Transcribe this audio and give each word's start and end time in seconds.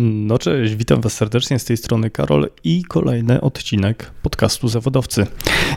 No 0.00 0.38
cześć, 0.38 0.74
witam 0.74 1.00
Was 1.00 1.12
serdecznie 1.12 1.58
z 1.58 1.64
tej 1.64 1.76
strony 1.76 2.10
Karol 2.10 2.50
i 2.64 2.84
kolejny 2.84 3.40
odcinek 3.40 4.10
podcastu 4.22 4.68
Zawodowcy. 4.68 5.26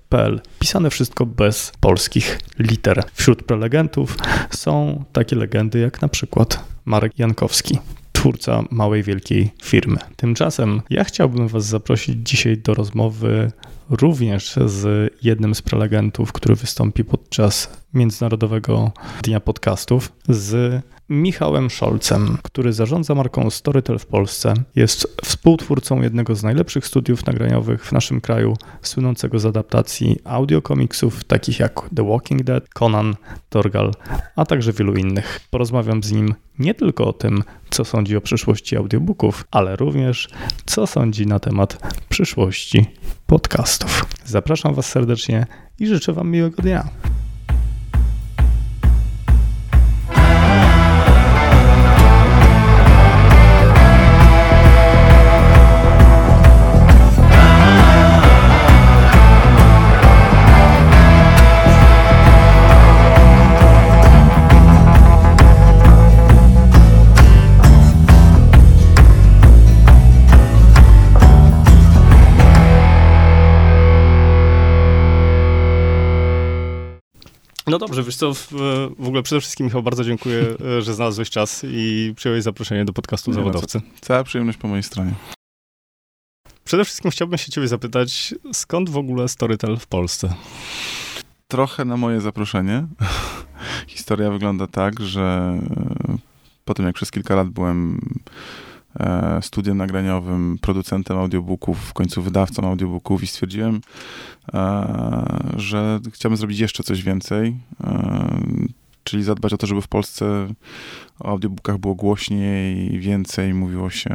Pisane 0.58 0.90
wszystko 0.90 1.26
bez 1.26 1.72
polskich 1.80 2.40
liter. 2.58 3.04
Wśród 3.12 3.42
prelegentów 3.42 4.16
są 4.50 5.04
takie 5.12 5.36
legendy 5.36 5.78
jak 5.78 6.02
na 6.02 6.08
przykład 6.08 6.64
Marek 6.84 7.18
Jankowski, 7.18 7.78
twórca 8.12 8.64
małej, 8.70 9.02
wielkiej 9.02 9.50
firmy. 9.62 9.96
Tymczasem 10.16 10.82
ja 10.90 11.04
chciałbym 11.04 11.48
Was 11.48 11.66
zaprosić 11.66 12.16
dzisiaj 12.28 12.58
do 12.58 12.74
rozmowy 12.74 13.52
również 13.90 14.54
z 14.66 15.12
jednym 15.22 15.54
z 15.54 15.62
prelegentów, 15.62 16.32
który 16.32 16.54
wystąpi 16.54 17.04
podczas 17.04 17.82
Międzynarodowego 17.94 18.92
Dnia 19.22 19.40
Podcastów, 19.40 20.12
z 20.28 20.82
Michałem 21.08 21.70
Szolcem, 21.70 22.38
który 22.42 22.72
zarządza 22.72 23.14
marką 23.14 23.50
Storytel 23.50 23.98
w 23.98 24.06
Polsce. 24.06 24.54
Jest 24.76 25.16
współtwórcą 25.24 26.02
jednego 26.02 26.34
z 26.34 26.42
najlepszych 26.42 26.86
studiów 26.86 27.26
nagraniowych 27.26 27.86
w 27.86 27.92
naszym 27.92 28.20
kraju, 28.20 28.56
słynącego 28.82 29.38
z 29.38 29.46
adaptacji 29.46 30.18
audiokomiksów 30.24 31.24
takich 31.24 31.60
jak 31.60 31.80
The 31.96 32.08
Walking 32.08 32.42
Dead, 32.42 32.68
Conan, 32.68 33.14
Torgal, 33.48 33.92
a 34.36 34.44
także 34.44 34.72
wielu 34.72 34.94
innych. 34.94 35.40
Porozmawiam 35.50 36.02
z 36.02 36.12
nim 36.12 36.34
nie 36.58 36.74
tylko 36.74 37.06
o 37.06 37.12
tym, 37.12 37.42
co 37.70 37.84
sądzi 37.84 38.16
o 38.16 38.20
przyszłości 38.20 38.76
audiobooków, 38.76 39.44
ale 39.50 39.76
również 39.76 40.28
co 40.66 40.86
sądzi 40.86 41.26
na 41.26 41.40
temat 41.40 41.96
przyszłości 42.08 42.86
podcastów. 43.78 44.20
Zapraszam 44.24 44.74
Was 44.74 44.86
serdecznie 44.86 45.46
i 45.78 45.86
życzę 45.86 46.12
Wam 46.12 46.30
miłego 46.30 46.62
dnia. 46.62 46.88
No 77.66 77.78
dobrze, 77.78 78.02
wiesz 78.02 78.16
co, 78.16 78.34
w, 78.34 78.48
w 78.98 79.06
ogóle 79.06 79.22
przede 79.22 79.40
wszystkim 79.40 79.66
Michał, 79.66 79.82
bardzo 79.82 80.04
dziękuję, 80.04 80.40
e, 80.78 80.82
że 80.82 80.94
znalazłeś 80.94 81.30
czas 81.30 81.62
i 81.68 82.12
przyjąłeś 82.16 82.42
zaproszenie 82.42 82.84
do 82.84 82.92
podcastu 82.92 83.30
Nie 83.30 83.34
Zawodowcy. 83.34 83.80
Cała 84.00 84.24
przyjemność 84.24 84.58
po 84.58 84.68
mojej 84.68 84.82
stronie. 84.82 85.12
Przede 86.64 86.84
wszystkim 86.84 87.10
chciałbym 87.10 87.38
się 87.38 87.52
ciebie 87.52 87.68
zapytać, 87.68 88.34
skąd 88.52 88.90
w 88.90 88.96
ogóle 88.96 89.28
Storytel 89.28 89.76
w 89.76 89.86
Polsce? 89.86 90.34
Trochę 91.48 91.84
na 91.84 91.96
moje 91.96 92.20
zaproszenie. 92.20 92.86
Historia 93.86 94.30
wygląda 94.30 94.66
tak, 94.66 95.00
że 95.00 95.58
po 96.64 96.74
tym 96.74 96.86
jak 96.86 96.94
przez 96.94 97.10
kilka 97.10 97.34
lat 97.34 97.48
byłem 97.48 98.00
studiem 99.40 99.76
nagraniowym, 99.76 100.58
producentem 100.60 101.18
audiobooków, 101.18 101.78
w 101.78 101.92
końcu 101.92 102.22
wydawcą 102.22 102.68
audiobooków 102.68 103.22
i 103.22 103.26
stwierdziłem, 103.26 103.80
e, 104.54 105.52
że 105.56 106.00
chciałbym 106.12 106.36
zrobić 106.36 106.58
jeszcze 106.58 106.82
coś 106.82 107.02
więcej, 107.02 107.56
e, 107.84 108.38
czyli 109.04 109.22
zadbać 109.22 109.52
o 109.52 109.56
to, 109.56 109.66
żeby 109.66 109.82
w 109.82 109.88
Polsce 109.88 110.48
o 111.20 111.28
audiobookach 111.28 111.78
było 111.78 111.94
głośniej, 111.94 112.98
więcej 113.00 113.54
mówiło 113.54 113.90
się 113.90 114.10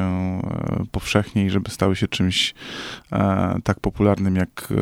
powszechniej, 0.92 1.50
żeby 1.50 1.72
stały 1.72 1.96
się 1.96 2.08
czymś 2.08 2.54
tak 3.64 3.80
popularnym 3.80 4.36
jak 4.36 4.74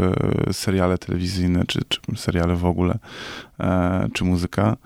seriale 0.51 0.97
telewizyjne, 0.97 1.65
czy, 1.67 1.79
czy 1.89 1.99
seriale 2.15 2.55
w 2.55 2.65
ogóle, 2.65 2.99
czy 4.13 4.23
muzyka. 4.23 4.77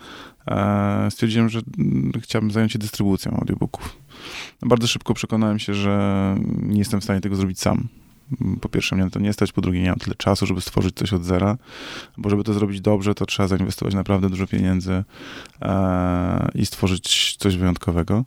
Stwierdziłem, 1.10 1.48
że 1.48 1.60
chciałbym 2.20 2.50
zająć 2.50 2.72
się 2.72 2.78
dystrybucją 2.78 3.32
audiobooków. 3.32 3.96
Bardzo 4.62 4.86
szybko 4.86 5.14
przekonałem 5.14 5.58
się, 5.58 5.74
że 5.74 6.36
nie 6.62 6.78
jestem 6.78 7.00
w 7.00 7.04
stanie 7.04 7.20
tego 7.20 7.36
zrobić 7.36 7.60
sam. 7.60 7.88
Po 8.60 8.68
pierwsze, 8.68 8.96
mnie 8.96 9.04
na 9.04 9.10
to 9.10 9.20
nie 9.20 9.32
stać, 9.32 9.52
po 9.52 9.60
drugie, 9.60 9.82
nie 9.82 9.90
mam 9.90 9.98
tyle 9.98 10.16
czasu, 10.16 10.46
żeby 10.46 10.60
stworzyć 10.60 10.96
coś 10.96 11.12
od 11.12 11.24
zera, 11.24 11.56
bo 12.16 12.30
żeby 12.30 12.44
to 12.44 12.54
zrobić 12.54 12.80
dobrze, 12.80 13.14
to 13.14 13.26
trzeba 13.26 13.48
zainwestować 13.48 13.94
naprawdę 13.94 14.30
dużo 14.30 14.46
pieniędzy 14.46 15.04
e, 15.62 16.48
i 16.54 16.66
stworzyć 16.66 17.36
coś 17.36 17.56
wyjątkowego. 17.56 18.24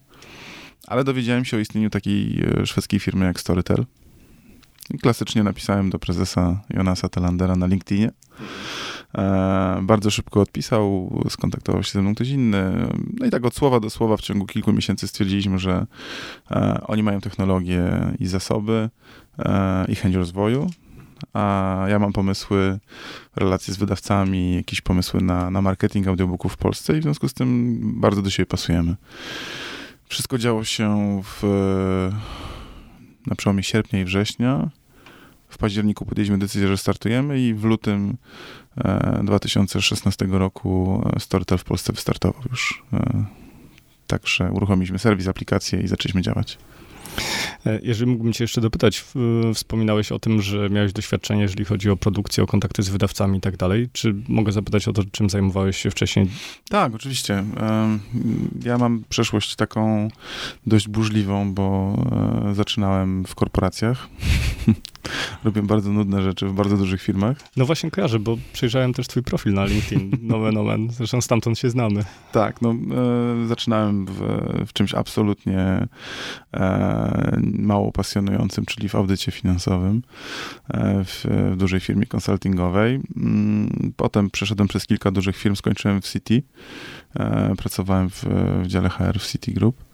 Ale 0.88 1.04
dowiedziałem 1.04 1.46
się 1.46 1.58
o 1.58 1.60
istnieniu 1.60 1.90
takiej 1.90 2.44
e, 2.62 2.66
szwedzkiej 2.66 3.00
firmy 3.00 3.26
jak 3.26 3.40
Storytel. 3.40 3.86
I 4.94 4.98
klasycznie 4.98 5.44
napisałem 5.44 5.90
do 5.90 6.00
prezesa 6.00 6.62
Jonasa 6.70 7.10
Telandera 7.10 7.56
na 7.56 7.68
LinkedInie. 7.68 8.12
E, 9.16 9.80
bardzo 9.82 10.12
szybko 10.12 10.42
odpisał, 10.42 11.12
skontaktował 11.30 11.84
się 11.84 11.92
ze 11.92 12.02
mną 12.02 12.16
ktoś 12.16 12.30
inny. 12.30 12.88
No 13.20 13.26
i 13.26 13.30
tak 13.30 13.46
od 13.46 13.56
słowa 13.56 13.80
do 13.80 13.90
słowa 13.90 14.18
w 14.18 14.22
ciągu 14.22 14.46
kilku 14.46 14.74
miesięcy 14.74 15.08
stwierdziliśmy, 15.08 15.60
że 15.60 15.86
e, 16.52 16.82
oni 16.88 17.04
mają 17.04 17.22
technologię 17.22 17.90
i 18.20 18.28
zasoby 18.28 18.90
e, 19.40 19.86
i 19.90 19.96
chęć 19.96 20.16
rozwoju, 20.16 20.70
a 21.34 21.86
ja 21.90 22.00
mam 22.00 22.14
pomysły, 22.14 22.80
relacje 23.36 23.74
z 23.74 23.78
wydawcami, 23.78 24.56
jakieś 24.56 24.82
pomysły 24.82 25.22
na, 25.22 25.52
na 25.52 25.62
marketing 25.62 26.08
audiobooków 26.08 26.54
w 26.54 26.58
Polsce 26.58 26.98
i 26.98 27.00
w 27.00 27.04
związku 27.04 27.30
z 27.30 27.34
tym 27.34 27.80
bardzo 28.02 28.22
do 28.22 28.30
siebie 28.30 28.46
pasujemy. 28.46 28.96
Wszystko 30.10 30.38
działo 30.38 30.64
się 30.64 31.22
w, 31.24 31.44
na 33.28 33.36
przełomie 33.36 33.64
sierpnia 33.64 34.02
i 34.02 34.06
września. 34.06 34.70
W 35.50 35.58
październiku 35.58 36.06
podjęliśmy 36.06 36.38
decyzję, 36.38 36.68
że 36.68 36.78
startujemy 36.78 37.42
i 37.42 37.54
w 37.54 37.64
lutym 37.64 38.18
2016 39.24 40.26
e, 40.26 40.38
roku 40.38 41.04
e, 41.16 41.20
Storytel 41.20 41.58
w 41.58 41.64
Polsce 41.64 41.94
wystartował 41.94 42.42
już. 42.50 42.84
E, 42.94 43.26
także 44.08 44.52
uruchomiliśmy 44.52 45.00
serwis, 45.00 45.28
aplikację 45.28 45.82
i 45.82 45.88
zaczęliśmy 45.88 46.22
działać. 46.22 46.58
Jeżeli 47.84 48.12
mógłbym 48.12 48.34
cię 48.34 48.44
jeszcze 48.44 48.62
dopytać, 48.62 49.06
wspominałeś 49.54 50.12
o 50.12 50.20
tym, 50.20 50.42
że 50.42 50.70
miałeś 50.70 50.94
doświadczenie, 50.94 51.42
jeżeli 51.42 51.66
chodzi 51.66 51.90
o 51.90 51.98
produkcję, 51.98 52.44
o 52.44 52.48
kontakty 52.48 52.84
z 52.84 52.90
wydawcami 52.90 53.38
i 53.38 53.42
tak 53.42 53.58
dalej. 53.58 53.90
Czy 53.94 54.16
mogę 54.28 54.52
zapytać 54.52 54.88
o 54.88 54.94
to, 54.94 55.04
czym 55.12 55.30
zajmowałeś 55.30 55.78
się 55.78 55.92
wcześniej? 55.92 56.30
Tak, 56.70 56.96
oczywiście. 56.96 57.44
Ja 58.64 58.78
mam 58.78 59.04
przeszłość 59.10 59.56
taką 59.56 60.08
dość 60.68 60.88
burzliwą, 60.88 61.54
bo 61.54 61.96
zaczynałem 62.54 63.26
w 63.26 63.36
korporacjach. 63.36 64.08
robię 65.44 65.62
bardzo 65.62 65.92
nudne 65.92 66.24
rzeczy 66.24 66.48
w 66.48 66.54
bardzo 66.54 66.78
dużych 66.78 67.02
firmach. 67.02 67.38
No 67.58 67.66
właśnie 67.66 67.92
kojarzę, 67.92 68.20
bo 68.20 68.38
przejrzałem 68.54 68.94
też 68.94 69.08
twój 69.08 69.24
profil 69.24 69.54
na 69.54 69.66
LinkedIn, 69.66 70.12
nomen 70.32 70.58
omen, 70.58 70.90
zresztą 70.92 71.22
stamtąd 71.22 71.60
się 71.60 71.70
znamy. 71.70 72.04
Tak, 72.32 72.62
no 72.62 72.72
e, 72.72 73.48
zaczynałem 73.48 74.06
w, 74.06 74.20
w, 74.68 74.74
czymś 74.74 74.94
absolutnie 74.94 75.88
e, 76.54 77.40
mało 77.42 77.92
pasjonującym, 77.92 78.66
czyli 78.66 78.90
w 78.90 78.96
audycie 78.96 79.32
finansowym 79.32 80.02
e, 80.70 81.04
w, 81.04 81.26
w, 81.54 81.58
dużej 81.58 81.80
firmie 81.80 82.06
konsultingowej. 82.06 83.02
Mm, 83.18 83.94
potem 83.96 84.30
przeszedłem 84.30 84.68
przez 84.68 84.86
kilka 84.86 85.12
dużych 85.12 85.38
firm, 85.38 85.56
skończyłem 85.56 86.02
w 86.02 86.08
City, 86.08 86.44
e, 87.16 87.56
pracowałem 87.58 88.10
w, 88.10 88.24
w 88.64 88.68
dziale 88.68 88.90
HR 88.90 89.20
w 89.20 89.28
City 89.28 89.52
Group. 89.52 89.88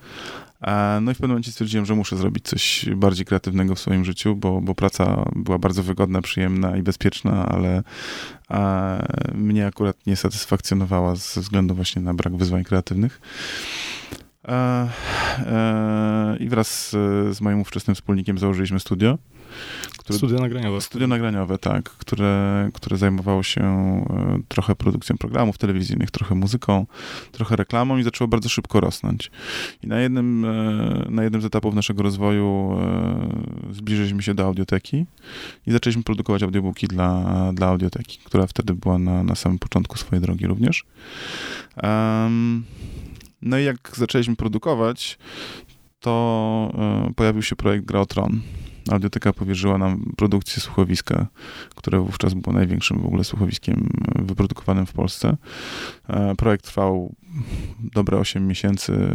No 1.01 1.11
i 1.11 1.13
w 1.13 1.17
pewnym 1.17 1.29
momencie 1.29 1.51
stwierdziłem, 1.51 1.85
że 1.85 1.95
muszę 1.95 2.17
zrobić 2.17 2.45
coś 2.45 2.85
bardziej 2.95 3.25
kreatywnego 3.25 3.75
w 3.75 3.79
swoim 3.79 4.05
życiu, 4.05 4.35
bo, 4.35 4.61
bo 4.61 4.75
praca 4.75 5.25
była 5.35 5.57
bardzo 5.57 5.83
wygodna, 5.83 6.21
przyjemna 6.21 6.77
i 6.77 6.83
bezpieczna, 6.83 7.45
ale 7.45 7.83
a, 8.49 8.97
mnie 9.33 9.65
akurat 9.65 10.07
nie 10.07 10.15
satysfakcjonowała 10.15 11.15
ze 11.15 11.41
względu 11.41 11.75
właśnie 11.75 12.01
na 12.01 12.13
brak 12.13 12.35
wyzwań 12.35 12.63
kreatywnych. 12.63 13.21
E, 14.47 14.87
e, 15.39 16.37
I 16.39 16.49
wraz 16.49 16.89
z 17.31 17.41
moim 17.41 17.61
ówczesnym 17.61 17.95
wspólnikiem 17.95 18.37
założyliśmy 18.37 18.79
studio. 18.79 19.17
Które, 19.97 20.17
studio 20.17 20.39
nagraniowe. 20.39 20.81
Studio 20.81 21.07
nagraniowe, 21.07 21.57
tak, 21.57 21.89
które, 21.89 22.69
które 22.73 22.97
zajmowało 22.97 23.43
się 23.43 23.61
e, 23.61 24.39
trochę 24.47 24.75
produkcją 24.75 25.17
programów 25.17 25.57
telewizyjnych, 25.57 26.11
trochę 26.11 26.35
muzyką, 26.35 26.85
trochę 27.31 27.55
reklamą 27.55 27.97
i 27.97 28.03
zaczęło 28.03 28.27
bardzo 28.27 28.49
szybko 28.49 28.79
rosnąć. 28.79 29.31
I 29.83 29.87
na 29.87 29.99
jednym, 29.99 30.45
e, 30.45 31.05
na 31.09 31.23
jednym 31.23 31.41
z 31.41 31.45
etapów 31.45 31.75
naszego 31.75 32.03
rozwoju 32.03 32.77
e, 32.79 33.73
zbliżyliśmy 33.73 34.23
się 34.23 34.33
do 34.33 34.43
audioteki 34.43 35.05
i 35.67 35.71
zaczęliśmy 35.71 36.03
produkować 36.03 36.43
audiobooki 36.43 36.87
dla, 36.87 37.23
dla 37.53 37.67
audioteki, 37.67 38.19
która 38.23 38.47
wtedy 38.47 38.73
była 38.73 38.97
na, 38.97 39.23
na 39.23 39.35
samym 39.35 39.59
początku 39.59 39.97
swojej 39.97 40.21
drogi 40.21 40.47
również. 40.47 40.85
Um, 41.83 42.63
no 43.41 43.59
i 43.59 43.63
jak 43.63 43.91
zaczęliśmy 43.93 44.35
produkować, 44.35 45.17
to 45.99 46.73
pojawił 47.15 47.41
się 47.41 47.55
projekt 47.55 47.85
Gra 47.85 47.99
o 47.99 48.05
Tron. 48.05 48.41
Audioteka 48.91 49.33
powierzyła 49.33 49.77
nam 49.77 50.13
produkcję 50.17 50.61
słuchowiska, 50.61 51.27
które 51.75 51.99
wówczas 51.99 52.33
było 52.33 52.55
największym 52.55 53.01
w 53.01 53.05
ogóle 53.05 53.23
słuchowiskiem 53.23 53.89
wyprodukowanym 54.15 54.85
w 54.85 54.93
Polsce. 54.93 55.37
E, 56.07 56.35
projekt 56.35 56.65
trwał 56.65 57.15
dobre 57.93 58.17
8 58.17 58.47
miesięcy 58.47 59.09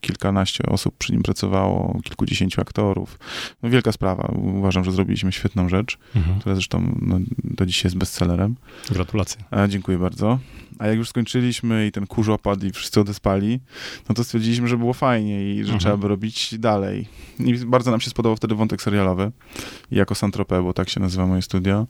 kilkanaście 0.00 0.66
osób 0.66 0.94
przy 0.98 1.12
nim 1.12 1.22
pracowało, 1.22 2.00
kilkudziesięciu 2.04 2.60
aktorów. 2.60 3.18
No, 3.62 3.70
wielka 3.70 3.92
sprawa. 3.92 4.32
Uważam, 4.36 4.84
że 4.84 4.92
zrobiliśmy 4.92 5.32
świetną 5.32 5.68
rzecz, 5.68 5.98
mhm. 6.16 6.40
która 6.40 6.54
zresztą 6.54 6.98
no, 7.02 7.18
do 7.44 7.66
dzisiaj 7.66 7.82
jest 7.84 7.96
bestsellerem. 7.96 8.56
Gratulacje. 8.90 9.44
A, 9.50 9.66
dziękuję 9.66 9.98
bardzo. 9.98 10.38
A 10.78 10.86
jak 10.86 10.96
już 10.96 11.08
skończyliśmy 11.08 11.86
i 11.86 11.92
ten 11.92 12.06
kurz 12.06 12.28
opadł 12.28 12.66
i 12.66 12.70
wszyscy 12.70 13.00
odespali, 13.00 13.60
no 14.08 14.14
to 14.14 14.24
stwierdziliśmy, 14.24 14.68
że 14.68 14.76
było 14.76 14.92
fajnie 14.92 15.50
i 15.50 15.56
że 15.56 15.60
mhm. 15.60 15.80
trzeba 15.80 15.96
by 15.96 16.08
robić 16.08 16.58
dalej. 16.58 17.08
I 17.38 17.54
bardzo 17.54 17.90
nam 17.90 18.00
się 18.00 18.10
spodobał 18.10 18.36
wtedy 18.36 18.54
wątek 18.54 18.82
serialowy. 18.82 19.32
I 19.90 19.96
jako 19.96 20.14
Santropę, 20.14 20.62
bo 20.62 20.72
tak 20.72 20.88
się 20.88 21.00
nazywa 21.00 21.26
moje 21.26 21.42
studio, 21.42 21.86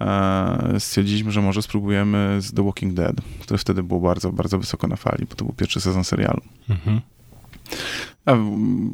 e, 0.00 0.80
stwierdziliśmy, 0.80 1.32
że 1.32 1.42
może 1.42 1.62
spróbujemy 1.62 2.36
z 2.40 2.52
The 2.52 2.64
Walking 2.64 2.94
Dead, 2.94 3.16
które 3.40 3.58
wtedy 3.58 3.82
było 3.82 4.00
bardzo, 4.00 4.32
bardzo 4.32 4.58
wysoko 4.58 4.86
na 4.86 4.96
fali, 4.96 5.26
bo 5.26 5.34
to 5.34 5.44
był 5.44 5.54
pierwszy 5.54 5.80
sezon 5.80 6.04
serialu. 6.04 6.40
Mhm. 6.70 7.00
A 8.26 8.36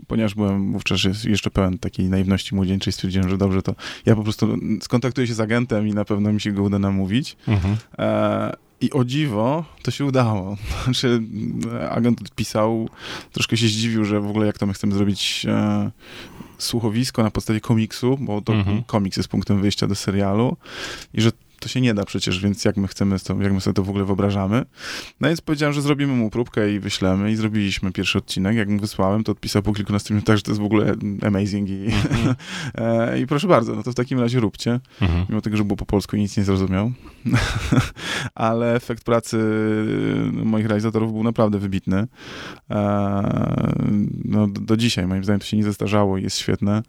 ponieważ 0.06 0.34
byłem 0.34 0.72
wówczas 0.72 1.24
jeszcze 1.24 1.50
pełen 1.50 1.78
takiej 1.78 2.08
naiwności 2.08 2.54
młodzieńczej, 2.54 2.92
stwierdziłem, 2.92 3.28
że 3.28 3.38
dobrze, 3.38 3.62
to 3.62 3.74
ja 4.06 4.16
po 4.16 4.22
prostu 4.22 4.56
skontaktuję 4.82 5.26
się 5.26 5.34
z 5.34 5.40
agentem 5.40 5.88
i 5.88 5.94
na 5.94 6.04
pewno 6.04 6.32
mi 6.32 6.40
się 6.40 6.52
go 6.52 6.62
uda 6.62 6.78
namówić. 6.78 7.36
Mhm. 7.48 7.76
E, 7.98 8.56
I 8.80 8.90
o 8.90 9.04
dziwo, 9.04 9.64
to 9.82 9.90
się 9.90 10.04
udało. 10.04 10.56
Znaczy, 10.84 11.22
agent 11.90 12.20
odpisał, 12.20 12.88
troszkę 13.32 13.56
się 13.56 13.66
zdziwił, 13.66 14.04
że 14.04 14.20
w 14.20 14.28
ogóle 14.28 14.46
jak 14.46 14.58
to 14.58 14.66
my 14.66 14.72
chcemy 14.72 14.94
zrobić 14.94 15.46
e, 15.48 15.90
słuchowisko 16.58 17.22
na 17.22 17.30
podstawie 17.30 17.60
komiksu, 17.60 18.18
bo 18.20 18.40
to 18.40 18.52
mhm. 18.52 18.82
komiks 18.84 19.16
jest 19.16 19.28
punktem 19.28 19.60
wyjścia 19.60 19.86
do 19.86 19.94
serialu 19.94 20.56
i 21.14 21.20
że 21.20 21.30
to 21.64 21.68
się 21.68 21.80
nie 21.80 21.94
da 21.94 22.04
przecież, 22.04 22.40
więc 22.40 22.64
jak 22.64 22.76
my 22.76 22.88
chcemy, 22.88 23.18
to, 23.18 23.42
jak 23.42 23.52
my 23.52 23.60
sobie 23.60 23.74
to 23.74 23.82
w 23.82 23.88
ogóle 23.88 24.04
wyobrażamy. 24.04 24.64
No 25.20 25.28
więc 25.28 25.40
powiedziałem, 25.40 25.72
że 25.72 25.82
zrobimy 25.82 26.12
mu 26.12 26.30
próbkę 26.30 26.74
i 26.74 26.80
wyślemy 26.80 27.32
i 27.32 27.36
zrobiliśmy 27.36 27.92
pierwszy 27.92 28.18
odcinek. 28.18 28.56
Jak 28.56 28.68
mu 28.68 28.78
wysłałem, 28.78 29.24
to 29.24 29.32
odpisał 29.32 29.62
po 29.62 29.72
kilkunastu 29.72 30.14
minutach, 30.14 30.36
że 30.36 30.42
to 30.42 30.50
jest 30.50 30.60
w 30.60 30.64
ogóle 30.64 30.94
amazing 31.26 31.68
i, 31.68 31.72
mm 31.72 31.90
-hmm. 31.90 32.34
i 33.22 33.26
proszę 33.26 33.48
bardzo, 33.48 33.74
no 33.74 33.82
to 33.82 33.92
w 33.92 33.94
takim 33.94 34.20
razie 34.20 34.40
róbcie. 34.40 34.80
-hmm. 35.00 35.24
Mimo 35.28 35.40
tego, 35.40 35.56
że 35.56 35.64
było 35.64 35.76
po 35.76 35.86
polsku 35.86 36.16
i 36.16 36.20
nic 36.20 36.36
nie 36.36 36.44
zrozumiał. 36.44 36.92
Ale 38.34 38.74
efekt 38.74 39.04
pracy 39.04 39.38
moich 40.32 40.66
realizatorów 40.66 41.12
był 41.12 41.22
naprawdę 41.22 41.58
wybitny. 41.58 42.06
E, 42.70 43.64
no, 44.24 44.46
do, 44.48 44.76
dzisiaj 44.76 45.06
moim 45.06 45.24
zdaniem 45.24 45.40
to 45.40 45.46
się 45.46 45.56
nie 45.56 45.64
zestarzało 45.64 46.18
i 46.18 46.22
jest 46.22 46.38
świetne. 46.38 46.82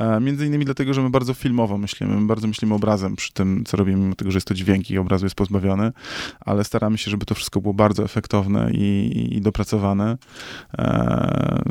E, 0.00 0.20
między 0.20 0.46
innymi 0.46 0.64
dlatego, 0.64 0.94
że 0.94 1.02
my 1.02 1.10
bardzo 1.10 1.34
filmowo 1.34 1.78
myślimy, 1.78 2.20
my 2.20 2.26
bardzo 2.26 2.48
myślimy 2.48 2.74
obrazem 2.74 3.16
przy 3.16 3.32
tym, 3.32 3.64
co 3.66 3.76
robimy 3.76 4.16
tego, 4.18 4.30
że 4.30 4.36
jest 4.36 4.46
to 4.46 4.54
dźwięk 4.54 4.90
i 4.90 4.98
obrazu 4.98 5.26
jest 5.26 5.36
pozbawiony, 5.36 5.92
ale 6.40 6.64
staramy 6.64 6.98
się, 6.98 7.10
żeby 7.10 7.26
to 7.26 7.34
wszystko 7.34 7.60
było 7.60 7.74
bardzo 7.74 8.04
efektowne 8.04 8.70
i, 8.72 9.28
i 9.36 9.40
dopracowane. 9.40 10.18
E, 10.78 11.62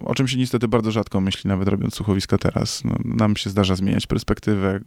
o 0.00 0.14
czym 0.14 0.28
się 0.28 0.38
niestety 0.38 0.68
bardzo 0.68 0.90
rzadko 0.90 1.20
myśli, 1.20 1.48
nawet 1.48 1.68
robiąc 1.68 1.94
słuchowiska 1.94 2.38
teraz. 2.38 2.84
No, 2.84 2.96
nam 3.04 3.36
się 3.36 3.50
zdarza 3.50 3.76
zmieniać 3.76 4.06
perspektywę, 4.06 4.80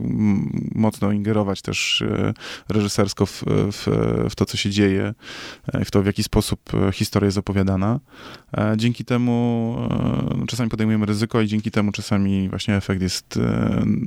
mocno 0.75 1.12
ingerować 1.12 1.62
też 1.62 2.02
e, 2.02 2.34
reżysersko 2.70 3.25
w, 3.25 3.44
w, 3.48 3.88
w 4.30 4.36
to, 4.36 4.46
co 4.46 4.58
się 4.58 4.70
dzieje, 4.70 5.14
e, 5.74 5.86
w 5.86 5.92
to, 5.92 6.02
w 6.02 6.06
jaki 6.06 6.24
sposób 6.24 6.60
e, 6.74 6.92
historia 6.92 7.25
jest 7.25 7.38
opowiadana. 7.38 8.00
Dzięki 8.78 9.06
temu 9.06 9.78
czasami 10.48 10.70
podejmujemy 10.70 11.06
ryzyko 11.06 11.42
i 11.42 11.48
dzięki 11.48 11.72
temu 11.72 11.92
czasami 11.92 12.50
właśnie 12.50 12.75
efekt 12.75 13.02
jest 13.02 13.40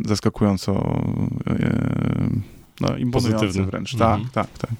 zaskakująco 0.04 1.00
no, 2.80 2.96
imponujący 2.96 3.62
wręcz. 3.62 3.94
Mhm. 3.94 4.24
Tak, 4.24 4.32
tak, 4.32 4.58
tak. 4.58 4.70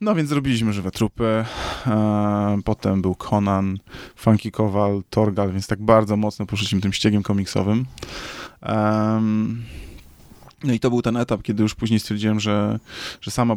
No 0.00 0.14
więc 0.14 0.28
zrobiliśmy 0.28 0.72
żywe 0.72 0.90
trupy. 0.90 1.44
E, 1.86 2.58
potem 2.64 3.02
był 3.02 3.14
Conan, 3.14 3.78
Funky 4.16 4.50
Kowal, 4.50 5.02
Torgal, 5.10 5.52
więc 5.52 5.66
tak 5.66 5.82
bardzo 5.82 6.16
mocno 6.16 6.46
poszliśmy 6.46 6.80
tym 6.80 6.92
ściegiem 6.92 7.22
komiksowym. 7.22 7.86
No 10.64 10.72
i 10.72 10.80
to 10.80 10.90
był 10.90 11.02
ten 11.02 11.16
etap, 11.16 11.42
kiedy 11.42 11.62
już 11.62 11.74
później 11.74 12.00
stwierdziłem, 12.00 12.40
że, 12.40 12.78
że 13.20 13.30
samo 13.30 13.56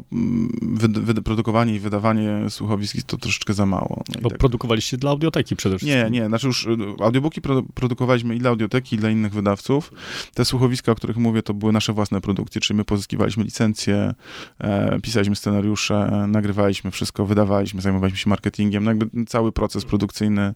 wyprodukowanie 0.92 1.76
i 1.76 1.80
wydawanie 1.80 2.50
słuchowisk 2.50 2.98
to 3.06 3.18
troszeczkę 3.18 3.54
za 3.54 3.66
mało. 3.66 4.04
No 4.16 4.22
Bo 4.22 4.30
tak. 4.30 4.40
produkowaliście 4.40 4.98
dla 4.98 5.12
audioteki 5.12 5.56
przede 5.56 5.78
wszystkim. 5.78 6.04
Nie, 6.04 6.20
nie, 6.20 6.28
znaczy 6.28 6.48
już 6.48 6.66
y, 6.66 6.78
audiobooki 7.00 7.42
produkowaliśmy 7.74 8.36
i 8.36 8.40
dla 8.40 8.50
audioteki, 8.50 8.96
i 8.96 9.00
dla 9.00 9.10
innych 9.10 9.34
wydawców. 9.34 9.94
Te 10.34 10.46
słuchowiska, 10.46 10.92
o 10.92 10.96
których 10.96 11.18
mówię, 11.18 11.44
to 11.44 11.54
były 11.54 11.72
nasze 11.72 11.94
własne 11.94 12.22
produkcje, 12.22 12.62
czyli 12.62 12.78
my 12.78 12.86
pozyskiwaliśmy 12.86 13.44
licencje, 13.44 14.14
e, 14.60 15.00
pisaliśmy 15.02 15.36
scenariusze, 15.36 16.26
nagrywaliśmy 16.28 16.92
wszystko, 16.92 17.26
wydawaliśmy, 17.26 17.82
zajmowaliśmy 17.82 18.18
się 18.20 18.30
marketingiem. 18.30 18.84
No 18.84 18.92
jakby 18.92 19.26
cały 19.26 19.52
proces 19.52 19.86
produkcyjny 19.86 20.54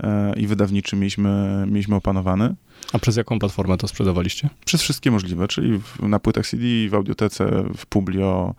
e, 0.00 0.32
i 0.36 0.46
wydawniczy 0.46 0.96
mieliśmy, 0.96 1.64
mieliśmy 1.66 1.96
opanowany. 1.96 2.54
A 2.92 2.98
przez 2.98 3.16
jaką 3.16 3.38
platformę 3.38 3.76
to 3.76 3.88
sprzedawaliście? 3.88 4.50
Przez 4.64 4.82
wszystkie 4.82 5.10
możliwe, 5.10 5.48
czyli 5.48 5.80
na 6.02 6.18
płytach 6.18 6.46
CD, 6.46 6.64
w 6.90 6.94
audiotece, 6.94 7.64
w 7.76 7.86
Publio, 7.86 8.54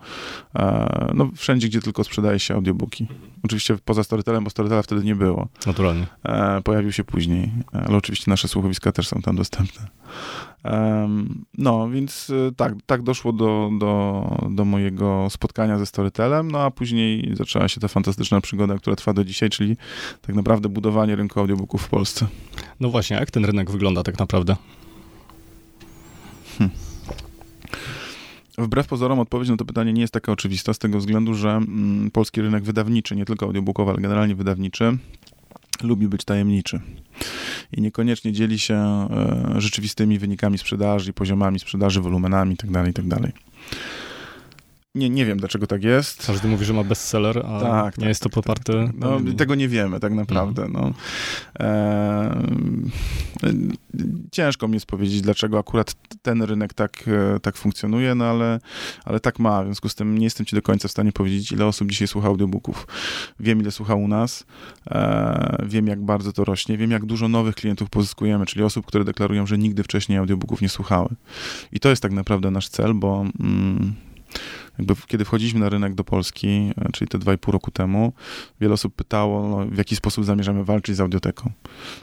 e, 0.54 1.10
no 1.14 1.30
wszędzie, 1.36 1.68
gdzie 1.68 1.80
tylko 1.80 2.04
sprzedaje 2.04 2.38
się 2.38 2.54
audiobooki. 2.54 3.06
Oczywiście 3.44 3.76
poza 3.84 4.04
Storytelem, 4.04 4.44
bo 4.44 4.50
Storytela 4.50 4.82
wtedy 4.82 5.04
nie 5.04 5.14
było. 5.14 5.48
Naturalnie. 5.66 6.06
E, 6.24 6.60
pojawił 6.62 6.92
się 6.92 7.04
później, 7.04 7.52
ale 7.72 7.96
oczywiście 7.96 8.30
nasze 8.30 8.48
słuchowiska 8.48 8.92
też 8.92 9.08
są 9.08 9.22
tam 9.22 9.36
dostępne. 9.36 9.86
No, 11.58 11.90
więc 11.90 12.30
e, 12.30 12.52
tak, 12.52 12.72
tak 12.86 13.02
doszło 13.02 13.32
do, 13.32 13.70
do, 13.78 14.24
do 14.50 14.64
mojego 14.64 15.28
spotkania 15.30 15.78
ze 15.78 15.86
Storytelem, 15.86 16.50
no 16.50 16.60
a 16.60 16.70
później 16.70 17.30
zaczęła 17.36 17.68
się 17.68 17.80
ta 17.80 17.88
fantastyczna 17.88 18.40
przygoda, 18.40 18.78
która 18.78 18.96
trwa 18.96 19.12
do 19.12 19.24
dzisiaj, 19.24 19.50
czyli 19.50 19.76
tak 20.20 20.36
naprawdę 20.36 20.68
budowanie 20.68 21.16
rynku 21.16 21.40
audiobooków 21.40 21.82
w 21.82 21.88
Polsce. 21.88 22.26
No 22.80 22.90
właśnie, 22.90 23.16
jak 23.16 23.30
ten 23.30 23.44
rynek 23.44 23.70
wygląda 23.70 24.02
tak 24.02 24.18
naprawdę? 24.18 24.56
Hmm. 26.58 26.91
Wbrew 28.62 28.86
pozorom 28.86 29.18
odpowiedź 29.18 29.48
na 29.48 29.56
to 29.56 29.64
pytanie 29.64 29.92
nie 29.92 30.00
jest 30.00 30.12
taka 30.12 30.32
oczywista, 30.32 30.74
z 30.74 30.78
tego 30.78 30.98
względu, 30.98 31.34
że 31.34 31.50
mm, 31.50 32.10
polski 32.10 32.42
rynek 32.42 32.64
wydawniczy, 32.64 33.16
nie 33.16 33.24
tylko 33.24 33.46
audiobookowy, 33.46 33.90
ale 33.90 34.00
generalnie 34.00 34.34
wydawniczy, 34.34 34.98
lubi 35.82 36.08
być 36.08 36.24
tajemniczy 36.24 36.80
i 37.72 37.80
niekoniecznie 37.80 38.32
dzieli 38.32 38.58
się 38.58 38.74
e, 38.74 39.54
rzeczywistymi 39.58 40.18
wynikami 40.18 40.58
sprzedaży, 40.58 41.12
poziomami 41.12 41.58
sprzedaży, 41.58 42.00
wolumenami 42.00 42.50
itd., 42.50 42.84
itd. 42.86 43.32
Tak 44.92 45.00
nie, 45.00 45.10
nie 45.10 45.26
wiem, 45.26 45.38
dlaczego 45.38 45.66
tak 45.66 45.84
jest. 45.84 46.26
Każdy 46.26 46.48
mówi, 46.48 46.64
że 46.64 46.72
ma 46.72 46.84
bestseller, 46.84 47.38
a 47.38 47.60
tak, 47.60 47.98
nie 47.98 48.00
tak, 48.00 48.08
jest 48.08 48.22
to 48.22 48.28
tak, 48.28 48.34
poparte. 48.34 48.86
Tak, 48.86 48.96
no, 48.98 49.20
tego 49.36 49.54
nie 49.54 49.68
wiemy 49.68 50.00
tak 50.00 50.12
naprawdę. 50.12 50.62
Mhm. 50.62 50.84
No. 50.84 50.94
E, 51.66 52.42
ciężko 54.32 54.68
mi 54.68 54.74
jest 54.74 54.86
powiedzieć, 54.86 55.20
dlaczego 55.20 55.58
akurat 55.58 55.94
ten 56.22 56.42
rynek 56.42 56.74
tak, 56.74 57.04
e, 57.06 57.40
tak 57.40 57.56
funkcjonuje, 57.56 58.14
no 58.14 58.24
ale, 58.24 58.60
ale 59.04 59.20
tak 59.20 59.38
ma. 59.38 59.62
W 59.62 59.64
związku 59.64 59.88
z 59.88 59.94
tym 59.94 60.18
nie 60.18 60.24
jestem 60.24 60.46
ci 60.46 60.56
do 60.56 60.62
końca 60.62 60.88
w 60.88 60.90
stanie 60.90 61.12
powiedzieć, 61.12 61.52
ile 61.52 61.66
osób 61.66 61.90
dzisiaj 61.90 62.08
słucha 62.08 62.28
audiobooków. 62.28 62.86
Wiem, 63.40 63.60
ile 63.60 63.70
słucha 63.70 63.94
u 63.94 64.08
nas. 64.08 64.46
E, 64.90 65.64
wiem, 65.68 65.86
jak 65.86 66.02
bardzo 66.02 66.32
to 66.32 66.44
rośnie. 66.44 66.78
Wiem, 66.78 66.90
jak 66.90 67.06
dużo 67.06 67.28
nowych 67.28 67.54
klientów 67.54 67.90
pozyskujemy, 67.90 68.46
czyli 68.46 68.64
osób, 68.64 68.86
które 68.86 69.04
deklarują, 69.04 69.46
że 69.46 69.58
nigdy 69.58 69.82
wcześniej 69.82 70.18
audiobooków 70.18 70.62
nie 70.62 70.68
słuchały. 70.68 71.08
I 71.72 71.80
to 71.80 71.88
jest 71.88 72.02
tak 72.02 72.12
naprawdę 72.12 72.50
nasz 72.50 72.68
cel, 72.68 72.94
bo... 72.94 73.24
Mm, 73.40 73.94
jakby 74.78 74.94
kiedy 75.06 75.24
wchodziliśmy 75.24 75.60
na 75.60 75.68
rynek 75.68 75.94
do 75.94 76.04
Polski, 76.04 76.48
e, 76.48 76.92
czyli 76.92 77.08
te 77.08 77.18
dwa 77.18 77.34
i 77.34 77.38
pół 77.38 77.52
roku 77.52 77.70
temu, 77.70 78.12
wiele 78.60 78.74
osób 78.74 78.94
pytało, 78.94 79.48
no, 79.48 79.66
w 79.66 79.78
jaki 79.78 79.96
sposób 79.96 80.24
zamierzamy 80.24 80.64
walczyć 80.64 80.96
z 80.96 81.00
audioteką. 81.00 81.50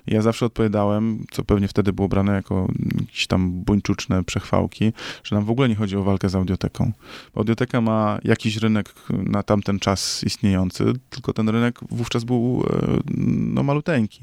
I 0.08 0.14
ja 0.14 0.22
zawsze 0.22 0.46
odpowiadałem, 0.46 1.26
co 1.32 1.44
pewnie 1.44 1.68
wtedy 1.68 1.94
było 1.94 2.08
brane 2.08 2.34
jako 2.34 2.68
jakieś 3.02 3.28
tam 3.28 3.52
buńczuczne 3.52 4.24
przechwałki, 4.24 4.94
że 5.24 5.36
nam 5.36 5.46
w 5.46 5.50
ogóle 5.50 5.70
nie 5.70 5.76
chodzi 5.76 5.98
o 5.98 6.04
walkę 6.04 6.30
z 6.30 6.36
audioteką. 6.36 6.92
Audioteka 7.36 7.82
ma 7.82 8.20
jakiś 8.24 8.58
rynek 8.58 8.94
na 9.10 9.44
tamten 9.44 9.80
czas 9.80 10.24
istniejący, 10.24 10.94
tylko 11.10 11.34
ten 11.34 11.50
rynek 11.50 11.80
wówczas 11.92 12.24
był 12.24 12.64
e, 12.70 13.00
no, 13.28 13.64
maluteńki. 13.64 14.22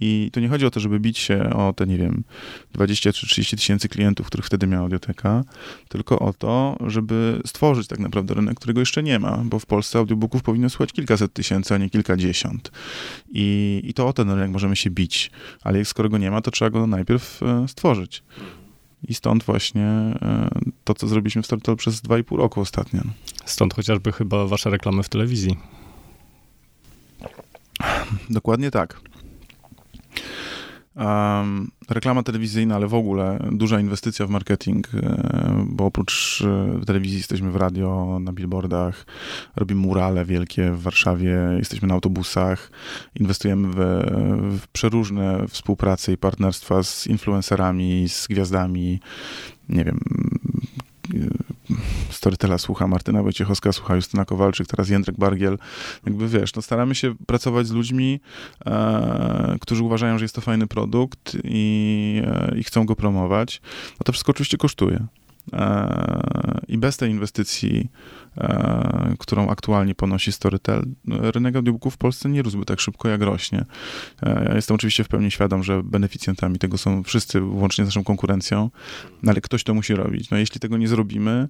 I 0.00 0.30
to 0.32 0.40
nie 0.40 0.48
chodzi 0.48 0.66
o 0.66 0.70
to, 0.70 0.80
żeby 0.80 1.00
bić 1.00 1.18
się 1.18 1.50
o 1.50 1.72
te, 1.72 1.86
nie 1.86 1.98
wiem, 1.98 2.24
20 2.72 3.12
czy 3.12 3.26
30 3.26 3.56
tysięcy 3.56 3.88
klientów, 3.88 4.26
których 4.26 4.46
wtedy 4.46 4.66
miała 4.66 4.82
audioteka, 4.82 5.44
tylko 5.88 6.18
o 6.18 6.32
to, 6.32 6.76
żeby 6.86 7.40
stworzyć 7.46 7.75
tak 7.84 7.98
naprawdę 7.98 8.34
rynek, 8.34 8.56
którego 8.56 8.80
jeszcze 8.80 9.02
nie 9.02 9.18
ma, 9.18 9.36
bo 9.44 9.58
w 9.58 9.66
Polsce 9.66 9.98
audiobooków 9.98 10.42
powinno 10.42 10.70
słuchać 10.70 10.92
kilkaset 10.92 11.32
tysięcy, 11.32 11.74
a 11.74 11.78
nie 11.78 11.90
kilkadziesiąt. 11.90 12.70
I, 13.28 13.80
i 13.84 13.94
to 13.94 14.08
o 14.08 14.12
ten 14.12 14.30
rynek 14.30 14.50
możemy 14.50 14.76
się 14.76 14.90
bić, 14.90 15.30
ale 15.62 15.84
skoro 15.84 16.08
go 16.08 16.18
nie 16.18 16.30
ma, 16.30 16.40
to 16.40 16.50
trzeba 16.50 16.70
go 16.70 16.86
najpierw 16.86 17.42
e, 17.42 17.68
stworzyć. 17.68 18.22
I 19.08 19.14
stąd 19.14 19.44
właśnie 19.44 19.84
e, 19.84 20.48
to, 20.84 20.94
co 20.94 21.08
zrobiliśmy 21.08 21.42
w 21.42 21.46
Storytel 21.46 21.76
przez 21.76 22.02
2,5 22.02 22.36
roku 22.36 22.60
ostatnio. 22.60 23.00
Stąd 23.44 23.74
chociażby 23.74 24.12
chyba 24.12 24.46
wasze 24.46 24.70
reklamy 24.70 25.02
w 25.02 25.08
telewizji. 25.08 25.56
Dokładnie 28.30 28.70
tak. 28.70 29.00
Reklama 31.90 32.22
telewizyjna, 32.22 32.74
ale 32.74 32.86
w 32.86 32.94
ogóle 32.94 33.48
duża 33.52 33.80
inwestycja 33.80 34.26
w 34.26 34.30
marketing, 34.30 34.94
e, 34.94 35.64
bo 35.68 35.84
oprócz 35.84 36.44
e, 36.82 36.84
telewizji 36.86 37.18
jesteśmy 37.18 37.50
w 37.50 37.56
radio, 37.56 38.18
na 38.20 38.32
billboardach, 38.32 39.06
robimy 39.56 39.80
murale 39.80 40.24
wielkie 40.24 40.70
w 40.70 40.82
Warszawie, 40.82 41.38
jesteśmy 41.58 41.88
na 41.88 41.94
autobusach, 41.94 42.70
inwestujemy 43.14 43.68
w, 43.68 43.76
w 44.60 44.68
przeróżne 44.68 45.48
współprace 45.48 46.12
i 46.12 46.16
partnerstwa 46.16 46.82
z 46.82 47.06
influencerami, 47.06 48.08
z 48.08 48.26
gwiazdami, 48.26 49.00
nie 49.68 49.84
wiem, 49.84 50.00
Storytela 52.10 52.58
słucha 52.58 52.86
Martyna 52.86 53.22
Wojciechowska, 53.22 53.72
słucha 53.72 53.96
Justyna 53.96 54.24
Kowalczyk, 54.24 54.66
teraz 54.66 54.88
Jędrek 54.88 55.16
Bargiel. 55.18 55.58
Jakby 56.06 56.28
wiesz, 56.28 56.54
no 56.54 56.62
staramy 56.62 56.94
się 56.94 57.14
pracować 57.26 57.66
z 57.66 57.70
ludźmi, 57.70 58.20
e, 58.66 59.56
którzy 59.60 59.82
uważają, 59.82 60.18
że 60.18 60.24
jest 60.24 60.34
to 60.34 60.40
fajny 60.40 60.66
produkt 60.66 61.36
i, 61.44 62.22
e, 62.26 62.58
i 62.58 62.64
chcą 62.64 62.84
go 62.86 62.96
promować. 62.96 63.60
No 63.90 64.04
to 64.04 64.12
wszystko 64.12 64.30
oczywiście 64.30 64.56
kosztuje. 64.56 65.06
E, 65.52 66.60
I 66.68 66.78
bez 66.78 66.96
tej 66.96 67.10
inwestycji, 67.10 67.90
którą 69.18 69.48
aktualnie 69.48 69.94
ponosi 69.94 70.32
Storytel, 70.32 70.82
rynek 71.08 71.56
audiobooków 71.56 71.94
w 71.94 71.96
Polsce 71.96 72.28
nie 72.28 72.42
rósłby 72.42 72.64
tak 72.64 72.80
szybko, 72.80 73.08
jak 73.08 73.22
rośnie. 73.22 73.64
E, 74.22 74.44
ja 74.48 74.54
jestem 74.54 74.74
oczywiście 74.74 75.04
w 75.04 75.08
pełni 75.08 75.30
świadom, 75.30 75.62
że 75.62 75.82
beneficjentami 75.82 76.58
tego 76.58 76.78
są 76.78 77.02
wszyscy, 77.02 77.42
łącznie 77.42 77.84
z 77.84 77.88
naszą 77.88 78.04
konkurencją, 78.04 78.70
no 79.22 79.32
ale 79.32 79.40
ktoś 79.40 79.64
to 79.64 79.74
musi 79.74 79.94
robić. 79.94 80.30
No 80.30 80.36
jeśli 80.36 80.60
tego 80.60 80.76
nie 80.76 80.88
zrobimy, 80.88 81.48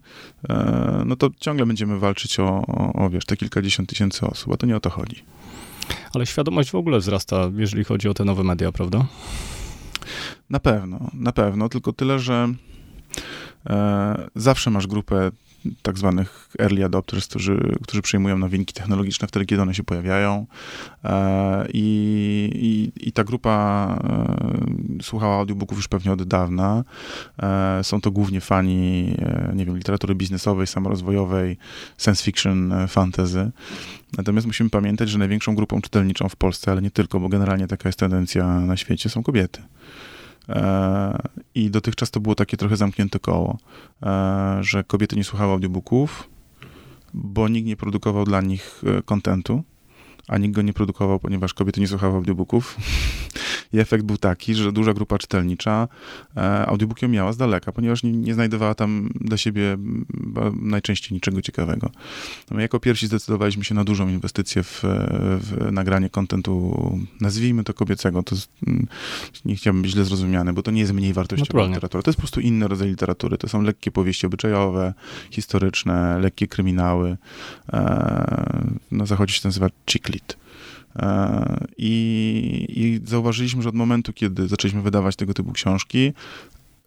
no 1.07 1.17
to 1.17 1.31
ciągle 1.41 1.67
będziemy 1.67 1.99
walczyć 1.99 2.41
o, 2.41 2.63
o, 2.67 2.93
o 2.93 3.11
wiesz, 3.11 3.25
te 3.25 3.37
kilkadziesiąt 3.37 3.89
tysięcy 3.89 4.27
osób, 4.27 4.53
a 4.53 4.57
to 4.57 4.67
nie 4.67 4.77
o 4.77 4.81
to 4.81 4.91
chodzi. 4.91 5.25
Ale 6.15 6.27
świadomość 6.27 6.71
w 6.71 6.75
ogóle 6.75 6.99
wzrasta, 6.99 7.51
jeżeli 7.57 7.85
chodzi 7.85 8.09
o 8.09 8.15
te 8.15 8.25
nowe 8.25 8.45
media, 8.45 8.73
prawda? 8.73 9.07
Na 10.51 10.61
pewno, 10.61 11.11
na 11.15 11.33
pewno, 11.33 11.69
tylko 11.69 11.93
tyle, 11.93 12.19
że 12.19 12.49
E, 13.71 14.29
zawsze 14.35 14.71
masz 14.71 14.87
grupę 14.87 15.31
tak 15.83 15.99
zwanych 15.99 16.49
early 16.59 16.85
adopters, 16.85 17.27
którzy, 17.27 17.75
którzy 17.83 18.03
przyjmują 18.03 18.39
nowinki 18.39 18.75
technologiczne 18.75 19.29
wtedy, 19.29 19.47
kiedy 19.47 19.63
one 19.63 19.75
się 19.75 19.85
pojawiają. 19.85 20.47
E, 21.05 21.67
I, 21.73 22.93
i, 22.97 23.09
i 23.09 23.13
ta 23.13 23.25
grupa 23.25 23.99
e, 24.99 25.03
słuchała 25.03 25.37
audiobooków 25.37 25.79
już 25.79 25.89
pewnie 25.89 26.13
od 26.13 26.23
dawna. 26.23 26.85
Są 27.83 28.01
to 28.01 28.11
głównie 28.11 28.41
fani, 28.41 29.15
nie 29.55 29.67
wiem, 29.67 29.77
literatury 29.77 30.15
biznesowej, 30.15 30.67
samorozwojowej, 30.67 31.57
science 31.99 32.25
fiction, 32.25 32.75
fantasy. 32.89 33.51
Natomiast 34.19 34.47
musimy 34.47 34.71
pamiętać, 34.71 35.09
że 35.09 35.19
największą 35.19 35.55
grupą 35.55 35.81
czytelniczą 35.81 36.29
w 36.29 36.37
Polsce, 36.37 36.71
ale 36.73 36.83
nie 36.83 36.91
tylko, 36.91 37.21
bo 37.21 37.29
generalnie 37.29 37.67
taka 37.67 37.89
jest 37.89 37.99
tendencja 37.99 38.61
na 38.61 38.77
świecie, 38.77 39.09
są 39.09 39.23
kobiety. 39.23 39.63
E, 40.49 41.19
I 41.55 41.71
dotychczas 41.71 42.11
to 42.11 42.21
było 42.21 42.35
takie 42.35 42.57
trochę 42.57 42.77
zamknięte 42.77 43.19
koło, 43.19 43.59
e, 44.03 44.59
że 44.61 44.85
kobiety 44.85 45.17
nie 45.17 45.25
słuchały 45.25 45.53
audiobooków, 45.53 46.29
bo 47.15 47.49
nikt 47.49 47.67
nie 47.67 47.77
produkował 47.77 48.25
dla 48.25 48.41
nich 48.41 48.83
e, 48.99 49.03
kontentu, 49.03 49.63
a 50.29 50.39
nikt 50.39 50.55
go 50.55 50.63
nie 50.63 50.73
produkował, 50.73 51.19
ponieważ 51.19 51.55
kobiety 51.55 51.81
nie 51.81 51.89
słuchały 51.89 52.15
audiobooków. 52.15 52.77
I 53.73 53.79
efekt 53.79 54.05
był 54.05 54.17
taki, 54.17 54.55
że 54.55 54.73
duża 54.73 54.95
grupa 54.95 55.19
czytelnicza 55.19 55.89
e, 56.37 56.67
audiobooki 56.67 57.09
miała 57.09 57.33
z 57.33 57.37
daleka, 57.37 57.73
ponieważ 57.73 58.03
nie, 58.03 58.13
nie, 58.13 58.35
znajdowała 58.35 58.75
tam 58.75 59.11
dla 59.21 59.37
siebie 59.37 59.77
najczęściej 60.61 61.15
niczego 61.15 61.43
ciekawego. 61.43 61.91
No 62.51 62.57
my 62.57 62.63
jako 62.63 62.81
pierwsi 62.81 63.07
zdecydowaliśmy 63.07 63.65
się 63.65 63.75
na 63.75 63.85
dużą 63.85 64.09
inwestycję 64.09 64.63
w, 64.63 64.81
w 65.41 65.73
nagranie 65.73 66.11
kontentu, 66.11 66.77
nazwijmy 67.21 67.65
to 67.65 67.75
kobiecego. 67.75 68.23
To 68.23 68.35
jest, 68.35 68.51
nie 69.45 69.57
chciałbym 69.57 69.83
być 69.83 69.91
źle 69.91 70.05
zrozumiany, 70.05 70.53
bo 70.53 70.63
to 70.63 70.71
nie 70.71 70.81
jest 70.81 70.93
mniej 70.93 71.13
wartościowa 71.13 71.67
literatura. 71.67 72.03
To 72.03 72.11
jest 72.11 72.17
po 72.17 72.23
prostu 72.23 72.41
inny 72.41 72.69
rodzaj 72.69 72.89
literatury. 72.89 73.39
To 73.39 73.49
są 73.49 73.63
lekkie 73.63 73.91
powieści 73.91 74.27
obyczajowe, 74.27 74.95
historyczne, 75.31 76.19
lekkie 76.19 76.47
kryminały. 76.47 77.17
E, 77.73 78.67
na 78.91 79.07
zachodzie 79.07 79.35
się 79.35 79.41
nazywa 79.45 79.69
chick 79.87 80.09
lit. 80.09 80.37
E, 80.99 81.67
I, 81.79 82.67
I 82.69 83.09
zauważyliśmy, 83.09 83.63
że 83.63 83.69
od 83.69 83.75
momentu, 83.75 84.13
kiedy 84.13 84.49
zaczęliśmy 84.49 84.83
wydawać 84.83 85.17
tego 85.17 85.35
typu 85.35 85.53
książki, 85.53 86.13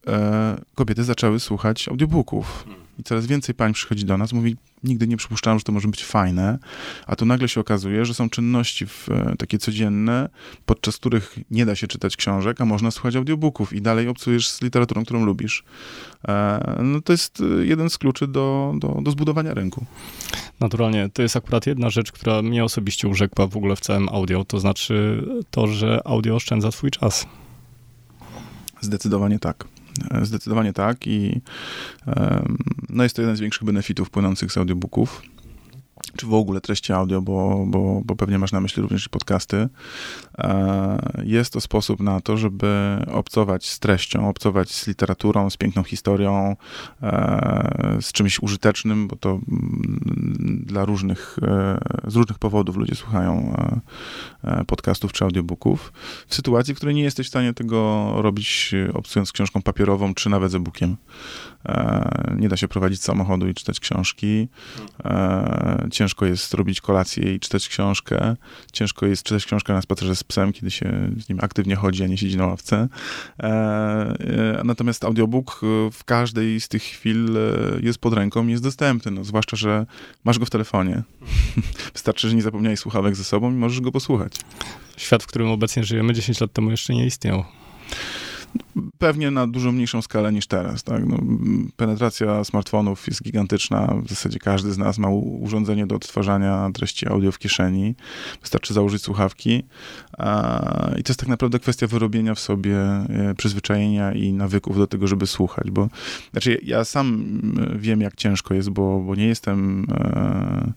e, 0.08 0.58
kobiety 0.76 1.04
zaczęły 1.04 1.40
słuchać 1.40 1.88
audiobooków. 1.88 2.66
I 3.00 3.04
coraz 3.04 3.26
więcej 3.26 3.56
pań 3.56 3.74
przychodzi 3.74 4.06
do 4.06 4.18
nas, 4.18 4.34
mówi, 4.34 4.56
nigdy 4.84 5.08
nie 5.08 5.18
przypuszczałem, 5.18 5.60
że 5.60 5.64
to 5.64 5.72
może 5.72 5.88
być 5.88 6.06
fajne, 6.06 6.60
a 7.08 7.16
tu 7.16 7.26
nagle 7.26 7.50
się 7.50 7.62
okazuje, 7.62 8.06
że 8.06 8.14
są 8.14 8.30
czynności 8.30 8.86
w, 8.88 9.10
e, 9.10 9.36
takie 9.38 9.58
codzienne, 9.58 10.30
podczas 10.66 10.98
których 10.98 11.40
nie 11.52 11.66
da 11.66 11.76
się 11.76 11.88
czytać 11.88 12.18
książek, 12.18 12.62
a 12.62 12.66
można 12.66 12.92
słuchać 12.92 13.16
audiobooków 13.16 13.74
i 13.74 13.82
dalej 13.82 14.08
obcujesz 14.08 14.50
z 14.50 14.62
literaturą, 14.62 15.06
którą 15.06 15.26
lubisz. 15.26 15.64
E, 16.28 16.80
no 16.84 17.02
to 17.02 17.14
jest 17.14 17.42
e, 17.42 17.66
jeden 17.66 17.90
z 17.90 17.98
kluczy 17.98 18.28
do, 18.28 18.74
do, 18.78 19.00
do 19.02 19.12
zbudowania 19.12 19.54
rynku. 19.54 19.86
Naturalnie, 20.60 21.10
to 21.14 21.22
jest 21.22 21.36
akurat 21.36 21.68
jedna 21.68 21.90
rzecz, 21.90 22.12
która 22.12 22.42
mnie 22.42 22.64
osobiście 22.64 23.08
urzekła 23.08 23.48
w 23.48 23.58
ogóle 23.58 23.76
w 23.76 23.80
całym 23.80 24.10
audio, 24.10 24.46
to 24.46 24.60
znaczy 24.60 25.24
to, 25.52 25.68
że 25.68 26.02
audio 26.08 26.36
oszczędza 26.36 26.72
twój 26.72 26.92
czas. 26.92 27.26
Zdecydowanie 28.82 29.40
tak. 29.40 29.79
Zdecydowanie 30.22 30.74
tak 30.74 31.08
i 31.08 31.42
no 32.90 33.04
jest 33.04 33.16
to 33.16 33.22
jeden 33.22 33.36
z 33.36 33.40
większych 33.40 33.64
benefitów 33.64 34.10
płynących 34.10 34.52
z 34.52 34.58
audiobooków 34.58 35.22
czy 36.18 36.26
w 36.26 36.34
ogóle 36.34 36.62
treści 36.62 36.94
audio, 36.94 37.22
bo, 37.22 37.66
bo, 37.68 38.02
bo 38.06 38.16
pewnie 38.16 38.40
masz 38.40 38.52
na 38.52 38.62
myśli 38.62 38.82
również 38.82 39.10
podcasty, 39.10 39.70
e, 40.38 41.24
jest 41.26 41.54
to 41.54 41.62
sposób 41.62 42.00
na 42.00 42.22
to, 42.22 42.38
żeby 42.38 42.98
obcować 43.12 43.70
z 43.70 43.80
treścią, 43.80 44.30
obcować 44.30 44.72
z 44.72 44.88
literaturą, 44.88 45.50
z 45.50 45.58
piękną 45.58 45.84
historią, 45.84 46.56
e, 47.02 47.98
z 48.02 48.12
czymś 48.12 48.40
użytecznym, 48.40 49.08
bo 49.08 49.16
to 49.16 49.30
mm, 49.30 50.64
dla 50.66 50.86
różnych, 50.86 51.38
e, 51.42 51.80
z 52.08 52.16
różnych 52.16 52.40
powodów 52.40 52.78
ludzie 52.78 52.96
słuchają 52.96 53.54
podcastów 54.68 55.14
czy 55.14 55.24
audiobooków, 55.24 55.94
w 56.28 56.36
sytuacji, 56.36 56.74
w 56.74 56.78
której 56.78 56.96
nie 56.96 57.04
jesteś 57.04 57.28
w 57.28 57.30
stanie 57.30 57.54
tego 57.54 58.12
robić 58.16 58.76
obcując 58.94 59.32
książką 59.32 59.62
papierową, 59.62 60.14
czy 60.14 60.30
nawet 60.30 60.52
z 60.52 60.56
e-bookiem. 60.56 60.98
Nie 62.38 62.50
da 62.50 62.58
się 62.58 62.68
prowadzić 62.68 63.02
samochodu 63.04 63.48
i 63.48 63.54
czytać 63.54 63.80
książki 63.80 64.48
ciężko 65.92 66.26
jest 66.26 66.54
robić 66.54 66.82
kolację 66.82 67.34
i 67.34 67.40
czytać 67.40 67.70
książkę. 67.70 68.36
Ciężko 68.72 69.06
jest 69.06 69.24
czytać 69.24 69.46
książkę 69.46 69.74
na 69.74 69.82
spacerze 69.82 70.16
z 70.16 70.24
psem, 70.24 70.54
kiedy 70.54 70.72
się 70.72 71.12
z 71.18 71.30
nim 71.30 71.38
aktywnie 71.42 71.76
chodzi, 71.76 72.04
a 72.04 72.08
nie 72.08 72.18
siedzi 72.18 72.38
na 72.38 72.48
ławce. 72.48 72.88
E, 73.40 73.46
e, 73.46 74.62
natomiast 74.64 75.06
audiobook 75.06 75.62
w 75.92 76.04
każdej 76.06 76.62
z 76.62 76.68
tych 76.68 76.84
chwil 76.84 77.38
e, 77.38 77.42
jest 77.82 78.00
pod 78.00 78.14
ręką 78.14 78.48
i 78.48 78.52
jest 78.52 78.64
dostępny, 78.64 79.12
no, 79.12 79.24
zwłaszcza, 79.24 79.58
że 79.58 79.86
masz 80.24 80.40
go 80.40 80.46
w 80.46 80.50
telefonie. 80.50 81.04
Wystarczy, 81.94 82.30
że 82.30 82.36
nie 82.36 82.42
zapomniałeś 82.42 82.80
słuchawek 82.80 83.16
ze 83.16 83.24
sobą 83.24 83.52
i 83.52 83.56
możesz 83.56 83.82
go 83.82 83.92
posłuchać. 83.92 84.34
Świat, 84.98 85.24
w 85.24 85.28
którym 85.28 85.48
obecnie 85.48 85.84
żyjemy 85.84 86.14
10 86.14 86.42
lat 86.42 86.54
temu 86.54 86.72
jeszcze 86.72 86.94
nie 86.94 87.06
istniał. 87.06 87.44
Pewnie 88.98 89.32
na 89.32 89.48
dużo 89.48 89.72
mniejszą 89.72 90.02
skalę 90.02 90.34
niż 90.34 90.48
teraz. 90.48 90.84
Tak? 90.84 91.06
No, 91.06 91.18
penetracja 91.76 92.44
smartfonów 92.44 93.08
jest 93.08 93.24
gigantyczna. 93.24 93.94
W 94.04 94.10
zasadzie 94.10 94.40
każdy 94.40 94.72
z 94.72 94.78
nas 94.78 94.98
ma 94.98 95.10
urządzenie 95.10 95.88
do 95.88 95.96
odtwarzania 95.96 96.70
treści 96.74 97.08
audio 97.08 97.32
w 97.32 97.40
kieszeni. 97.40 97.96
Wystarczy 98.42 98.74
założyć 98.74 99.02
słuchawki. 99.02 99.64
I 101.00 101.04
to 101.04 101.10
jest 101.10 101.20
tak 101.20 101.30
naprawdę 101.30 101.60
kwestia 101.60 101.88
wyrobienia 101.88 102.36
w 102.36 102.40
sobie 102.40 102.78
e, 102.78 103.36
przyzwyczajenia 103.38 104.14
i 104.14 104.34
nawyków 104.34 104.78
do 104.78 104.88
tego, 104.88 105.08
żeby 105.08 105.28
słuchać. 105.28 105.72
Bo 105.72 105.90
znaczy, 106.32 106.60
ja 106.64 106.84
sam 106.84 107.26
wiem, 107.76 108.02
jak 108.02 108.16
ciężko 108.16 108.54
jest, 108.54 108.70
bo, 108.70 109.00
bo 109.00 109.16
nie 109.16 109.28
jestem 109.28 109.86
e, 109.92 110.74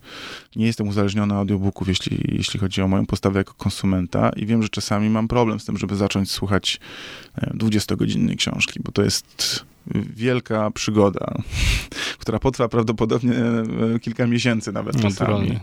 nie 0.57 0.67
jestem 0.67 0.89
uzależniony 0.89 1.35
od 1.35 1.39
audiobooków, 1.39 1.89
jeśli, 1.89 2.19
jeśli 2.37 2.61
chodzi 2.61 2.83
o 2.83 2.89
moją 2.89 3.07
postawę 3.07 3.41
jako 3.41 3.55
konsumenta 3.55 4.31
i 4.37 4.47
wiem, 4.47 4.63
że 4.63 4.69
czasami 4.69 5.11
mam 5.11 5.29
problem 5.29 5.61
z 5.61 5.65
tym, 5.65 5.77
żeby 5.77 5.97
zacząć 5.97 6.31
słuchać 6.31 6.81
20-godzinnej 7.97 8.37
książki, 8.37 8.81
bo 8.85 8.93
to 8.93 9.03
jest 9.03 9.65
wielka 10.17 10.71
przygoda, 10.71 11.35
która 12.21 12.39
potrwa 12.39 12.69
prawdopodobnie 12.69 13.35
e, 13.35 13.99
kilka 14.01 14.27
miesięcy 14.27 14.73
nawet 14.73 15.03
czasami. 15.03 15.59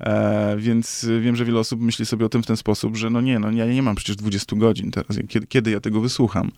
E, 0.00 0.56
więc 0.58 1.06
wiem, 1.20 1.36
że 1.36 1.44
wiele 1.44 1.60
osób 1.60 1.80
myśli 1.80 2.06
sobie 2.06 2.26
o 2.26 2.28
tym 2.28 2.42
w 2.42 2.46
ten 2.46 2.56
sposób, 2.56 2.96
że 2.96 3.10
no 3.10 3.20
nie, 3.20 3.38
no 3.38 3.50
ja 3.50 3.66
nie 3.66 3.82
mam 3.82 3.94
przecież 3.94 4.16
20 4.16 4.56
godzin 4.56 4.90
teraz, 4.90 5.18
kiedy, 5.28 5.46
kiedy 5.46 5.70
ja 5.70 5.80
tego 5.80 6.00
wysłucham. 6.00 6.50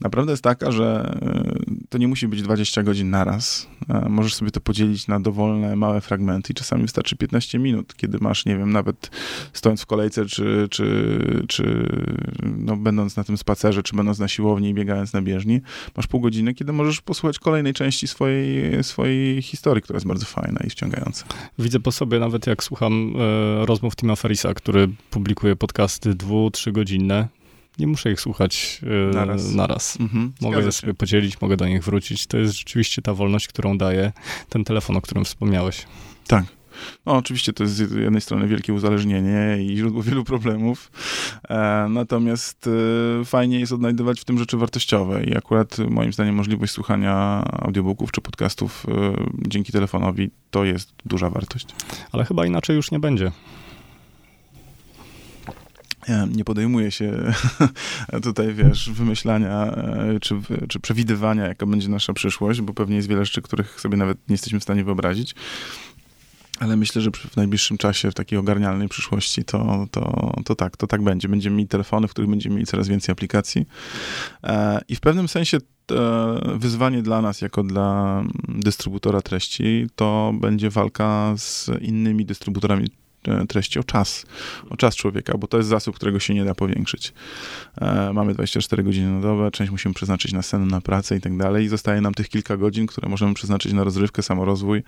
Naprawdę 0.00 0.32
jest 0.32 0.42
taka, 0.42 0.72
że 0.72 1.16
e, 1.22 1.86
to 1.88 1.98
nie 1.98 2.08
musi 2.08 2.28
być 2.28 2.42
20 2.42 2.82
godzin 2.82 3.10
naraz. 3.10 3.66
E, 3.88 4.08
możesz 4.08 4.34
sobie 4.34 4.50
to 4.50 4.60
podzielić 4.60 5.08
na 5.08 5.20
dowolne, 5.20 5.76
małe 5.76 6.00
fragmenty 6.00 6.52
i 6.52 6.54
czasami 6.54 6.82
wystarczy 6.82 7.16
15 7.16 7.58
minut, 7.58 7.96
kiedy 7.96 8.18
masz, 8.20 8.46
nie 8.46 8.56
wiem, 8.56 8.72
nawet 8.72 9.10
stojąc 9.52 9.82
w 9.82 9.86
kolejce, 9.86 10.26
czy, 10.26 10.68
czy, 10.70 11.18
czy 11.48 11.88
no, 12.42 12.76
będąc 12.76 13.16
na 13.16 13.24
tym 13.24 13.36
spacerze, 13.36 13.82
czy 13.82 13.96
będąc 13.96 14.18
na 14.18 14.28
siłowni 14.28 14.68
i 14.68 14.74
biegając 14.74 15.12
na 15.12 15.22
bieżni, 15.22 15.60
masz 15.96 16.06
pół 16.06 16.20
godziny 16.20 16.49
kiedy 16.54 16.72
możesz 16.72 17.00
posłuchać 17.00 17.38
kolejnej 17.38 17.74
części 17.74 18.08
swojej, 18.08 18.84
swojej 18.84 19.42
historii, 19.42 19.82
która 19.82 19.96
jest 19.96 20.06
bardzo 20.06 20.26
fajna 20.26 20.60
i 20.66 20.70
wciągająca. 20.70 21.24
Widzę 21.58 21.80
po 21.80 21.92
sobie, 21.92 22.18
nawet 22.18 22.46
jak 22.46 22.64
słucham 22.64 23.14
e, 23.62 23.66
rozmów 23.66 23.96
Tima 23.96 24.16
Ferisa, 24.16 24.54
który 24.54 24.88
publikuje 25.10 25.56
podcasty 25.56 26.14
dwu, 26.14 26.50
trzygodzinne, 26.50 27.28
nie 27.78 27.86
muszę 27.86 28.12
ich 28.12 28.20
słuchać 28.20 28.80
e, 28.82 29.14
naraz. 29.14 29.54
naraz. 29.54 30.00
Mhm, 30.00 30.32
mogę 30.40 30.62
je 30.62 30.72
sobie 30.72 30.94
podzielić, 30.94 31.40
mogę 31.40 31.56
do 31.56 31.68
nich 31.68 31.84
wrócić. 31.84 32.26
To 32.26 32.38
jest 32.38 32.54
rzeczywiście 32.54 33.02
ta 33.02 33.14
wolność, 33.14 33.48
którą 33.48 33.78
daje 33.78 34.12
ten 34.48 34.64
telefon, 34.64 34.96
o 34.96 35.00
którym 35.00 35.24
wspomniałeś. 35.24 35.86
Tak. 36.26 36.44
No, 37.06 37.12
oczywiście 37.12 37.52
to 37.52 37.62
jest 37.62 37.74
z 37.74 37.92
jednej 37.92 38.20
strony 38.20 38.48
wielkie 38.48 38.74
uzależnienie 38.74 39.58
i 39.62 39.76
źródło 39.76 40.02
wielu 40.02 40.24
problemów, 40.24 40.90
e, 41.48 41.86
natomiast 41.90 42.66
e, 43.20 43.24
fajnie 43.24 43.60
jest 43.60 43.72
odnajdywać 43.72 44.20
w 44.20 44.24
tym 44.24 44.38
rzeczy 44.38 44.56
wartościowe 44.56 45.24
i 45.24 45.36
akurat 45.36 45.78
moim 45.78 46.12
zdaniem 46.12 46.34
możliwość 46.34 46.72
słuchania 46.72 47.44
audiobooków 47.52 48.12
czy 48.12 48.20
podcastów 48.20 48.86
e, 48.88 48.92
dzięki 49.48 49.72
telefonowi 49.72 50.30
to 50.50 50.64
jest 50.64 50.92
duża 51.06 51.30
wartość. 51.30 51.66
Ale 52.12 52.24
chyba 52.24 52.46
inaczej 52.46 52.76
już 52.76 52.90
nie 52.90 53.00
będzie 53.00 53.32
nie 56.36 56.44
podejmuje 56.44 56.90
się 56.90 57.32
tutaj, 58.22 58.54
wiesz, 58.54 58.90
wymyślania 58.90 59.66
e, 59.66 60.20
czy, 60.20 60.34
czy 60.68 60.80
przewidywania, 60.80 61.46
jaka 61.46 61.66
będzie 61.66 61.88
nasza 61.88 62.12
przyszłość, 62.12 62.60
bo 62.60 62.74
pewnie 62.74 62.96
jest 62.96 63.08
wiele 63.08 63.24
rzeczy, 63.24 63.42
których 63.42 63.80
sobie 63.80 63.96
nawet 63.96 64.18
nie 64.28 64.34
jesteśmy 64.34 64.60
w 64.60 64.62
stanie 64.62 64.84
wyobrazić. 64.84 65.34
Ale 66.60 66.76
myślę, 66.76 67.02
że 67.02 67.10
w 67.10 67.36
najbliższym 67.36 67.78
czasie, 67.78 68.10
w 68.10 68.14
takiej 68.14 68.38
ogarnialnej 68.38 68.88
przyszłości, 68.88 69.44
to, 69.44 69.86
to, 69.90 70.34
to 70.44 70.54
tak, 70.54 70.76
to 70.76 70.86
tak 70.86 71.02
będzie. 71.02 71.28
Będziemy 71.28 71.56
mieli 71.56 71.68
telefony, 71.68 72.08
w 72.08 72.10
których 72.10 72.30
będziemy 72.30 72.54
mieli 72.54 72.66
coraz 72.66 72.88
więcej 72.88 73.12
aplikacji. 73.12 73.66
E, 74.44 74.80
I 74.88 74.96
w 74.96 75.00
pewnym 75.00 75.28
sensie 75.28 75.58
wyzwanie 76.54 77.02
dla 77.02 77.22
nas, 77.22 77.40
jako 77.40 77.62
dla 77.62 78.22
dystrybutora 78.48 79.22
treści, 79.22 79.86
to 79.96 80.32
będzie 80.40 80.70
walka 80.70 81.34
z 81.36 81.70
innymi 81.80 82.26
dystrybutorami 82.26 82.86
E, 82.86 82.99
treści, 83.48 83.78
o 83.78 83.84
czas, 83.84 84.26
o 84.70 84.76
czas 84.76 84.96
człowieka, 84.96 85.38
bo 85.38 85.46
to 85.46 85.56
jest 85.56 85.68
zasób, 85.68 85.96
którego 85.96 86.20
się 86.20 86.34
nie 86.34 86.44
da 86.44 86.54
powiększyć. 86.54 87.12
E, 87.80 88.12
mamy 88.12 88.34
24 88.34 88.82
godziny 88.82 89.10
na 89.10 89.20
dobę, 89.20 89.50
część 89.50 89.70
musimy 89.70 89.94
przeznaczyć 89.94 90.32
na 90.32 90.42
sen, 90.42 90.68
na 90.68 90.80
pracę 90.80 91.16
i 91.16 91.20
tak 91.20 91.36
dalej 91.36 91.64
i 91.64 91.68
zostaje 91.68 92.00
nam 92.00 92.14
tych 92.14 92.28
kilka 92.28 92.56
godzin, 92.56 92.86
które 92.86 93.08
możemy 93.08 93.34
przeznaczyć 93.34 93.72
na 93.72 93.84
rozrywkę, 93.84 94.22
samorozwój 94.22 94.82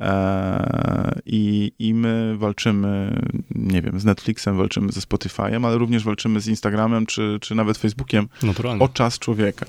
e, 0.00 1.20
i, 1.26 1.72
i 1.78 1.94
my 1.94 2.34
walczymy, 2.38 3.20
nie 3.54 3.82
wiem, 3.82 4.00
z 4.00 4.04
Netflixem, 4.04 4.56
walczymy 4.56 4.92
ze 4.92 5.00
Spotify'em, 5.00 5.66
ale 5.66 5.78
również 5.78 6.04
walczymy 6.04 6.40
z 6.40 6.48
Instagramem 6.48 7.06
czy, 7.06 7.38
czy 7.40 7.54
nawet 7.54 7.78
Facebookiem 7.78 8.28
Naturalnie. 8.42 8.84
o 8.84 8.88
czas 8.88 9.18
człowieka. 9.18 9.66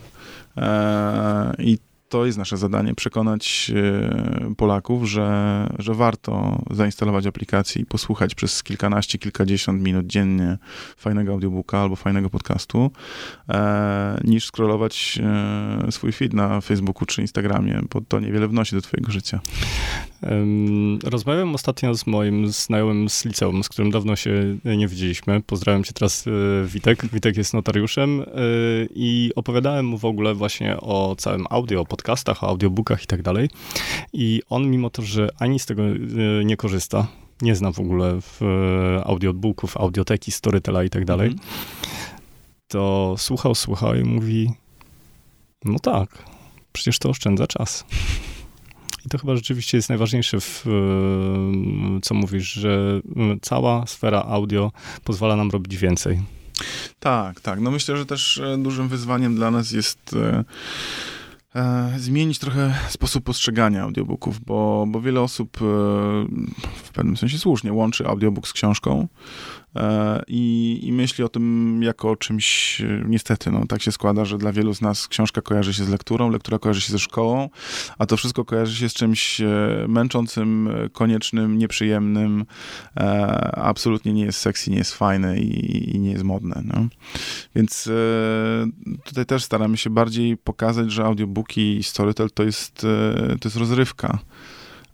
I 1.59 1.77
to 2.09 2.25
jest 2.25 2.37
nasze 2.37 2.57
zadanie, 2.57 2.95
przekonać 2.95 3.71
e, 3.75 4.55
Polaków, 4.55 5.09
że, 5.09 5.67
że 5.79 5.93
warto 5.93 6.61
zainstalować 6.71 7.25
aplikację 7.25 7.81
i 7.81 7.85
posłuchać 7.85 8.35
przez 8.35 8.63
kilkanaście, 8.63 9.17
kilkadziesiąt 9.17 9.81
minut 9.81 10.07
dziennie 10.07 10.57
fajnego 10.97 11.31
audiobooka 11.31 11.79
albo 11.79 11.95
fajnego 11.95 12.29
podcastu, 12.29 12.91
e, 13.49 14.21
niż 14.23 14.45
scrollować 14.45 15.19
e, 15.87 15.91
swój 15.91 16.11
feed 16.11 16.33
na 16.33 16.61
Facebooku 16.61 17.05
czy 17.05 17.21
Instagramie, 17.21 17.81
bo 17.93 18.01
to 18.01 18.19
niewiele 18.19 18.47
wnosi 18.47 18.75
do 18.75 18.81
twojego 18.81 19.11
życia. 19.11 19.39
Rozmawiałem 21.03 21.55
ostatnio 21.55 21.95
z 21.95 22.07
moim 22.07 22.47
znajomym 22.47 23.09
z 23.09 23.25
liceum, 23.25 23.63
z 23.63 23.69
którym 23.69 23.91
dawno 23.91 24.15
się 24.15 24.57
nie 24.65 24.87
widzieliśmy. 24.87 25.41
Pozdrawiam 25.41 25.83
cię 25.83 25.93
teraz, 25.93 26.25
Witek. 26.65 27.05
Witek 27.13 27.37
jest 27.37 27.53
notariuszem 27.53 28.23
i 28.95 29.31
opowiadałem 29.35 29.85
mu 29.85 29.97
w 29.97 30.05
ogóle 30.05 30.33
właśnie 30.33 30.77
o 30.81 31.15
całym 31.17 31.45
audio, 31.49 31.85
podcastach, 31.97 32.43
o 32.43 32.47
audiobookach 32.47 33.03
i 33.03 33.07
tak 33.07 33.21
dalej. 33.21 33.49
I 34.13 34.41
on, 34.49 34.69
mimo 34.69 34.89
to, 34.89 35.01
że 35.01 35.29
ani 35.39 35.59
z 35.59 35.65
tego 35.65 35.83
e, 35.83 35.95
nie 36.45 36.57
korzysta, 36.57 37.07
nie 37.41 37.55
zna 37.55 37.71
w 37.71 37.79
ogóle 37.79 38.21
w 38.21 38.41
e, 38.41 39.03
audiobooków, 39.05 39.77
audioteki, 39.77 40.31
storytela 40.31 40.83
i 40.83 40.89
tak 40.89 41.05
dalej, 41.05 41.27
mm. 41.27 41.39
to 42.67 43.15
słuchał, 43.17 43.55
słuchał 43.55 43.95
i 43.95 44.03
mówi, 44.03 44.51
no 45.65 45.79
tak, 45.79 46.23
przecież 46.73 46.99
to 46.99 47.09
oszczędza 47.09 47.47
czas. 47.47 47.85
I 49.05 49.09
to 49.09 49.17
chyba 49.17 49.35
rzeczywiście 49.35 49.77
jest 49.77 49.89
najważniejsze, 49.89 50.39
w, 50.39 50.67
e, 50.67 52.01
co 52.01 52.13
mówisz, 52.13 52.53
że 52.53 53.01
cała 53.41 53.87
sfera 53.87 54.23
audio 54.23 54.71
pozwala 55.03 55.35
nam 55.35 55.51
robić 55.51 55.77
więcej. 55.77 56.21
Tak, 56.99 57.41
tak. 57.41 57.59
No 57.59 57.71
myślę, 57.71 57.97
że 57.97 58.05
też 58.05 58.41
dużym 58.57 58.87
wyzwaniem 58.87 59.35
dla 59.35 59.51
nas 59.51 59.71
jest 59.71 60.15
e, 61.57 61.93
zmienić 61.97 62.39
trochę 62.39 62.73
sposób 62.89 63.23
postrzegania 63.23 63.83
audiobooków, 63.83 64.39
bo, 64.39 64.85
bo 64.87 65.01
wiele 65.01 65.21
osób 65.21 65.57
e, 65.57 65.65
w 66.83 66.91
pewnym 66.93 67.17
sensie 67.17 67.37
słusznie 67.37 67.73
łączy 67.73 68.07
audiobook 68.07 68.47
z 68.47 68.53
książką, 68.53 69.07
i, 70.27 70.79
i 70.83 70.91
myśli 70.91 71.23
o 71.23 71.29
tym 71.29 71.79
jako 71.83 72.09
o 72.09 72.15
czymś, 72.15 72.81
e, 72.81 73.03
niestety, 73.07 73.51
no 73.51 73.65
tak 73.67 73.81
się 73.81 73.91
składa, 73.91 74.25
że 74.25 74.37
dla 74.37 74.51
wielu 74.51 74.73
z 74.73 74.81
nas 74.81 75.07
książka 75.07 75.41
kojarzy 75.41 75.73
się 75.73 75.83
z 75.83 75.89
lekturą, 75.89 76.29
lektura 76.29 76.59
kojarzy 76.59 76.81
się 76.81 76.91
ze 76.91 76.99
szkołą, 76.99 77.49
a 77.97 78.05
to 78.05 78.17
wszystko 78.17 78.45
kojarzy 78.45 78.75
się 78.75 78.89
z 78.89 78.93
czymś 78.93 79.41
e, 79.41 79.47
męczącym, 79.87 80.69
koniecznym, 80.93 81.57
nieprzyjemnym, 81.57 82.45
absolutnie 83.53 84.13
nie 84.13 84.25
jest 84.25 84.39
sexy, 84.39 84.71
nie 84.71 84.77
jest 84.77 84.93
fajne 84.93 85.39
i, 85.39 85.95
i 85.95 85.99
nie 85.99 86.11
jest 86.11 86.23
modne. 86.23 86.61
No. 86.65 86.87
Więc 87.55 87.89
tutaj 89.03 89.25
też 89.25 89.43
staramy 89.43 89.77
się 89.77 89.89
bardziej 89.89 90.37
pokazać, 90.37 90.91
że 90.91 91.05
audiobooki 91.05 91.77
i 91.77 91.83
Storytel 91.83 92.29
to 92.31 92.43
jest, 92.43 92.75
to 93.39 93.47
jest 93.47 93.57
rozrywka 93.57 94.19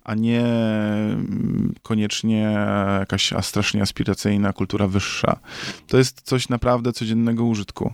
a 0.04 0.14
nie 0.14 0.40
mm, 0.40 1.74
koniecznie 1.82 2.56
jakaś 3.00 3.32
strasznie 3.42 3.82
aspiracyjna 3.82 4.52
kultura 4.52 4.88
wyższa. 4.88 5.38
To 5.86 5.98
jest 5.98 6.20
coś 6.20 6.48
naprawdę 6.48 6.92
codziennego 6.92 7.44
użytku. 7.44 7.92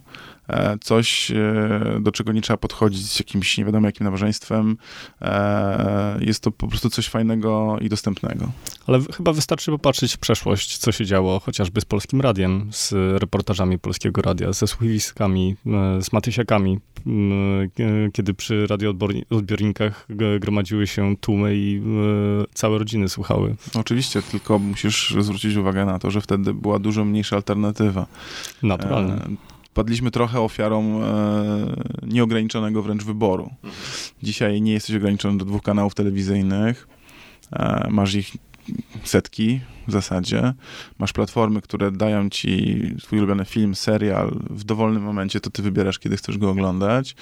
E, 0.50 0.78
coś, 0.80 1.30
e, 1.30 2.00
do 2.00 2.12
czego 2.12 2.32
nie 2.32 2.42
trzeba 2.42 2.56
podchodzić 2.56 3.10
z 3.10 3.18
jakimś 3.18 3.58
nie 3.58 3.64
wiadomo 3.64 3.88
jakim 3.88 4.04
nabożeństwem. 4.04 4.76
E, 5.22 6.18
jest 6.20 6.42
to 6.42 6.50
po 6.50 6.68
prostu 6.68 6.90
coś 6.90 7.08
fajnego 7.08 7.76
i 7.80 7.88
dostępnego. 7.88 8.50
Ale 8.86 9.00
chyba 9.16 9.32
wystarczy 9.32 9.70
popatrzeć 9.70 10.14
w 10.14 10.18
przeszłość, 10.18 10.78
co 10.78 10.92
się 10.92 11.06
działo 11.06 11.40
chociażby 11.40 11.80
z 11.80 11.84
Polskim 11.84 12.20
Radiem, 12.20 12.68
z 12.72 12.92
reportażami 13.20 13.78
Polskiego 13.78 14.22
Radia, 14.22 14.52
ze 14.52 14.66
słuchowiskami, 14.66 15.56
z 16.00 16.12
Matysiakami, 16.12 16.78
kiedy 18.12 18.34
przy 18.34 18.66
radioodbiornikach 18.66 20.06
gromadziły 20.40 20.86
się 20.86 21.16
tłumy 21.16 21.56
i 21.56 21.80
całe 22.54 22.78
rodziny 22.78 23.08
słuchały. 23.08 23.56
Oczywiście, 23.74 24.22
tylko 24.22 24.58
musisz 24.58 25.14
zwrócić 25.20 25.56
uwagę 25.56 25.84
na 25.84 25.98
to, 25.98 26.10
że 26.10 26.20
wtedy 26.20 26.54
była 26.54 26.78
dużo 26.78 27.04
mniejsza 27.04 27.36
alternatywa. 27.36 28.06
Naturalnie 28.62 29.16
padliśmy 29.74 30.10
trochę 30.10 30.40
ofiarą 30.40 31.02
e, 31.02 31.76
nieograniczonego 32.02 32.82
wręcz 32.82 33.04
wyboru. 33.04 33.50
Dzisiaj 34.22 34.62
nie 34.62 34.72
jesteś 34.72 34.96
ograniczony 34.96 35.38
do 35.38 35.44
dwóch 35.44 35.62
kanałów 35.62 35.94
telewizyjnych. 35.94 36.88
E, 37.52 37.88
masz 37.90 38.14
ich 38.14 38.36
setki 39.04 39.60
w 39.88 39.92
zasadzie. 39.92 40.54
Masz 40.98 41.12
platformy, 41.12 41.60
które 41.60 41.92
dają 41.92 42.30
ci 42.30 42.80
twój 43.02 43.18
ulubiony 43.18 43.44
film, 43.44 43.74
serial 43.74 44.38
w 44.50 44.64
dowolnym 44.64 45.02
momencie, 45.02 45.40
to 45.40 45.50
ty 45.50 45.62
wybierasz, 45.62 45.98
kiedy 45.98 46.16
chcesz 46.16 46.38
go 46.38 46.50
oglądać. 46.50 47.14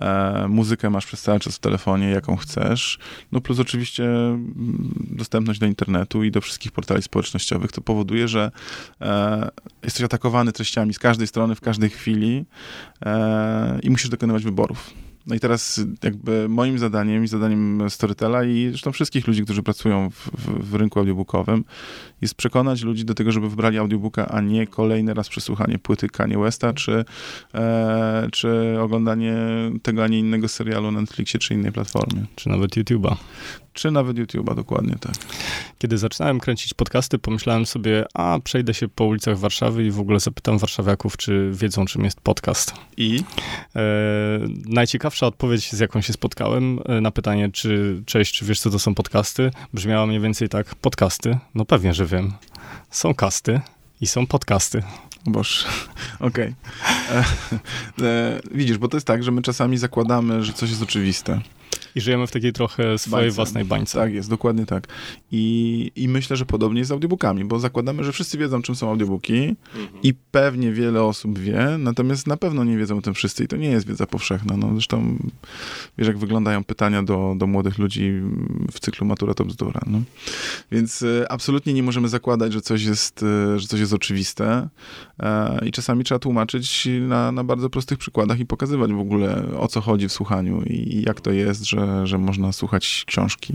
E, 0.00 0.46
muzykę 0.48 0.90
masz 0.90 1.06
przez 1.06 1.22
cały 1.22 1.40
czas 1.40 1.56
w 1.56 1.58
telefonie, 1.58 2.10
jaką 2.10 2.36
chcesz. 2.36 2.98
No 3.32 3.40
plus 3.40 3.60
oczywiście 3.60 4.04
mm, 4.04 4.94
dostępność 5.10 5.60
do 5.60 5.66
internetu 5.66 6.24
i 6.24 6.30
do 6.30 6.40
wszystkich 6.40 6.72
portali 6.72 7.02
społecznościowych. 7.02 7.72
To 7.72 7.80
powoduje, 7.80 8.28
że 8.28 8.50
e, 9.00 9.48
jesteś 9.82 10.02
atakowany 10.02 10.52
treściami 10.52 10.94
z 10.94 10.98
każdej 10.98 11.26
strony, 11.26 11.54
w 11.54 11.60
każdej 11.60 11.90
chwili 11.90 12.44
e, 13.06 13.78
i 13.82 13.90
musisz 13.90 14.08
dokonywać 14.08 14.44
wyborów. 14.44 14.94
No 15.26 15.34
i 15.34 15.40
teraz 15.40 15.80
jakby 16.04 16.48
moim 16.48 16.78
zadaniem 16.78 17.24
i 17.24 17.28
zadaniem 17.28 17.90
Storytela 17.90 18.44
i 18.44 18.68
zresztą 18.68 18.92
wszystkich 18.92 19.26
ludzi, 19.26 19.44
którzy 19.44 19.62
pracują 19.62 20.10
w, 20.10 20.14
w, 20.14 20.70
w, 20.70 20.74
rynku 20.74 20.98
audiobookowym 20.98 21.64
jest 22.20 22.34
przekonać 22.34 22.82
ludzi 22.82 23.04
do 23.04 23.14
tego, 23.14 23.32
żeby 23.32 23.50
wybrali 23.50 23.78
audiobooka, 23.78 24.28
a 24.28 24.40
nie 24.40 24.66
kolejny 24.66 25.14
raz 25.14 25.28
przesłuchanie 25.28 25.78
płyty 25.78 26.08
Kanye 26.08 26.38
Westa, 26.38 26.72
czy, 26.72 27.04
e, 27.54 28.28
czy 28.32 28.76
oglądanie 28.80 29.36
tego, 29.82 30.04
a 30.04 30.08
nie 30.08 30.18
innego 30.18 30.48
serialu 30.48 30.90
na 30.90 31.00
Netflixie, 31.00 31.40
czy 31.40 31.54
innej 31.54 31.72
platformie. 31.72 32.26
Czy 32.36 32.48
nawet 32.48 32.76
YouTube'a. 32.76 33.16
Czy 33.72 33.90
nawet 33.90 34.16
YouTube'a, 34.16 34.54
dokładnie 34.54 34.94
tak. 35.00 35.14
Kiedy 35.78 35.98
zaczynałem 35.98 36.40
kręcić 36.40 36.74
podcasty, 36.74 37.18
pomyślałem 37.18 37.66
sobie, 37.66 38.04
a 38.14 38.38
przejdę 38.44 38.74
się 38.74 38.88
po 38.88 39.04
ulicach 39.04 39.38
Warszawy 39.38 39.84
i 39.84 39.90
w 39.90 40.00
ogóle 40.00 40.20
zapytam 40.20 40.58
warszawiaków, 40.58 41.16
czy 41.16 41.50
wiedzą, 41.54 41.84
czym 41.84 42.04
jest 42.04 42.20
podcast. 42.20 42.74
I? 42.96 43.20
E, 43.76 43.82
najciekawsza 44.66 45.26
odpowiedź, 45.26 45.72
z 45.72 45.78
jaką 45.78 46.00
się 46.00 46.12
spotkałem 46.12 46.80
e, 46.84 47.00
na 47.00 47.10
pytanie, 47.10 47.50
czy 47.52 48.02
cześć, 48.06 48.34
czy 48.34 48.44
wiesz, 48.44 48.60
co 48.60 48.70
to 48.70 48.78
są 48.78 48.94
podcasty, 48.94 49.50
brzmiała 49.74 50.06
mniej 50.06 50.20
więcej 50.20 50.48
tak, 50.48 50.74
podcasty? 50.74 51.38
No 51.54 51.64
pewnie, 51.64 51.94
że 51.94 52.05
wiem. 52.06 52.32
Są 52.90 53.14
kasty 53.14 53.60
i 54.00 54.06
są 54.06 54.26
podcasty. 54.26 54.82
Boż, 55.26 55.66
okej. 56.20 56.54
Okay. 57.08 57.24
E, 58.00 58.08
e, 58.08 58.40
widzisz, 58.50 58.78
bo 58.78 58.88
to 58.88 58.96
jest 58.96 59.06
tak, 59.06 59.22
że 59.22 59.30
my 59.30 59.42
czasami 59.42 59.78
zakładamy, 59.78 60.42
że 60.42 60.52
coś 60.52 60.70
jest 60.70 60.82
oczywiste. 60.82 61.40
I 61.96 62.00
żyjemy 62.00 62.26
w 62.26 62.30
takiej 62.30 62.52
trochę 62.52 62.98
swojej 62.98 63.26
bańce. 63.26 63.36
własnej 63.36 63.64
bańce. 63.64 63.98
Tak 63.98 64.14
jest, 64.14 64.30
dokładnie 64.30 64.66
tak. 64.66 64.88
I, 65.32 65.92
I 65.96 66.08
myślę, 66.08 66.36
że 66.36 66.46
podobnie 66.46 66.78
jest 66.78 66.88
z 66.88 66.92
audiobookami, 66.92 67.44
bo 67.44 67.58
zakładamy, 67.58 68.04
że 68.04 68.12
wszyscy 68.12 68.38
wiedzą, 68.38 68.62
czym 68.62 68.74
są 68.74 68.90
audiobooki 68.90 69.56
mhm. 69.74 70.02
i 70.02 70.14
pewnie 70.14 70.72
wiele 70.72 71.02
osób 71.02 71.38
wie, 71.38 71.76
natomiast 71.78 72.26
na 72.26 72.36
pewno 72.36 72.64
nie 72.64 72.76
wiedzą 72.76 72.98
o 72.98 73.02
tym 73.02 73.14
wszyscy 73.14 73.44
i 73.44 73.48
to 73.48 73.56
nie 73.56 73.68
jest 73.68 73.86
wiedza 73.86 74.06
powszechna. 74.06 74.56
No, 74.56 74.72
zresztą 74.72 75.18
wiesz, 75.98 76.08
jak 76.08 76.18
wyglądają 76.18 76.64
pytania 76.64 77.02
do, 77.02 77.34
do 77.38 77.46
młodych 77.46 77.78
ludzi 77.78 78.12
w 78.72 78.80
cyklu 78.80 79.06
Matura 79.06 79.34
to 79.34 79.44
bzdura. 79.44 79.80
No. 79.86 80.00
Więc 80.72 81.02
y, 81.02 81.24
absolutnie 81.28 81.72
nie 81.72 81.82
możemy 81.82 82.08
zakładać, 82.08 82.52
że 82.52 82.60
coś 82.60 82.84
jest, 82.84 83.22
y, 83.22 83.58
że 83.58 83.66
coś 83.66 83.80
jest 83.80 83.92
oczywiste 83.92 84.68
y, 85.62 85.66
i 85.66 85.72
czasami 85.72 86.04
trzeba 86.04 86.18
tłumaczyć 86.18 86.88
na, 87.00 87.32
na 87.32 87.44
bardzo 87.44 87.70
prostych 87.70 87.98
przykładach 87.98 88.40
i 88.40 88.46
pokazywać 88.46 88.92
w 88.92 88.98
ogóle 88.98 89.42
o 89.58 89.68
co 89.68 89.80
chodzi 89.80 90.08
w 90.08 90.12
słuchaniu 90.12 90.62
i 90.62 91.02
jak 91.06 91.20
to 91.20 91.32
jest, 91.32 91.64
że 91.64 91.85
że, 92.04 92.18
można 92.18 92.52
słuchać 92.52 93.04
książki. 93.06 93.54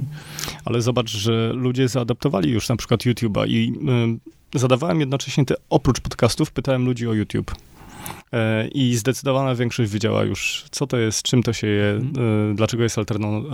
Ale 0.65 0.81
zobacz, 0.81 1.09
że 1.09 1.53
ludzie 1.53 1.87
zaadaptowali 1.87 2.51
już 2.51 2.69
na 2.69 2.75
przykład 2.75 3.01
YouTube'a 3.01 3.47
i 3.47 3.73
y, 4.55 4.59
zadawałem 4.59 4.99
jednocześnie 4.99 5.45
te, 5.45 5.55
oprócz 5.69 5.99
podcastów, 5.99 6.51
pytałem 6.51 6.85
ludzi 6.85 7.07
o 7.07 7.13
YouTube. 7.13 7.55
E, 8.33 8.67
I 8.67 8.95
zdecydowana 8.95 9.55
większość 9.55 9.91
wiedziała 9.91 10.23
już, 10.23 10.65
co 10.71 10.87
to 10.87 10.97
jest, 10.97 11.23
czym 11.23 11.43
to 11.43 11.53
się 11.53 11.67
je, 11.67 11.91
mhm. 11.91 12.55
dlaczego 12.55 12.83
jest 12.83 12.97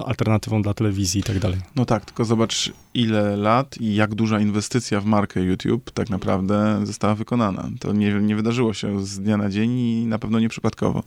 alternatywą 0.06 0.62
dla 0.62 0.74
telewizji 0.74 1.22
i 1.22 1.24
tak 1.24 1.40
dalej. 1.40 1.58
No 1.76 1.86
tak, 1.86 2.06
tylko 2.06 2.26
zobacz, 2.26 2.72
ile 2.98 3.38
lat 3.38 3.78
i 3.82 3.96
jak 3.96 4.16
duża 4.16 4.40
inwestycja 4.40 5.02
w 5.02 5.06
markę 5.06 5.42
YouTube 5.42 5.92
tak 5.92 6.10
naprawdę 6.10 6.82
została 6.84 7.16
wykonana. 7.16 7.70
To 7.80 7.94
nie, 7.94 8.14
nie 8.14 8.36
wydarzyło 8.36 8.74
się 8.74 9.06
z 9.06 9.20
dnia 9.20 9.38
na 9.38 9.50
dzień 9.50 9.72
i 9.72 10.06
na 10.06 10.20
pewno 10.20 10.40
nie 10.40 10.50
przypadkowo. 10.50 11.04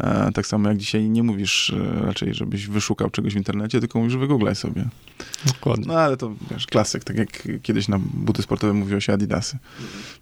E, 0.00 0.30
tak 0.34 0.46
samo 0.46 0.68
jak 0.68 0.78
dzisiaj 0.78 1.10
nie 1.10 1.22
mówisz 1.22 1.74
raczej, 2.00 2.34
żebyś 2.34 2.66
wyszukał 2.66 3.10
czegoś 3.10 3.34
w 3.34 3.36
internecie, 3.36 3.80
tylko 3.80 3.98
mówisz, 3.98 4.16
wygooglaj 4.16 4.56
sobie. 4.56 4.84
Dokładnie. 5.46 5.84
No 5.86 5.94
ale 5.94 6.16
to 6.16 6.34
wiesz, 6.50 6.66
klasyk, 6.66 7.04
tak 7.04 7.16
jak 7.16 7.48
kiedyś 7.62 7.88
na 7.88 7.98
buty 7.98 8.42
sportowe 8.42 8.72
mówiło 8.72 9.00
się 9.00 9.12
Adidasy. 9.12 9.58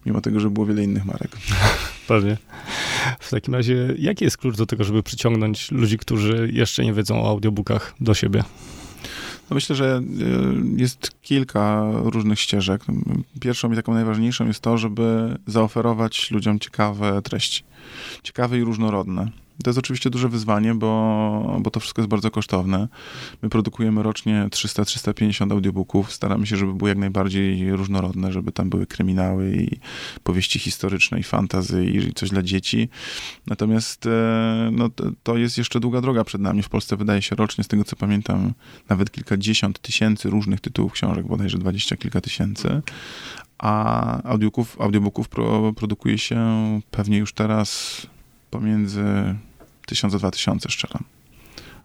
Mimo 0.07 0.21
tego, 0.21 0.41
że 0.41 0.51
było 0.51 0.67
wiele 0.67 0.85
innych 0.85 1.05
marek. 1.05 1.31
Pewnie. 2.09 2.37
W 3.21 3.31
takim 3.31 3.55
razie, 3.55 3.95
jaki 3.99 4.25
jest 4.25 4.37
klucz 4.37 4.57
do 4.57 4.67
tego, 4.67 4.85
żeby 4.85 5.03
przyciągnąć 5.03 5.71
ludzi, 5.73 5.99
którzy 5.99 6.51
jeszcze 6.53 6.85
nie 6.85 6.93
wiedzą 6.93 7.23
o 7.23 7.29
audiobookach 7.29 7.95
do 8.01 8.15
siebie? 8.15 8.45
No 9.51 9.55
myślę, 9.55 9.77
że 9.77 10.03
y, 10.77 10.81
jest 10.81 11.23
kilka 11.23 11.91
różnych 11.93 12.41
ścieżek. 12.41 12.83
Pierwszą 13.41 13.73
i 13.73 13.77
taką 13.77 13.95
najważniejszą 13.95 14.47
jest 14.47 14.61
to, 14.61 14.79
żeby 14.79 15.39
zaoferować 15.47 16.31
ludziom 16.31 16.59
ciekawe 16.59 17.23
treści. 17.23 17.65
Ciekawe 18.23 18.59
i 18.59 18.65
różnorodne. 18.65 19.31
To 19.64 19.71
jest 19.71 19.79
oczywiście 19.79 20.11
duże 20.11 20.29
wyzwanie, 20.29 20.75
bo, 20.75 21.59
bo 21.61 21.71
to 21.71 21.81
wszystko 21.81 22.03
jest 22.03 22.11
bardzo 22.11 22.31
kosztowne. 22.31 22.88
My 23.42 23.49
produkujemy 23.49 24.03
rocznie 24.03 24.47
300-350 24.51 25.53
audiobooków. 25.53 26.12
Staramy 26.12 26.47
się, 26.47 26.57
żeby 26.57 26.75
były 26.75 26.90
jak 26.90 26.99
najbardziej 26.99 27.73
różnorodne, 27.73 28.33
żeby 28.33 28.53
tam 28.53 28.71
były 28.71 28.87
kryminały 28.87 29.57
i 29.57 29.79
powieści 30.23 30.59
historyczne 30.59 31.21
i 31.21 31.23
fantazy 31.23 31.85
i 31.85 32.12
coś 32.14 32.31
dla 32.31 32.42
dzieci. 32.42 32.88
Natomiast 33.47 34.07
e, 34.07 34.71
no, 34.73 34.90
to 35.23 35.37
jest 35.37 35.59
jeszcze 35.59 35.81
długa 35.81 36.01
droga 36.01 36.25
przed 36.25 36.40
nami. 36.40 36.62
W 36.62 36.68
Polsce 36.68 36.97
wydaje 36.97 37.23
się 37.23 37.37
rocznie, 37.37 37.64
z 37.64 37.68
tego 37.68 37.85
co 37.85 37.97
pamiętam, 37.97 38.53
nawet 38.88 39.11
kilkadziesiąt 39.11 39.79
tysięcy 39.79 40.31
różnych 40.31 40.61
tytułów 40.61 40.92
książek, 40.92 41.27
bodajże 41.27 41.59
dwadzieścia 41.59 41.97
kilka 41.97 42.21
tysięcy 42.21 42.83
a 43.59 44.23
audiobooków, 44.23 44.81
audiobooków 44.81 45.29
pro, 45.29 45.73
produkuje 45.73 46.18
się 46.18 46.40
pewnie 46.90 47.18
już 47.18 47.33
teraz 47.33 48.01
pomiędzy 48.51 49.05
1000 49.94 50.14
a 50.14 50.18
2000 50.18 50.70
szczeram 50.70 51.05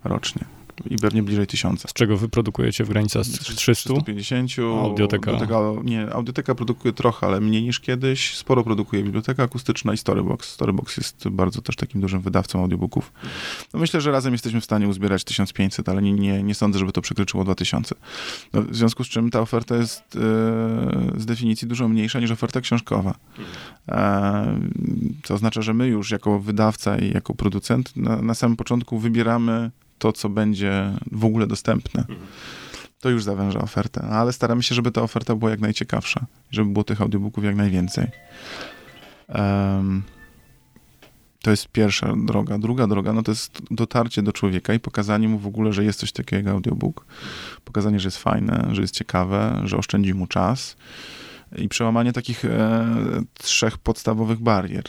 rocznie 0.04 0.46
i 0.90 0.98
pewnie 0.98 1.24
bliżej 1.24 1.48
tysiąca. 1.48 1.90
Z 1.90 1.94
czego 1.94 2.18
wy 2.18 2.30
produkujecie 2.30 2.84
w 2.84 2.90
granicach 2.90 3.24
300? 3.24 3.54
350. 3.84 4.52
Audioteka. 4.60 5.32
audioteka. 5.32 5.60
Nie, 5.84 6.14
audioteka 6.14 6.56
produkuje 6.56 6.94
trochę, 6.94 7.28
ale 7.28 7.42
mniej 7.42 7.64
niż 7.64 7.80
kiedyś. 7.80 8.38
Sporo 8.38 8.64
produkuje 8.64 9.04
biblioteka 9.04 9.44
akustyczna 9.44 9.94
i 9.94 9.98
Storybox. 9.98 10.50
Storybox 10.50 10.98
jest 10.98 11.30
bardzo 11.30 11.62
też 11.62 11.76
takim 11.76 12.02
dużym 12.02 12.22
wydawcą 12.22 12.62
audiobooków. 12.62 13.12
No 13.74 13.80
myślę, 13.80 14.02
że 14.02 14.12
razem 14.12 14.34
jesteśmy 14.34 14.62
w 14.62 14.66
stanie 14.66 14.88
uzbierać 14.88 15.24
1500, 15.24 15.90
ale 15.90 16.02
nie, 16.02 16.14
nie, 16.14 16.44
nie 16.44 16.56
sądzę, 16.56 16.80
żeby 16.80 16.92
to 16.92 17.02
przekroczyło 17.02 17.44
2000. 17.44 17.96
No, 18.54 18.62
w 18.62 18.76
związku 18.76 19.04
z 19.04 19.08
czym 19.08 19.30
ta 19.30 19.42
oferta 19.42 19.76
jest 19.76 20.02
e, 20.16 20.20
z 21.18 21.26
definicji 21.26 21.68
dużo 21.68 21.88
mniejsza 21.88 22.20
niż 22.20 22.32
oferta 22.32 22.62
książkowa. 22.62 23.16
E, 23.90 24.60
co 25.24 25.34
oznacza, 25.34 25.62
że 25.62 25.74
my 25.74 25.88
już 25.88 26.12
jako 26.12 26.40
wydawca 26.40 26.98
i 26.98 27.14
jako 27.14 27.36
producent 27.36 27.98
na, 27.98 28.22
na 28.22 28.34
samym 28.34 28.58
początku 28.58 29.00
wybieramy 29.00 29.72
to, 30.04 30.12
co 30.14 30.30
będzie 30.30 30.92
w 31.12 31.26
ogóle 31.26 31.48
dostępne. 31.48 32.06
To 33.00 33.10
już 33.10 33.24
zawęża 33.24 33.60
ofertę, 33.60 34.06
no, 34.10 34.16
ale 34.16 34.34
staramy 34.34 34.64
się, 34.64 34.76
żeby 34.76 34.92
ta 34.92 35.02
oferta 35.02 35.36
była 35.36 35.52
jak 35.52 35.60
najciekawsza, 35.60 36.26
żeby 36.52 36.72
było 36.72 36.84
tych 36.84 37.02
audiobooków 37.02 37.44
jak 37.44 37.56
najwięcej. 37.56 38.08
Um, 39.30 40.04
to 41.42 41.52
jest 41.52 41.68
pierwsza 41.68 42.14
droga. 42.26 42.58
Druga 42.58 42.88
droga, 42.88 43.14
no 43.14 43.24
to 43.24 43.32
jest 43.32 43.62
dotarcie 43.72 44.22
do 44.22 44.34
człowieka 44.34 44.74
i 44.74 44.80
pokazanie 44.80 45.28
mu 45.28 45.40
w 45.40 45.48
ogóle, 45.48 45.74
że 45.74 45.84
jest 45.84 46.00
coś 46.00 46.12
takiego 46.12 46.38
jak 46.38 46.56
audiobook. 46.56 47.06
Pokazanie, 47.66 48.00
że 48.00 48.08
jest 48.08 48.18
fajne, 48.18 48.68
że 48.72 48.82
jest 48.82 48.96
ciekawe, 48.96 49.62
że 49.64 49.78
oszczędzi 49.78 50.14
mu 50.14 50.28
czas 50.28 50.76
i 51.58 51.70
przełamanie 51.70 52.14
takich 52.14 52.46
e, 52.46 52.86
trzech 53.34 53.78
podstawowych 53.78 54.40
barier. 54.40 54.84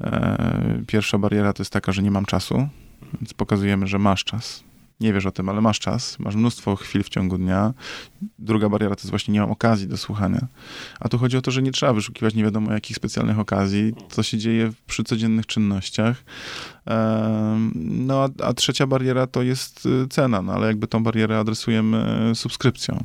E, 0.00 0.82
pierwsza 0.86 1.18
bariera 1.18 1.52
to 1.52 1.62
jest 1.62 1.72
taka, 1.72 1.92
że 1.92 2.02
nie 2.02 2.10
mam 2.10 2.24
czasu, 2.24 2.68
więc 3.20 3.34
pokazujemy, 3.34 3.86
że 3.86 3.98
masz 3.98 4.24
czas. 4.24 4.64
Nie 5.00 5.12
wiesz 5.12 5.26
o 5.26 5.32
tym, 5.32 5.48
ale 5.48 5.60
masz 5.60 5.78
czas, 5.78 6.18
masz 6.18 6.36
mnóstwo 6.36 6.76
chwil 6.76 7.02
w 7.02 7.08
ciągu 7.08 7.38
dnia. 7.38 7.74
Druga 8.38 8.68
bariera 8.68 8.94
to 8.94 9.00
jest 9.00 9.10
właśnie 9.10 9.34
nie 9.34 9.40
mam 9.40 9.50
okazji 9.50 9.88
do 9.88 9.96
słuchania. 9.96 10.46
A 11.00 11.08
tu 11.08 11.18
chodzi 11.18 11.36
o 11.36 11.42
to, 11.42 11.50
że 11.50 11.62
nie 11.62 11.72
trzeba 11.72 11.92
wyszukiwać 11.92 12.34
nie 12.34 12.44
wiadomo 12.44 12.72
jakich 12.72 12.96
specjalnych 12.96 13.38
okazji, 13.38 13.94
co 14.10 14.22
się 14.22 14.38
dzieje 14.38 14.72
przy 14.86 15.04
codziennych 15.04 15.46
czynnościach. 15.46 16.24
No 17.74 18.24
a, 18.24 18.44
a 18.44 18.54
trzecia 18.54 18.86
bariera 18.86 19.26
to 19.26 19.42
jest 19.42 19.86
y, 19.86 20.08
cena, 20.08 20.42
no 20.42 20.52
ale 20.52 20.66
jakby 20.66 20.86
tą 20.86 21.02
barierę 21.02 21.38
adresujemy 21.38 22.32
subskrypcją. 22.34 23.04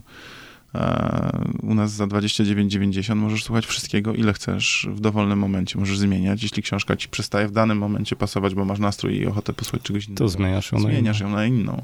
U 1.62 1.74
nas 1.74 1.92
za 1.92 2.06
29,90 2.06 3.16
możesz 3.16 3.44
słuchać 3.44 3.66
wszystkiego, 3.66 4.14
ile 4.14 4.34
chcesz 4.34 4.88
w 4.92 5.00
dowolnym 5.00 5.40
momencie. 5.40 5.80
Możesz 5.80 5.98
zmieniać. 5.98 6.44
Jeśli 6.44 6.64
książka 6.64 6.96
ci 6.96 7.10
przestaje 7.10 7.48
w 7.48 7.52
danym 7.52 7.78
momencie 7.78 8.16
pasować, 8.16 8.56
bo 8.56 8.66
masz 8.66 8.80
nastrój 8.80 9.18
i 9.18 9.26
ochotę 9.26 9.54
posłuchać 9.54 9.82
czegoś 9.82 10.06
innego, 10.06 10.18
to 10.18 10.30
zmieniasz 10.30 10.72
ją, 10.72 10.80
zmieniasz 10.80 11.22
na, 11.22 11.28
ją 11.28 11.36
na 11.36 11.46
inną. 11.46 11.84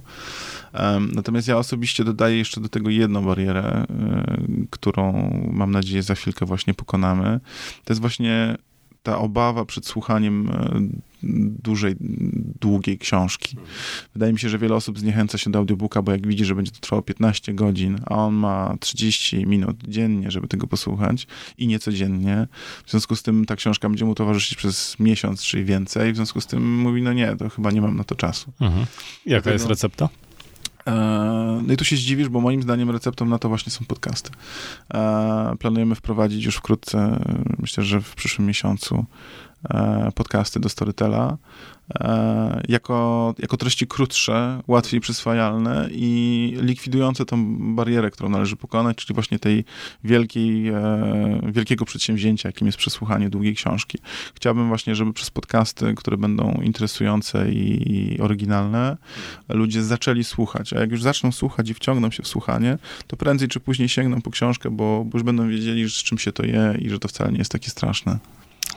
Natomiast 1.14 1.48
ja 1.48 1.58
osobiście 1.58 2.04
dodaję 2.04 2.38
jeszcze 2.38 2.62
do 2.62 2.70
tego 2.70 2.90
jedną 2.90 3.26
barierę, 3.26 3.86
y, 3.90 4.68
którą 4.70 5.32
mam 5.54 5.72
nadzieję 5.72 6.04
za 6.04 6.16
chwilkę 6.16 6.46
właśnie 6.46 6.74
pokonamy. 6.74 7.40
To 7.86 7.94
jest 7.94 8.02
właśnie 8.02 8.58
ta 9.04 9.18
obawa 9.18 9.66
przed 9.66 9.86
słuchaniem 9.86 10.50
e, 10.50 10.82
dużej, 11.64 11.96
długiej 12.62 12.98
książki. 12.98 13.58
Wydaje 14.14 14.34
mi 14.34 14.40
się, 14.40 14.50
że 14.50 14.58
wiele 14.58 14.76
osób 14.76 15.00
zniechęca 15.00 15.38
się 15.38 15.52
do 15.52 15.60
audiobooka, 15.60 16.02
bo 16.02 16.12
jak 16.12 16.28
widzi, 16.28 16.46
że 16.46 16.56
będzie 16.56 16.72
to 16.72 16.80
trwało 16.80 17.02
15 17.02 17.54
godzin, 17.54 18.00
a 18.06 18.16
on 18.16 18.34
ma 18.34 18.76
30 18.80 19.48
minut 19.48 19.78
dziennie, 19.88 20.32
żeby 20.32 20.48
tego 20.48 20.68
posłuchać 20.68 21.28
i 21.58 21.68
nie 21.68 21.80
codziennie. 21.80 22.48
W 22.86 22.92
związku 22.92 23.16
z 23.16 23.24
tym 23.24 23.46
ta 23.46 23.56
książka 23.56 23.90
będzie 23.90 24.06
mu 24.06 24.16
towarzyszyć 24.16 24.58
przez 24.58 25.00
miesiąc 25.00 25.44
czy 25.44 25.64
więcej. 25.64 26.14
W 26.14 26.16
związku 26.16 26.42
z 26.42 26.48
tym 26.48 26.80
mówi, 26.80 27.02
no 27.02 27.14
nie, 27.14 27.36
to 27.36 27.50
chyba 27.50 27.72
nie 27.72 27.82
mam 27.82 27.98
na 27.98 28.04
to 28.04 28.16
czasu. 28.16 28.52
Mhm. 28.62 28.86
Jaka 29.26 29.26
Dlatego... 29.26 29.54
jest 29.54 29.66
recepta? 29.66 30.10
E, 30.88 31.62
no 31.68 31.74
i 31.74 31.78
tu 31.78 31.86
się 31.86 31.96
zdziwisz, 31.96 32.30
bo 32.30 32.42
moim 32.42 32.62
zdaniem 32.62 32.90
receptą 32.90 33.26
na 33.26 33.40
to 33.40 33.50
właśnie 33.50 33.72
są 33.72 33.86
podcasty. 33.86 34.32
E, 34.94 35.56
planujemy 35.60 35.96
wprowadzić 35.96 36.46
już 36.46 36.56
wkrótce, 36.56 37.20
myślę, 37.60 37.84
że 37.84 38.02
w 38.02 38.16
przyszłym 38.16 38.48
miesiącu, 38.48 39.06
e, 39.70 40.12
podcasty 40.16 40.60
do 40.60 40.70
Storytela. 40.70 41.38
E, 42.00 42.62
jako, 42.68 43.34
jako 43.40 43.58
treści 43.58 43.88
krótsze, 43.88 44.62
łatwiej 44.68 45.00
przyswajalne 45.00 45.90
i 45.92 46.58
likwidujące 46.62 47.26
tą 47.26 47.56
barierę, 47.76 48.12
którą 48.12 48.30
należy 48.30 48.56
pokonać, 48.56 48.98
czyli 48.98 49.14
właśnie 49.14 49.40
tej 49.40 49.64
wielkiej, 50.04 50.68
e, 50.68 51.42
wielkiego 51.44 51.86
przedsięwzięcia, 51.86 52.50
jakim 52.50 52.68
jest 52.68 52.78
przesłuchanie 52.78 53.30
długiej 53.30 53.56
książki. 53.56 53.98
Chciałbym 54.36 54.68
właśnie, 54.68 54.96
żeby 54.96 55.14
przez 55.14 55.30
podcasty, 55.30 55.94
które 55.96 56.18
będą 56.18 56.62
interesujące 56.64 57.52
i 57.52 58.18
oryginalne, 58.22 58.98
ludzie 59.50 59.84
zaczęli 59.84 60.24
słuchać, 60.24 60.74
a 60.74 60.80
jak 60.80 60.92
już 60.92 61.02
zaczną 61.02 61.32
słuchać 61.32 61.70
i 61.70 61.74
wciągną 61.74 62.12
się 62.12 62.24
w 62.24 62.28
słuchanie, 62.28 62.78
to 63.08 63.18
prędzej 63.18 63.48
czy 63.48 63.60
później 63.60 63.90
sięgną 63.90 64.22
po 64.22 64.32
książkę, 64.32 64.70
bo, 64.70 65.06
bo 65.06 65.18
już 65.18 65.24
będą 65.24 65.50
wiedzieli, 65.50 65.90
z 65.90 65.94
czym 65.94 66.18
się 66.18 66.32
to 66.32 66.46
je 66.46 66.76
i 66.80 66.90
że 66.90 67.00
to 67.00 67.08
wcale 67.08 67.32
nie 67.32 67.38
jest 67.38 67.52
takie 67.52 67.70
straszne. 67.70 68.20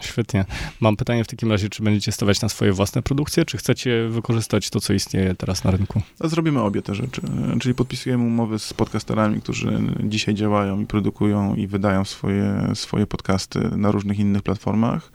Świetnie. 0.00 0.44
Mam 0.80 0.96
pytanie 0.96 1.24
w 1.24 1.26
takim 1.26 1.50
razie, 1.50 1.68
czy 1.68 1.83
będziecie 1.83 2.12
stawiać 2.12 2.40
na 2.40 2.48
swoje 2.48 2.72
własne 2.72 3.02
produkcje, 3.02 3.44
czy 3.44 3.59
chcecie 3.59 4.09
wykorzystać 4.09 4.70
to, 4.70 4.80
co 4.80 4.92
istnieje 4.92 5.35
teraz 5.35 5.64
na 5.64 5.70
rynku? 5.70 6.02
A 6.20 6.28
zrobimy 6.28 6.61
obie 6.61 6.83
te 6.83 6.94
rzeczy. 6.94 7.20
Czyli 7.61 7.74
podpisujemy 7.74 8.24
umowy 8.24 8.59
z 8.59 8.72
podcasterami, 8.72 9.40
którzy 9.40 9.78
dzisiaj 10.04 10.35
działają 10.35 10.80
i 10.80 10.87
produkują 10.87 11.54
i 11.54 11.66
wydają 11.66 12.04
swoje, 12.04 12.70
swoje 12.74 13.07
podcasty 13.07 13.61
na 13.61 13.90
różnych 13.90 14.18
innych 14.18 14.42
platformach. 14.42 15.12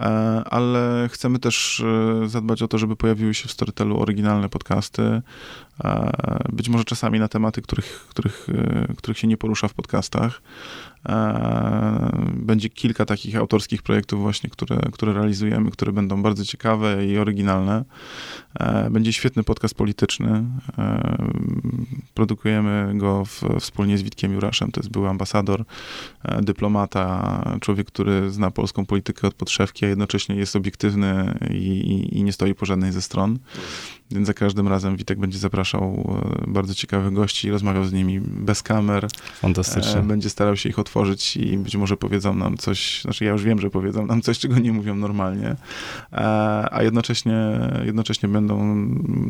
E, 0.00 0.04
ale 0.44 1.08
chcemy 1.12 1.38
też 1.38 1.80
e, 1.80 2.28
zadbać 2.28 2.62
o 2.62 2.68
to, 2.68 2.78
żeby 2.78 2.96
pojawiły 2.96 3.34
się 3.34 3.48
w 3.48 3.52
Storytelu 3.52 4.00
oryginalne 4.00 4.48
podcasty, 4.48 5.22
e, 5.84 6.12
być 6.52 6.68
może 6.68 6.84
czasami 6.84 7.18
na 7.18 7.28
tematy, 7.28 7.62
których, 7.62 8.06
których, 8.08 8.46
których 8.96 9.18
się 9.18 9.26
nie 9.26 9.36
porusza 9.36 9.68
w 9.68 9.74
podcastach. 9.74 10.42
Będzie 12.32 12.68
kilka 12.68 13.04
takich 13.04 13.36
autorskich 13.36 13.82
projektów 13.82 14.20
właśnie, 14.20 14.50
które, 14.50 14.78
które 14.92 15.12
realizujemy, 15.12 15.70
które 15.70 15.92
będą 15.92 16.22
bardzo 16.22 16.44
ciekawe 16.44 17.06
i 17.06 17.18
oryginalne. 17.18 17.84
Będzie 18.90 19.12
świetny 19.12 19.44
podcast 19.44 19.74
polityczny. 19.74 20.44
Produkujemy 22.14 22.92
go 22.94 23.24
w, 23.24 23.42
wspólnie 23.60 23.98
z 23.98 24.02
Witkiem 24.02 24.32
Juraszem, 24.32 24.72
to 24.72 24.80
jest 24.80 24.90
były 24.90 25.08
ambasador, 25.08 25.64
dyplomata, 26.42 27.42
człowiek, 27.60 27.86
który 27.86 28.30
zna 28.30 28.50
polską 28.50 28.86
politykę 28.86 29.28
od 29.28 29.34
podszewki, 29.34 29.85
a 29.86 29.88
jednocześnie 29.88 30.36
jest 30.36 30.56
obiektywny 30.56 31.38
i, 31.50 31.54
i, 31.54 32.18
i 32.18 32.22
nie 32.22 32.32
stoi 32.32 32.54
po 32.54 32.66
żadnej 32.66 32.92
ze 32.92 33.02
stron. 33.02 33.38
Więc 34.10 34.26
za 34.26 34.34
każdym 34.34 34.68
razem 34.68 34.96
Witek 34.96 35.18
będzie 35.18 35.38
zapraszał 35.38 36.18
e, 36.44 36.50
bardzo 36.50 36.74
ciekawych 36.74 37.12
gości, 37.12 37.50
rozmawiał 37.50 37.84
z 37.84 37.92
nimi 37.92 38.20
bez 38.20 38.62
kamer. 38.62 39.08
Fantastycznie. 39.40 40.00
E, 40.00 40.02
będzie 40.02 40.30
starał 40.30 40.56
się 40.56 40.68
ich 40.68 40.78
otworzyć 40.78 41.36
i 41.36 41.58
być 41.58 41.76
może 41.76 41.96
powiedzą 41.96 42.34
nam 42.34 42.56
coś, 42.56 43.02
znaczy 43.02 43.24
ja 43.24 43.30
już 43.30 43.42
wiem, 43.42 43.60
że 43.60 43.70
powiedzą 43.70 44.06
nam 44.06 44.22
coś, 44.22 44.38
czego 44.38 44.58
nie 44.58 44.72
mówią 44.72 44.96
normalnie, 44.96 45.56
e, 46.12 46.16
a 46.72 46.82
jednocześnie, 46.82 47.34
jednocześnie 47.84 48.28
będą 48.28 48.74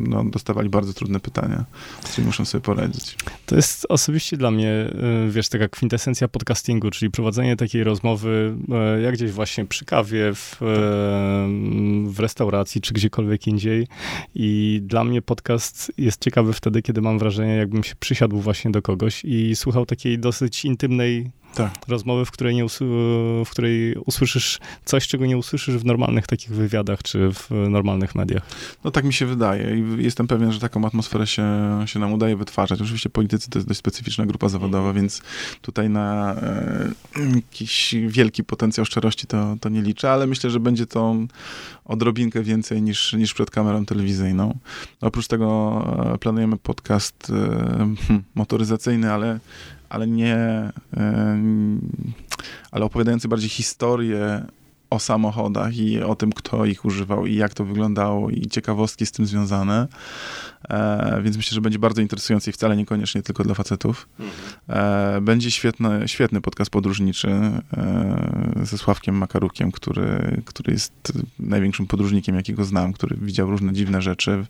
no, 0.07 0.23
dostawali 0.23 0.69
bardzo 0.69 0.93
trudne 0.93 1.19
pytania, 1.19 1.65
z 2.03 2.11
którymi 2.11 2.27
muszą 2.27 2.45
sobie 2.45 2.61
poradzić. 2.61 3.15
To 3.45 3.55
jest 3.55 3.85
osobiście 3.89 4.37
dla 4.37 4.51
mnie, 4.51 4.91
wiesz, 5.29 5.49
taka 5.49 5.67
kwintesencja 5.67 6.27
podcastingu, 6.27 6.91
czyli 6.91 7.11
prowadzenie 7.11 7.55
takiej 7.55 7.83
rozmowy, 7.83 8.55
jak 9.03 9.13
gdzieś 9.13 9.31
właśnie 9.31 9.65
przy 9.65 9.85
kawie, 9.85 10.33
w, 10.33 10.55
w 12.07 12.19
restauracji, 12.19 12.81
czy 12.81 12.93
gdziekolwiek 12.93 13.47
indziej 13.47 13.87
i 14.35 14.66
i 14.67 14.81
dla 14.81 15.03
mnie 15.03 15.21
podcast 15.21 15.91
jest 15.97 16.23
ciekawy 16.23 16.53
wtedy, 16.53 16.81
kiedy 16.81 17.01
mam 17.01 17.19
wrażenie, 17.19 17.55
jakbym 17.55 17.83
się 17.83 17.95
przysiadł 17.95 18.39
właśnie 18.39 18.71
do 18.71 18.81
kogoś 18.81 19.25
i 19.25 19.55
słuchał 19.55 19.85
takiej 19.85 20.19
dosyć 20.19 20.65
intymnej 20.65 21.31
tak. 21.57 21.87
rozmowy, 21.87 22.25
w 22.25 22.31
której, 22.31 22.55
nie 22.55 22.65
w 23.45 23.49
której 23.49 23.95
usłyszysz 24.05 24.59
coś, 24.85 25.07
czego 25.07 25.25
nie 25.25 25.37
usłyszysz 25.37 25.75
w 25.75 25.85
normalnych 25.85 26.27
takich 26.27 26.49
wywiadach, 26.49 27.03
czy 27.03 27.31
w 27.33 27.49
normalnych 27.69 28.15
mediach. 28.15 28.43
No 28.83 28.91
tak 28.91 29.05
mi 29.05 29.13
się 29.13 29.25
wydaje 29.25 29.77
i 29.77 30.03
jestem 30.03 30.27
pewien, 30.27 30.51
że 30.51 30.59
taką 30.59 30.85
atmosferę 30.85 31.27
się, 31.27 31.43
się 31.85 31.99
nam 31.99 32.13
udaje 32.13 32.35
wytwarzać. 32.35 32.81
Oczywiście 32.81 33.09
politycy 33.09 33.49
to 33.49 33.59
jest 33.59 33.67
dość 33.67 33.79
specyficzna 33.79 34.25
grupa 34.25 34.49
zawodowa, 34.49 34.93
więc 34.93 35.21
tutaj 35.61 35.89
na 35.89 36.35
e, 36.35 36.89
jakiś 37.35 37.95
wielki 38.07 38.43
potencjał 38.43 38.85
szczerości 38.85 39.27
to, 39.27 39.55
to 39.61 39.69
nie 39.69 39.81
liczę, 39.81 40.11
ale 40.11 40.27
myślę, 40.27 40.49
że 40.49 40.59
będzie 40.59 40.85
to 40.85 41.15
odrobinkę 41.85 42.43
więcej 42.43 42.81
niż, 42.81 43.13
niż 43.13 43.33
przed 43.33 43.51
kamerą 43.51 43.85
telewizyjną. 43.85 44.57
Oprócz 45.01 45.27
tego 45.27 45.83
e, 46.13 46.17
planujemy 46.17 46.57
podcast 46.57 47.29
e, 47.29 47.93
motoryzacyjny, 48.35 49.11
ale 49.11 49.39
ale 49.89 50.07
nie, 50.07 50.71
ale 52.71 52.85
opowiadający 52.85 53.27
bardziej 53.27 53.49
historię 53.49 54.45
o 54.89 54.99
samochodach 54.99 55.77
i 55.77 56.01
o 56.01 56.15
tym, 56.15 56.31
kto 56.31 56.65
ich 56.65 56.85
używał 56.85 57.25
i 57.25 57.35
jak 57.35 57.53
to 57.53 57.65
wyglądało 57.65 58.29
i 58.29 58.47
ciekawostki 58.47 59.05
z 59.05 59.11
tym 59.11 59.25
związane. 59.25 59.87
E, 60.69 61.21
więc 61.23 61.37
myślę, 61.37 61.55
że 61.55 61.61
będzie 61.61 61.79
bardzo 61.79 62.01
interesujący 62.01 62.49
i 62.49 62.53
wcale 62.53 62.77
niekoniecznie 62.77 63.21
tylko 63.21 63.43
dla 63.43 63.53
facetów. 63.53 64.09
E, 64.69 65.21
będzie 65.21 65.51
świetny, 65.51 66.07
świetny 66.07 66.41
podcast 66.41 66.71
podróżniczy 66.71 67.29
e, 67.29 68.61
ze 68.63 68.77
Sławkiem 68.77 69.15
Makarukiem, 69.15 69.71
który, 69.71 70.41
który 70.45 70.73
jest 70.73 70.93
największym 71.39 71.87
podróżnikiem, 71.87 72.35
jakiego 72.35 72.65
znam, 72.65 72.93
który 72.93 73.17
widział 73.21 73.49
różne 73.49 73.73
dziwne 73.73 74.01
rzeczy. 74.01 74.45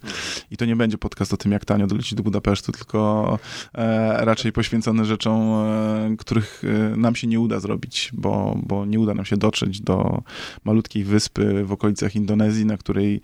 I 0.52 0.58
to 0.58 0.66
nie 0.66 0.76
będzie 0.76 0.98
podcast 0.98 1.34
o 1.34 1.38
tym, 1.38 1.52
jak 1.52 1.66
tanio 1.66 1.88
dolecieć 1.88 2.14
do 2.14 2.24
Budapesztu, 2.24 2.72
tylko 2.72 3.40
e, 3.74 4.26
raczej 4.26 4.52
poświęcony 4.52 5.06
rzeczom, 5.06 5.42
e, 5.42 6.16
których 6.18 6.64
e, 6.94 6.98
nam 6.98 7.16
się 7.16 7.28
nie 7.28 7.40
uda 7.40 7.60
zrobić, 7.60 8.10
bo, 8.14 8.58
bo 8.64 8.86
nie 8.86 9.00
uda 9.00 9.14
nam 9.14 9.26
się 9.26 9.38
dotrzeć 9.38 9.82
do 9.82 10.24
malutkiej 10.66 11.04
wyspy 11.04 11.64
w 11.66 11.72
okolicach 11.72 12.16
Indonezji, 12.16 12.66
na 12.66 12.78
której 12.78 13.22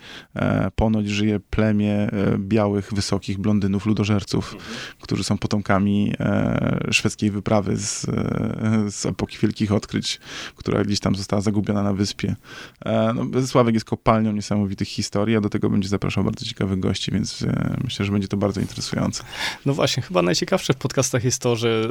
ponoć 0.76 1.08
żyje 1.08 1.40
plemię 1.40 2.08
białych 2.38 2.84
młodych, 2.84 2.94
wysokich 2.94 3.38
blondynów, 3.38 3.86
ludożerców, 3.86 4.54
mhm. 4.54 4.72
którzy 5.00 5.24
są 5.24 5.38
potomkami 5.38 6.12
e, 6.20 6.88
szwedzkiej 6.90 7.30
wyprawy 7.30 7.76
z, 7.76 8.04
e, 8.08 8.90
z 8.90 9.06
epoki 9.06 9.38
wielkich 9.38 9.72
odkryć, 9.72 10.20
która 10.56 10.84
gdzieś 10.84 11.00
tam 11.00 11.14
została 11.14 11.42
zagubiona 11.42 11.82
na 11.82 11.92
wyspie. 11.92 12.36
E, 12.84 13.14
no, 13.14 13.46
Sławek 13.46 13.74
jest 13.74 13.86
kopalnią 13.86 14.32
niesamowitych 14.32 14.88
historii, 14.88 15.36
a 15.36 15.40
do 15.40 15.48
tego 15.48 15.70
będzie 15.70 15.88
zapraszał 15.88 16.24
bardzo 16.24 16.44
ciekawych 16.44 16.80
gości, 16.80 17.12
więc 17.12 17.42
e, 17.42 17.76
myślę, 17.84 18.06
że 18.06 18.12
będzie 18.12 18.28
to 18.28 18.36
bardzo 18.36 18.60
interesujące. 18.60 19.24
No 19.66 19.74
właśnie, 19.74 20.02
chyba 20.02 20.22
najciekawsze 20.22 20.72
w 20.72 20.76
podcastach 20.76 21.24
jest 21.24 21.42
to, 21.42 21.56
że 21.56 21.88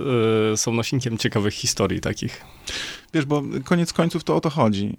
e, 0.54 0.58
są 0.58 0.73
nosinkiem 0.73 1.17
ciekawych 1.17 1.54
historii 1.54 2.02
takich. 2.02 2.45
Wiesz, 3.13 3.26
bo 3.26 3.43
koniec 3.63 3.93
końców 3.93 4.23
to 4.23 4.36
o 4.36 4.41
to 4.41 4.49
chodzi. 4.49 4.97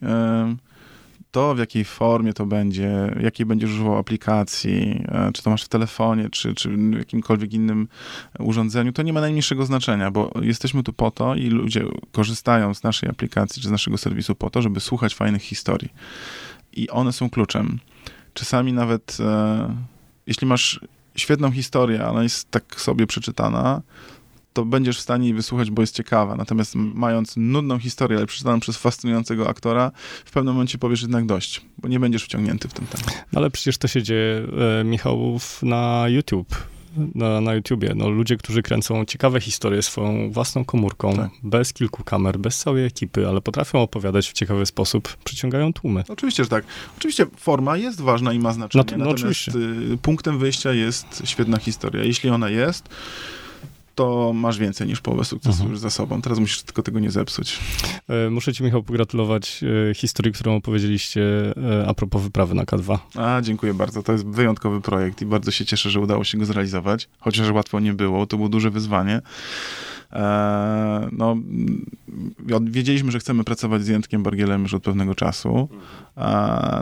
To, 1.30 1.54
w 1.54 1.58
jakiej 1.58 1.84
formie 1.84 2.32
to 2.32 2.46
będzie, 2.46 3.14
jakiej 3.20 3.46
będziesz 3.46 3.70
używał 3.70 3.98
aplikacji, 3.98 5.04
e, 5.08 5.30
czy 5.32 5.42
to 5.42 5.50
masz 5.50 5.64
w 5.64 5.68
telefonie, 5.68 6.30
czy, 6.30 6.54
czy 6.54 6.68
w 6.68 6.92
jakimkolwiek 6.92 7.52
innym 7.52 7.88
urządzeniu, 8.38 8.92
to 8.92 9.02
nie 9.02 9.12
ma 9.12 9.20
najmniejszego 9.20 9.66
znaczenia, 9.66 10.10
bo 10.10 10.30
jesteśmy 10.42 10.82
tu 10.82 10.92
po 10.92 11.10
to 11.10 11.34
i 11.34 11.46
ludzie 11.46 11.84
korzystają 12.12 12.74
z 12.74 12.82
naszej 12.82 13.08
aplikacji, 13.08 13.62
czy 13.62 13.68
z 13.68 13.70
naszego 13.70 13.98
serwisu 13.98 14.34
po 14.34 14.50
to, 14.50 14.62
żeby 14.62 14.80
słuchać 14.80 15.14
fajnych 15.14 15.42
historii. 15.42 15.88
I 16.72 16.90
one 16.90 17.12
są 17.12 17.30
kluczem. 17.30 17.78
Czasami 18.34 18.72
nawet, 18.72 19.16
e, 19.20 19.76
jeśli 20.26 20.46
masz 20.46 20.80
świetną 21.16 21.50
historię, 21.50 22.04
ale 22.04 22.22
jest 22.22 22.50
tak 22.50 22.80
sobie 22.80 23.06
przeczytana, 23.06 23.82
to 24.54 24.64
będziesz 24.64 24.98
w 24.98 25.00
stanie 25.00 25.24
jej 25.24 25.34
wysłuchać, 25.34 25.70
bo 25.70 25.82
jest 25.82 25.94
ciekawa. 25.94 26.36
Natomiast 26.36 26.74
mając 26.74 27.34
nudną 27.36 27.78
historię, 27.78 28.18
ale 28.18 28.26
przeczytaną 28.26 28.60
przez 28.60 28.76
fascynującego 28.76 29.48
aktora, 29.48 29.90
w 30.24 30.30
pewnym 30.30 30.54
momencie 30.54 30.78
powiesz 30.78 31.02
jednak 31.02 31.26
dość, 31.26 31.60
bo 31.78 31.88
nie 31.88 32.00
będziesz 32.00 32.24
wciągnięty 32.24 32.68
w 32.68 32.72
ten 32.72 32.86
temat. 32.86 33.24
No 33.32 33.40
ale 33.40 33.50
przecież 33.50 33.78
to 33.78 33.88
się 33.88 34.02
dzieje, 34.02 34.46
e, 34.80 34.84
Michał, 34.84 35.38
na 35.62 36.04
YouTube. 36.08 36.56
Na, 37.14 37.40
na 37.40 37.54
YouTubie. 37.54 37.92
No, 37.96 38.08
ludzie, 38.08 38.36
którzy 38.36 38.62
kręcą 38.62 39.04
ciekawe 39.04 39.40
historie 39.40 39.82
swoją 39.82 40.32
własną 40.32 40.64
komórką, 40.64 41.16
tak. 41.16 41.30
bez 41.42 41.72
kilku 41.72 42.04
kamer, 42.04 42.38
bez 42.38 42.58
całej 42.58 42.84
ekipy, 42.84 43.28
ale 43.28 43.40
potrafią 43.40 43.82
opowiadać 43.82 44.28
w 44.28 44.32
ciekawy 44.32 44.66
sposób, 44.66 45.16
przyciągają 45.24 45.72
tłumy. 45.72 46.04
Oczywiście, 46.08 46.44
że 46.44 46.50
tak. 46.50 46.64
Oczywiście 46.98 47.26
forma 47.36 47.76
jest 47.76 48.00
ważna 48.00 48.32
i 48.32 48.38
ma 48.38 48.52
znaczenie. 48.52 48.84
No, 48.96 49.04
no 49.04 49.10
oczywiście. 49.10 49.52
Y, 49.92 49.98
punktem 50.02 50.38
wyjścia 50.38 50.72
jest 50.72 51.22
świetna 51.24 51.58
historia. 51.58 52.04
Jeśli 52.04 52.30
ona 52.30 52.48
jest, 52.48 52.88
to 53.94 54.32
masz 54.32 54.58
więcej 54.58 54.86
niż 54.86 55.00
połowę 55.00 55.24
sukcesu 55.24 55.54
mhm. 55.54 55.70
już 55.70 55.78
za 55.78 55.90
sobą. 55.90 56.22
Teraz 56.22 56.38
musisz 56.38 56.62
tylko 56.62 56.82
tego 56.82 57.00
nie 57.00 57.10
zepsuć. 57.10 57.58
E, 58.08 58.30
muszę 58.30 58.54
ci, 58.54 58.64
Michał, 58.64 58.82
pogratulować 58.82 59.60
e, 59.90 59.94
historii, 59.94 60.32
którą 60.32 60.56
opowiedzieliście 60.56 61.22
e, 61.80 61.86
a 61.88 61.94
propos 61.94 62.22
wyprawy 62.22 62.54
na 62.54 62.64
K2. 62.64 62.98
A, 63.14 63.40
dziękuję 63.42 63.74
bardzo. 63.74 64.02
To 64.02 64.12
jest 64.12 64.26
wyjątkowy 64.26 64.80
projekt 64.80 65.22
i 65.22 65.26
bardzo 65.26 65.50
się 65.50 65.64
cieszę, 65.64 65.90
że 65.90 66.00
udało 66.00 66.24
się 66.24 66.38
go 66.38 66.44
zrealizować. 66.44 67.08
Chociaż 67.18 67.50
łatwo 67.50 67.80
nie 67.80 67.92
było, 67.92 68.26
to 68.26 68.36
było 68.36 68.48
duże 68.48 68.70
wyzwanie. 68.70 69.20
E, 70.14 71.08
no, 71.12 71.36
wiedzieliśmy, 72.62 73.12
że 73.12 73.18
chcemy 73.18 73.44
pracować 73.44 73.84
z 73.84 73.88
Jędrkiem 73.88 74.22
Bargielem 74.22 74.62
już 74.62 74.74
od 74.74 74.82
pewnego 74.82 75.14
czasu, 75.14 75.68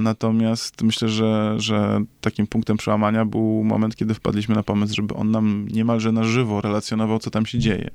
natomiast 0.00 0.82
myślę, 0.82 1.08
że, 1.08 1.54
że 1.56 2.00
takim 2.20 2.46
punktem 2.46 2.76
przełamania 2.76 3.24
był 3.24 3.64
moment, 3.64 3.96
kiedy 3.96 4.14
wpadliśmy 4.14 4.54
na 4.54 4.62
pomysł, 4.62 4.94
żeby 4.94 5.14
on 5.14 5.30
nam 5.30 5.68
niemalże 5.70 6.12
na 6.12 6.24
żywo 6.24 6.60
relacjonował, 6.60 7.18
co 7.18 7.30
tam 7.30 7.46
się 7.46 7.58
dzieje. 7.58 7.90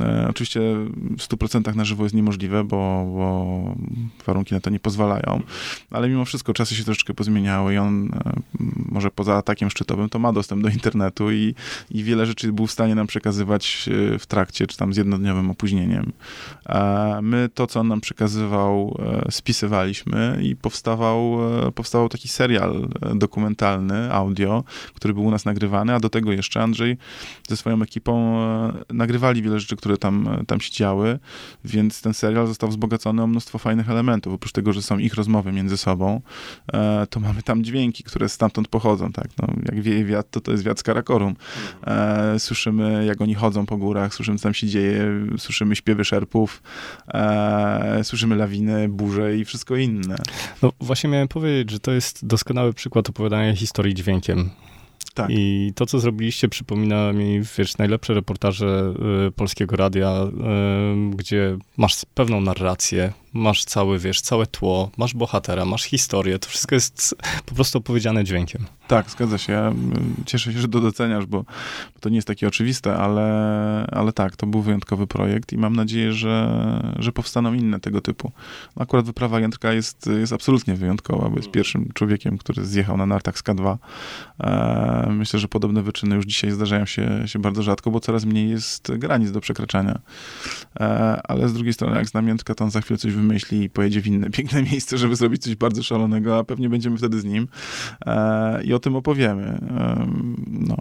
E, 0.00 0.26
oczywiście 0.30 0.60
w 1.18 1.22
100% 1.28 1.76
na 1.76 1.84
żywo 1.84 2.02
jest 2.02 2.14
niemożliwe, 2.14 2.64
bo, 2.64 3.06
bo, 3.14 3.74
warunki 4.26 4.54
na 4.54 4.60
to 4.60 4.70
nie 4.70 4.80
pozwalają, 4.80 5.42
ale 5.90 6.08
mimo 6.08 6.24
wszystko 6.24 6.52
czasy 6.52 6.74
się 6.74 6.84
troszeczkę 6.84 7.14
pozmieniały 7.14 7.74
i 7.74 7.78
on 7.78 8.10
e, 8.14 8.32
może 8.88 9.10
poza 9.10 9.34
atakiem 9.34 9.70
szczytowym 9.70 10.08
to 10.08 10.18
ma 10.18 10.32
dostęp 10.32 10.62
do 10.62 10.68
internetu 10.68 11.30
i, 11.32 11.54
i 11.90 12.04
wiele 12.04 12.26
rzeczy 12.26 12.52
był 12.52 12.66
w 12.66 12.72
stanie 12.72 12.94
nam 12.94 13.06
przekazywać 13.06 13.88
e, 14.14 14.18
w 14.18 14.26
trakcie, 14.26 14.66
czy 14.66 14.76
tam 14.76 14.94
z 14.94 14.96
jednodniowym 14.96 15.50
opóźnieniem. 15.50 16.12
My 17.22 17.48
to, 17.54 17.66
co 17.66 17.80
on 17.80 17.88
nam 17.88 18.00
przekazywał, 18.00 18.98
spisywaliśmy 19.30 20.38
i 20.42 20.56
powstawał, 20.56 21.38
powstawał 21.74 22.08
taki 22.08 22.28
serial 22.28 22.88
dokumentalny, 23.14 24.12
audio, 24.12 24.64
który 24.94 25.14
był 25.14 25.24
u 25.24 25.30
nas 25.30 25.44
nagrywany, 25.44 25.94
a 25.94 26.00
do 26.00 26.08
tego 26.08 26.32
jeszcze 26.32 26.62
Andrzej 26.62 26.96
ze 27.48 27.56
swoją 27.56 27.82
ekipą 27.82 28.36
nagrywali 28.90 29.42
wiele 29.42 29.60
rzeczy, 29.60 29.76
które 29.86 29.98
tam, 29.98 30.44
tam 30.46 30.60
się 30.60 30.72
działy, 30.72 31.18
więc 31.64 32.02
ten 32.02 32.14
serial 32.14 32.46
został 32.46 32.68
wzbogacony 32.68 33.22
o 33.22 33.26
mnóstwo 33.26 33.58
fajnych 33.58 33.90
elementów. 33.90 34.34
Oprócz 34.34 34.52
tego, 34.52 34.72
że 34.72 34.82
są 34.82 34.98
ich 34.98 35.14
rozmowy 35.14 35.52
między 35.52 35.76
sobą, 35.76 36.20
e, 36.72 37.06
to 37.10 37.20
mamy 37.20 37.42
tam 37.42 37.64
dźwięki, 37.64 38.04
które 38.04 38.28
stamtąd 38.28 38.68
pochodzą, 38.68 39.12
tak? 39.12 39.28
No, 39.38 39.48
jak 39.64 39.80
wieje 39.80 40.04
wiatr, 40.04 40.28
to 40.30 40.40
to 40.40 40.52
jest 40.52 40.64
wiatr 40.64 40.80
z 40.80 40.82
Karakorum. 40.82 41.36
E, 41.86 42.38
słyszymy, 42.38 43.04
jak 43.06 43.20
oni 43.20 43.34
chodzą 43.34 43.66
po 43.66 43.76
górach, 43.76 44.14
słyszymy, 44.14 44.38
co 44.38 44.42
tam 44.42 44.54
się 44.54 44.66
dzieje, 44.66 45.26
słyszymy 45.38 45.76
śpiewy 45.76 46.04
szerpów, 46.04 46.62
e, 47.08 48.00
słyszymy 48.04 48.36
lawiny, 48.36 48.88
burze 48.88 49.36
i 49.36 49.44
wszystko 49.44 49.76
inne. 49.76 50.16
No 50.62 50.72
właśnie 50.80 51.10
miałem 51.10 51.28
powiedzieć, 51.28 51.70
że 51.70 51.80
to 51.80 51.92
jest 51.92 52.26
doskonały 52.26 52.72
przykład 52.72 53.08
opowiadania 53.08 53.56
historii 53.56 53.94
dźwiękiem. 53.94 54.50
Tak. 55.16 55.30
I 55.30 55.72
to, 55.74 55.86
co 55.86 55.98
zrobiliście, 55.98 56.48
przypomina 56.48 57.12
mi, 57.12 57.40
wiesz, 57.58 57.78
najlepsze 57.78 58.14
reportaże 58.14 58.94
y, 59.28 59.32
Polskiego 59.32 59.76
Radia, 59.76 60.24
y, 60.24 61.16
gdzie 61.16 61.56
masz 61.76 62.04
pewną 62.14 62.40
narrację, 62.40 63.12
masz 63.36 63.64
cały, 63.64 63.98
wiesz, 63.98 64.20
całe 64.20 64.46
tło, 64.46 64.90
masz 64.96 65.14
bohatera, 65.14 65.64
masz 65.64 65.82
historię, 65.82 66.38
to 66.38 66.48
wszystko 66.48 66.74
jest 66.74 67.14
po 67.46 67.54
prostu 67.54 67.78
opowiedziane 67.78 68.24
dźwiękiem. 68.24 68.66
Tak, 68.88 69.10
zgadza 69.10 69.38
się. 69.38 69.52
Ja 69.52 69.72
cieszę 70.26 70.52
się, 70.52 70.58
że 70.58 70.68
to 70.68 70.80
doceniasz, 70.80 71.26
bo 71.26 71.44
to 72.00 72.08
nie 72.08 72.16
jest 72.16 72.28
takie 72.28 72.48
oczywiste, 72.48 72.96
ale, 72.96 73.26
ale 73.92 74.12
tak, 74.12 74.36
to 74.36 74.46
był 74.46 74.62
wyjątkowy 74.62 75.06
projekt 75.06 75.52
i 75.52 75.58
mam 75.58 75.76
nadzieję, 75.76 76.12
że, 76.12 76.94
że 76.98 77.12
powstaną 77.12 77.54
inne 77.54 77.80
tego 77.80 78.00
typu. 78.00 78.32
Akurat 78.76 79.06
wyprawa 79.06 79.40
Jędrka 79.40 79.72
jest, 79.72 80.06
jest 80.06 80.32
absolutnie 80.32 80.74
wyjątkowa, 80.74 81.28
bo 81.28 81.36
jest 81.36 81.50
pierwszym 81.50 81.90
człowiekiem, 81.94 82.38
który 82.38 82.66
zjechał 82.66 82.96
na 82.96 83.06
nartach 83.06 83.38
z 83.38 83.42
K2. 83.42 83.76
E, 84.40 85.08
myślę, 85.10 85.40
że 85.40 85.48
podobne 85.48 85.82
wyczyny 85.82 86.16
już 86.16 86.24
dzisiaj 86.24 86.50
zdarzają 86.50 86.86
się, 86.86 87.22
się 87.28 87.38
bardzo 87.38 87.62
rzadko, 87.62 87.90
bo 87.90 88.00
coraz 88.00 88.24
mniej 88.24 88.50
jest 88.50 88.92
granic 88.98 89.30
do 89.32 89.40
przekraczania. 89.40 89.98
E, 90.80 91.20
ale 91.24 91.48
z 91.48 91.52
drugiej 91.52 91.72
strony, 91.72 91.96
jak 91.96 92.06
znam 92.06 92.28
Jędrka, 92.28 92.54
to 92.54 92.64
on 92.64 92.70
za 92.70 92.80
chwilę 92.80 92.98
coś 92.98 93.12
wymyśli 93.12 93.25
i 93.52 93.70
pojedzie 93.70 94.02
w 94.02 94.06
inne 94.06 94.30
piękne 94.36 94.62
miejsce, 94.62 94.98
żeby 94.98 95.16
zrobić 95.16 95.42
coś 95.42 95.54
bardzo 95.54 95.82
szalonego, 95.82 96.38
a 96.38 96.44
pewnie 96.44 96.68
będziemy 96.68 96.96
wtedy 96.96 97.20
z 97.20 97.24
nim 97.24 97.48
e, 98.06 98.64
i 98.64 98.74
o 98.74 98.78
tym 98.78 98.96
opowiemy. 98.96 99.42
E, 99.42 100.06
no. 100.46 100.76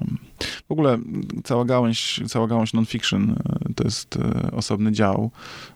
W 0.68 0.72
ogóle 0.72 0.98
cała 1.44 1.66
gałąź, 1.66 2.22
cała 2.28 2.48
gałąź 2.48 2.74
non-fiction 2.74 3.36
to 3.76 3.84
jest 3.84 4.18
e, 4.18 4.52
osobny 4.52 4.92
dział, 4.92 5.32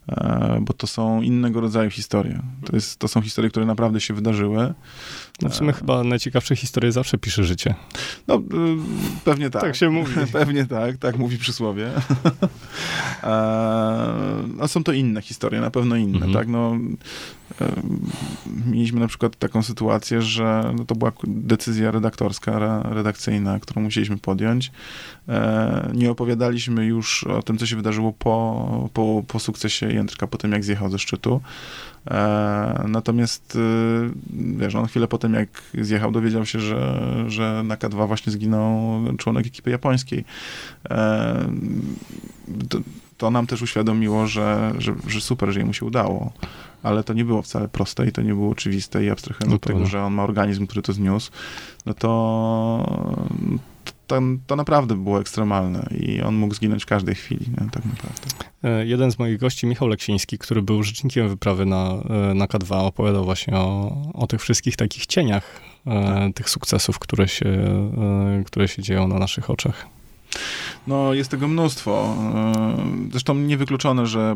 e, 0.07 0.59
bo 0.61 0.73
to 0.73 0.87
są 0.87 1.21
innego 1.21 1.61
rodzaju 1.61 1.89
historie. 1.89 2.41
To, 2.65 2.75
jest, 2.75 2.99
to 2.99 3.07
są 3.07 3.21
historie, 3.21 3.49
które 3.49 3.65
naprawdę 3.65 4.01
się 4.01 4.13
wydarzyły. 4.13 4.73
No 5.41 5.49
w 5.49 5.55
sumie 5.55 5.73
chyba 5.73 6.03
najciekawsze 6.03 6.55
historie 6.55 6.91
zawsze 6.91 7.17
pisze 7.17 7.43
życie. 7.43 7.75
No, 8.27 8.41
pewnie 9.25 9.49
tak. 9.49 9.61
Tak 9.61 9.75
się 9.75 9.89
mówi. 9.89 10.13
pewnie 10.31 10.65
tak, 10.65 10.97
tak 10.97 11.17
mówi 11.17 11.37
przysłowie. 11.37 11.91
A 14.59 14.67
są 14.67 14.83
to 14.83 14.91
inne 14.91 15.21
historie, 15.21 15.61
na 15.61 15.71
pewno 15.71 15.95
inne, 15.95 16.25
mhm. 16.25 16.33
tak? 16.33 16.47
No, 16.47 16.77
mieliśmy 18.65 18.99
na 18.99 19.07
przykład 19.07 19.35
taką 19.35 19.63
sytuację, 19.63 20.21
że 20.21 20.73
no 20.77 20.85
to 20.85 20.95
była 20.95 21.11
decyzja 21.27 21.91
redaktorska, 21.91 22.83
redakcyjna, 22.83 23.59
którą 23.59 23.81
musieliśmy 23.81 24.17
podjąć. 24.17 24.71
E, 25.29 25.91
nie 25.93 26.11
opowiadaliśmy 26.11 26.85
już 26.85 27.23
o 27.23 27.43
tym, 27.43 27.57
co 27.57 27.65
się 27.65 27.75
wydarzyło 27.75 27.88
po, 28.19 28.89
po, 28.93 29.23
po 29.27 29.39
sukcesie 29.39 29.93
Jędrka, 29.93 30.27
po 30.27 30.37
tym 30.37 30.51
jak 30.51 30.63
zjechał 30.63 30.89
ze 30.89 30.99
szczytu. 30.99 31.41
E, 32.11 32.85
natomiast 32.87 33.55
y, 33.55 33.59
wiesz, 34.57 34.75
on 34.75 34.87
chwilę 34.87 35.07
po 35.07 35.17
tym 35.17 35.33
jak 35.33 35.49
zjechał, 35.81 36.11
dowiedział 36.11 36.45
się, 36.45 36.59
że, 36.59 37.03
że 37.27 37.63
na 37.63 37.75
K2 37.75 38.07
właśnie 38.07 38.31
zginął 38.31 39.01
członek 39.17 39.47
ekipy 39.47 39.69
japońskiej. 39.69 40.25
E, 40.89 41.49
to, 42.69 42.79
to 43.17 43.31
nam 43.31 43.47
też 43.47 43.61
uświadomiło, 43.61 44.27
że, 44.27 44.73
że, 44.77 44.95
że 45.07 45.21
super, 45.21 45.51
że 45.51 45.59
jemu 45.59 45.73
się 45.73 45.85
udało 45.85 46.33
ale 46.83 47.03
to 47.03 47.13
nie 47.13 47.25
było 47.25 47.41
wcale 47.41 47.67
proste 47.67 48.07
i 48.07 48.11
to 48.11 48.21
nie 48.21 48.33
było 48.33 48.51
oczywiste 48.51 49.03
i 49.03 49.09
abstrahując 49.09 49.53
od 49.53 49.61
tego, 49.61 49.85
że 49.85 50.03
on 50.03 50.13
ma 50.13 50.23
organizm, 50.23 50.67
który 50.67 50.81
to 50.81 50.93
zniósł, 50.93 51.31
no 51.85 51.93
to, 51.93 53.09
to, 54.09 54.21
to 54.47 54.55
naprawdę 54.55 54.95
było 54.95 55.21
ekstremalne 55.21 55.87
i 55.99 56.21
on 56.21 56.35
mógł 56.35 56.53
zginąć 56.53 56.83
w 56.83 56.85
każdej 56.85 57.15
chwili, 57.15 57.45
nie? 57.49 57.69
tak 57.71 57.85
naprawdę. 57.85 58.27
E, 58.63 58.85
jeden 58.85 59.11
z 59.11 59.19
moich 59.19 59.39
gości, 59.39 59.67
Michał 59.67 59.87
Leksiński, 59.87 60.37
który 60.37 60.61
był 60.61 60.83
rzecznikiem 60.83 61.29
wyprawy 61.29 61.65
na, 61.65 61.89
e, 62.09 62.33
na 62.33 62.45
K2, 62.45 62.75
opowiadał 62.75 63.25
właśnie 63.25 63.57
o, 63.57 63.97
o 64.13 64.27
tych 64.27 64.41
wszystkich 64.41 64.75
takich 64.75 65.05
cieniach 65.05 65.61
e, 65.85 66.03
tak. 66.05 66.33
tych 66.35 66.49
sukcesów, 66.49 66.99
które 66.99 67.27
się, 67.27 67.45
które 68.45 68.67
się 68.67 68.81
dzieją 68.81 69.07
na 69.07 69.19
naszych 69.19 69.49
oczach. 69.49 69.98
No, 70.87 71.13
jest 71.13 71.31
tego 71.31 71.47
mnóstwo. 71.47 72.15
E, 72.35 73.09
zresztą 73.11 73.35
niewykluczone, 73.35 74.07
że 74.07 74.35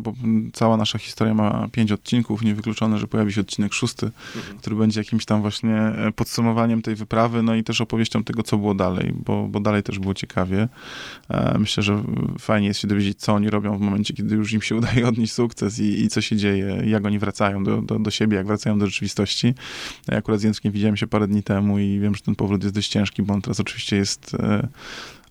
cała 0.54 0.78
nasza 0.78 0.98
historia 0.98 1.34
ma 1.34 1.68
pięć 1.72 1.92
odcinków, 1.92 2.42
niewykluczone, 2.42 3.00
że 3.00 3.08
pojawi 3.08 3.34
się 3.34 3.42
odcinek 3.42 3.74
szósty, 3.74 4.12
mhm. 4.36 4.58
który 4.58 4.76
będzie 4.76 5.00
jakimś 5.00 5.26
tam 5.26 5.42
właśnie 5.42 5.76
e, 5.76 6.12
podsumowaniem 6.16 6.82
tej 6.82 6.96
wyprawy, 6.96 7.44
no 7.44 7.56
i 7.56 7.64
też 7.64 7.82
opowieścią 7.82 8.24
tego, 8.24 8.44
co 8.44 8.58
było 8.58 8.76
dalej, 8.76 9.14
bo, 9.26 9.48
bo 9.48 9.60
dalej 9.60 9.84
też 9.84 10.00
było 10.00 10.14
ciekawie. 10.14 10.68
E, 11.30 11.58
myślę, 11.60 11.84
że 11.84 12.04
fajnie 12.40 12.68
jest 12.68 12.80
się 12.80 12.88
dowiedzieć, 12.88 13.20
co 13.20 13.34
oni 13.34 13.50
robią 13.50 13.78
w 13.78 13.82
momencie, 13.82 14.14
kiedy 14.14 14.36
już 14.36 14.54
im 14.54 14.62
się 14.62 14.76
udaje 14.76 15.08
odnieść 15.12 15.34
sukces 15.34 15.80
i, 15.80 16.04
i 16.04 16.10
co 16.10 16.22
się 16.22 16.36
dzieje, 16.36 16.82
jak 16.86 17.06
oni 17.06 17.20
wracają 17.20 17.64
do, 17.64 17.82
do, 17.82 18.00
do 18.00 18.12
siebie, 18.12 18.38
jak 18.38 18.48
wracają 18.48 18.80
do 18.80 18.86
rzeczywistości. 18.86 19.54
Ja 20.08 20.18
akurat 20.18 20.40
z 20.40 20.44
Jędrkiem 20.44 20.72
widziałem 20.72 20.98
się 20.98 21.08
parę 21.08 21.28
dni 21.28 21.44
temu 21.44 21.80
i 21.80 22.00
wiem, 22.00 22.16
że 22.16 22.22
ten 22.22 22.36
powrót 22.36 22.64
jest 22.64 22.76
dość 22.76 22.90
ciężki, 22.90 23.24
bo 23.24 23.34
on 23.34 23.42
teraz 23.42 23.60
oczywiście 23.60 23.96
jest 23.96 24.36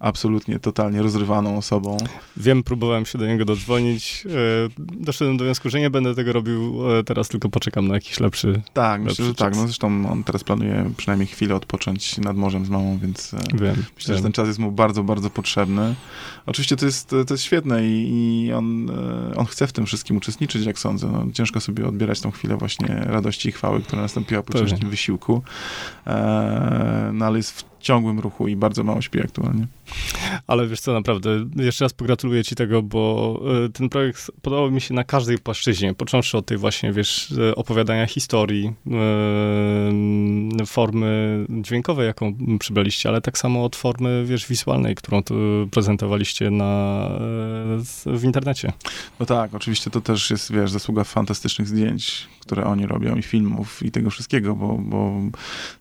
absolutnie, 0.02 0.58
totalnie 0.58 1.02
rozrywaną 1.02 1.56
osobą. 1.56 1.96
Wiem, 2.36 2.62
próbowałem 2.62 3.06
się 3.06 3.18
do 3.18 3.26
niego 3.26 3.44
dodzwonić. 3.44 4.24
E, 4.26 4.30
doszedłem 4.78 5.36
do 5.36 5.44
wniosku, 5.44 5.70
że 5.70 5.80
nie 5.80 5.90
będę 5.90 6.14
tego 6.14 6.32
robił 6.32 6.90
e, 6.98 7.04
teraz, 7.04 7.28
tylko 7.28 7.48
poczekam 7.48 7.88
na 7.88 7.94
jakiś 7.94 8.20
lepszy 8.20 8.62
Tak, 8.72 9.00
lepszy 9.00 9.22
myślę, 9.22 9.24
że 9.24 9.34
tak. 9.34 9.56
No 9.56 9.62
zresztą 9.62 10.10
on 10.12 10.24
teraz 10.24 10.44
planuje 10.44 10.90
przynajmniej 10.96 11.26
chwilę 11.26 11.54
odpocząć 11.54 12.18
nad 12.18 12.36
morzem 12.36 12.66
z 12.66 12.68
mamą, 12.68 12.98
więc 12.98 13.34
e, 13.34 13.38
wiem, 13.54 13.84
myślę, 13.96 14.14
wiem. 14.14 14.16
że 14.16 14.22
ten 14.22 14.32
czas 14.32 14.46
jest 14.46 14.58
mu 14.58 14.72
bardzo, 14.72 15.02
bardzo 15.04 15.30
potrzebny. 15.30 15.94
Oczywiście 16.46 16.76
to 16.76 16.86
jest, 16.86 17.08
to 17.08 17.34
jest 17.34 17.42
świetne 17.42 17.86
i, 17.86 18.10
i 18.12 18.52
on, 18.52 18.90
on 19.36 19.46
chce 19.46 19.66
w 19.66 19.72
tym 19.72 19.86
wszystkim 19.86 20.16
uczestniczyć, 20.16 20.66
jak 20.66 20.78
sądzę. 20.78 21.08
No, 21.12 21.26
ciężko 21.32 21.60
sobie 21.60 21.86
odbierać 21.86 22.20
tą 22.20 22.30
chwilę 22.30 22.56
właśnie 22.56 23.02
radości 23.06 23.48
i 23.48 23.52
chwały, 23.52 23.82
która 23.82 24.02
nastąpiła 24.02 24.42
po 24.42 24.58
ciężkim 24.58 24.90
wysiłku. 24.90 25.42
no 27.12 27.26
ale 27.26 27.36
jest 27.36 27.50
w 27.50 27.71
ciągłym 27.82 28.20
ruchu 28.20 28.48
i 28.48 28.56
bardzo 28.56 28.84
mało 28.84 29.02
śpi 29.02 29.20
aktualnie. 29.20 29.66
Ale 30.46 30.66
wiesz 30.66 30.80
co, 30.80 30.92
naprawdę, 30.92 31.30
jeszcze 31.56 31.84
raz 31.84 31.92
pogratuluję 31.92 32.44
ci 32.44 32.54
tego, 32.54 32.82
bo 32.82 33.40
e, 33.66 33.68
ten 33.68 33.88
projekt 33.88 34.30
podobał 34.42 34.70
mi 34.70 34.80
się 34.80 34.94
na 34.94 35.04
każdej 35.04 35.38
płaszczyźnie, 35.38 35.94
począwszy 35.94 36.38
od 36.38 36.46
tej 36.46 36.58
właśnie, 36.58 36.92
wiesz, 36.92 37.34
e, 37.50 37.54
opowiadania 37.54 38.06
historii, 38.06 38.72
e, 40.60 40.66
formy 40.66 41.46
dźwiękowej, 41.50 42.06
jaką 42.06 42.34
przybraliście, 42.58 43.08
ale 43.08 43.20
tak 43.20 43.38
samo 43.38 43.64
od 43.64 43.76
formy, 43.76 44.24
wiesz, 44.26 44.46
wizualnej, 44.46 44.94
którą 44.94 45.22
prezentowaliście 45.70 46.50
na, 46.50 47.08
w 48.06 48.24
internecie. 48.24 48.72
No 49.20 49.26
tak, 49.26 49.54
oczywiście 49.54 49.90
to 49.90 50.00
też 50.00 50.30
jest, 50.30 50.52
wiesz, 50.52 50.70
zasługa 50.70 51.04
fantastycznych 51.04 51.68
zdjęć, 51.68 52.28
które 52.42 52.64
oni 52.64 52.86
robią 52.86 53.16
i 53.16 53.22
filmów 53.22 53.82
i 53.82 53.90
tego 53.90 54.10
wszystkiego, 54.10 54.54
bo, 54.54 54.78
bo 54.78 55.20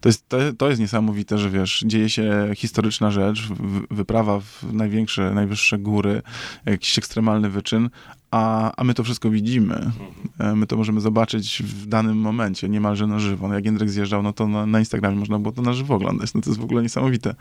to, 0.01 0.09
jest, 0.09 0.29
to, 0.29 0.37
to 0.57 0.69
jest 0.69 0.81
niesamowite, 0.81 1.37
że 1.37 1.49
wiesz, 1.49 1.83
dzieje 1.87 2.09
się 2.09 2.51
historyczna 2.55 3.11
rzecz, 3.11 3.47
wyprawa 3.91 4.39
w 4.39 4.73
największe, 4.73 5.33
najwyższe 5.33 5.77
góry, 5.77 6.21
jakiś 6.65 6.97
ekstremalny 6.97 7.49
wyczyn, 7.49 7.89
a, 8.31 8.71
a 8.77 8.83
my 8.83 8.93
to 8.93 9.03
wszystko 9.03 9.29
widzimy. 9.29 9.91
E, 10.39 10.55
my 10.55 10.67
to 10.67 10.77
możemy 10.77 11.01
zobaczyć 11.01 11.63
w 11.63 11.85
danym 11.85 12.17
momencie, 12.17 12.69
niemalże 12.69 13.07
na 13.07 13.19
żywo. 13.19 13.47
No 13.47 13.53
jak 13.53 13.65
Jędrek 13.65 13.89
zjeżdżał, 13.89 14.23
no 14.23 14.33
to 14.33 14.47
na, 14.47 14.65
na 14.65 14.79
Instagramie 14.79 15.17
można 15.17 15.39
było 15.39 15.51
to 15.51 15.61
na 15.61 15.73
żywo 15.73 15.95
oglądać. 15.95 16.33
No 16.33 16.41
to 16.41 16.49
jest 16.49 16.59
w 16.59 16.63
ogóle 16.63 16.81
niesamowite. 16.81 17.35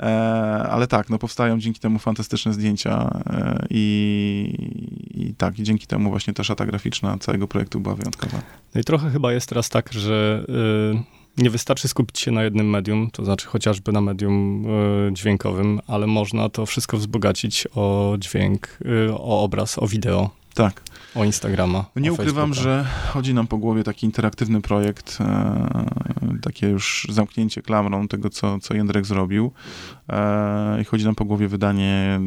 E, 0.00 0.04
ale 0.70 0.86
tak, 0.86 1.10
no 1.10 1.18
powstają 1.18 1.58
dzięki 1.58 1.80
temu 1.80 1.98
fantastyczne 1.98 2.52
zdjęcia 2.52 3.22
e, 3.26 3.66
i, 3.70 4.54
i 5.28 5.34
tak, 5.34 5.58
i 5.58 5.62
dzięki 5.62 5.86
temu 5.86 6.10
właśnie 6.10 6.32
ta 6.34 6.44
szata 6.44 6.66
graficzna 6.66 7.18
całego 7.18 7.48
projektu 7.48 7.80
była 7.80 7.94
wyjątkowa. 7.94 8.42
No 8.74 8.80
i 8.80 8.84
trochę 8.84 9.10
chyba 9.10 9.32
jest 9.32 9.48
teraz 9.48 9.68
tak, 9.68 9.92
że... 9.92 10.44
Y 10.98 11.22
nie 11.36 11.50
wystarczy 11.50 11.88
skupić 11.88 12.20
się 12.20 12.30
na 12.30 12.42
jednym 12.44 12.70
medium, 12.70 13.10
to 13.10 13.24
znaczy 13.24 13.46
chociażby 13.46 13.92
na 13.92 14.00
medium 14.00 14.66
y, 14.66 15.12
dźwiękowym, 15.12 15.80
ale 15.86 16.06
można 16.06 16.48
to 16.48 16.66
wszystko 16.66 16.96
wzbogacić 16.96 17.66
o 17.74 18.16
dźwięk, 18.18 18.78
y, 19.08 19.14
o 19.14 19.42
obraz, 19.42 19.78
o 19.78 19.86
wideo. 19.86 20.30
Tak. 20.54 20.82
O 21.14 21.24
Instagrama. 21.24 21.84
Nie 21.96 22.12
ukrywam, 22.12 22.48
Facebooka. 22.48 22.84
że 22.84 22.84
chodzi 23.08 23.34
nam 23.34 23.46
po 23.46 23.58
głowie 23.58 23.84
taki 23.84 24.06
interaktywny 24.06 24.60
projekt, 24.60 25.18
e, 25.20 25.86
takie 26.42 26.68
już 26.68 27.06
zamknięcie 27.10 27.62
klamrą 27.62 28.08
tego, 28.08 28.30
co, 28.30 28.58
co 28.58 28.74
Jędrek 28.74 29.06
zrobił. 29.06 29.52
E, 30.08 30.80
I 30.82 30.84
chodzi 30.84 31.04
nam 31.04 31.14
po 31.14 31.24
głowie 31.24 31.48
wydanie 31.48 32.20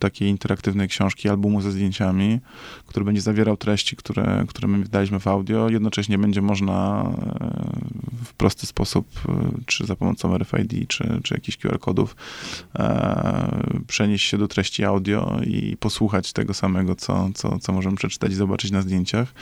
takiej 0.00 0.28
interaktywnej 0.28 0.88
książki, 0.88 1.28
albumu 1.28 1.60
ze 1.60 1.72
zdjęciami, 1.72 2.40
który 2.86 3.04
będzie 3.04 3.20
zawierał 3.20 3.56
treści, 3.56 3.96
które, 3.96 4.44
które 4.48 4.68
my 4.68 4.78
wydaliśmy 4.78 5.20
w 5.20 5.26
audio. 5.26 5.68
Jednocześnie 5.68 6.18
będzie 6.18 6.42
można 6.42 7.02
e, 7.02 8.24
w 8.24 8.34
prosty 8.34 8.66
sposób, 8.66 9.08
czy 9.66 9.86
za 9.86 9.96
pomocą 9.96 10.38
RFID, 10.38 10.88
czy, 10.88 11.20
czy 11.22 11.34
jakichś 11.34 11.58
QR-kodów, 11.58 12.16
e, 12.78 13.82
przenieść 13.86 14.28
się 14.28 14.38
do 14.38 14.48
treści 14.48 14.84
audio 14.84 15.38
i 15.46 15.76
posłuchać 15.76 16.32
tego 16.32 16.54
samego, 16.54 16.94
co, 16.94 17.30
co, 17.34 17.58
co 17.58 17.72
możemy 17.72 17.96
przeczytać 17.96 18.07
i 18.30 18.34
zobaczyć 18.34 18.70
na 18.70 18.82
zdjęciach. 18.82 19.34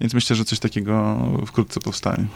Więc 0.00 0.14
myślę, 0.14 0.36
że 0.36 0.44
coś 0.44 0.58
takiego 0.58 1.18
wkrótce 1.46 1.80
powstanie. 1.80 2.26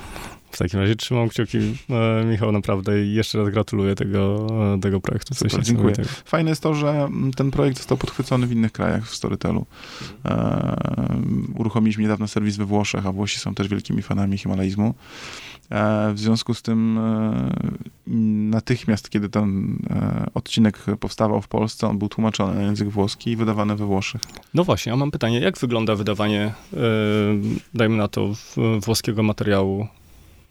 W 0.50 0.58
takim 0.58 0.80
razie 0.80 0.96
trzymam 0.96 1.28
kciuki, 1.28 1.58
e, 1.90 2.24
Michał, 2.24 2.52
naprawdę 2.52 3.04
i 3.04 3.14
jeszcze 3.14 3.38
raz 3.38 3.48
gratuluję 3.48 3.94
tego, 3.94 4.46
e, 4.74 4.80
tego 4.80 5.00
projektu. 5.00 5.34
Super, 5.34 5.62
dziękuję. 5.62 5.94
Fajne 6.24 6.50
jest 6.50 6.62
to, 6.62 6.74
że 6.74 6.88
mm, 6.88 7.32
ten 7.32 7.50
projekt 7.50 7.76
został 7.76 7.96
podchwycony 7.96 8.46
w 8.46 8.52
innych 8.52 8.72
krajach 8.72 9.06
w 9.06 9.14
Storytelu. 9.14 9.66
E, 10.24 10.76
uruchomiliśmy 11.54 12.02
niedawno 12.02 12.28
serwis 12.28 12.56
we 12.56 12.64
Włoszech, 12.64 13.06
a 13.06 13.12
Włosi 13.12 13.38
są 13.38 13.54
też 13.54 13.68
wielkimi 13.68 14.02
fanami 14.02 14.38
himalaizmu. 14.38 14.94
E, 15.70 16.12
w 16.14 16.18
związku 16.18 16.54
z 16.54 16.62
tym 16.62 16.98
e, 16.98 17.50
natychmiast, 18.50 19.10
kiedy 19.10 19.28
ten 19.28 19.78
e, 19.90 20.26
odcinek 20.34 20.84
powstawał 21.00 21.42
w 21.42 21.48
Polsce, 21.48 21.88
on 21.88 21.98
był 21.98 22.08
tłumaczony 22.08 22.54
na 22.54 22.62
język 22.62 22.88
włoski 22.88 23.30
i 23.30 23.36
wydawany 23.36 23.76
we 23.76 23.86
Włoszech. 23.86 24.20
No 24.54 24.64
właśnie, 24.64 24.92
a 24.92 24.96
mam 24.96 25.10
pytanie, 25.10 25.40
jak 25.40 25.58
wygląda 25.58 25.94
wydawanie, 25.94 26.54
dajmy 27.74 27.96
na 27.96 28.08
to, 28.08 28.32
włoskiego 28.80 29.22
materiału 29.22 29.86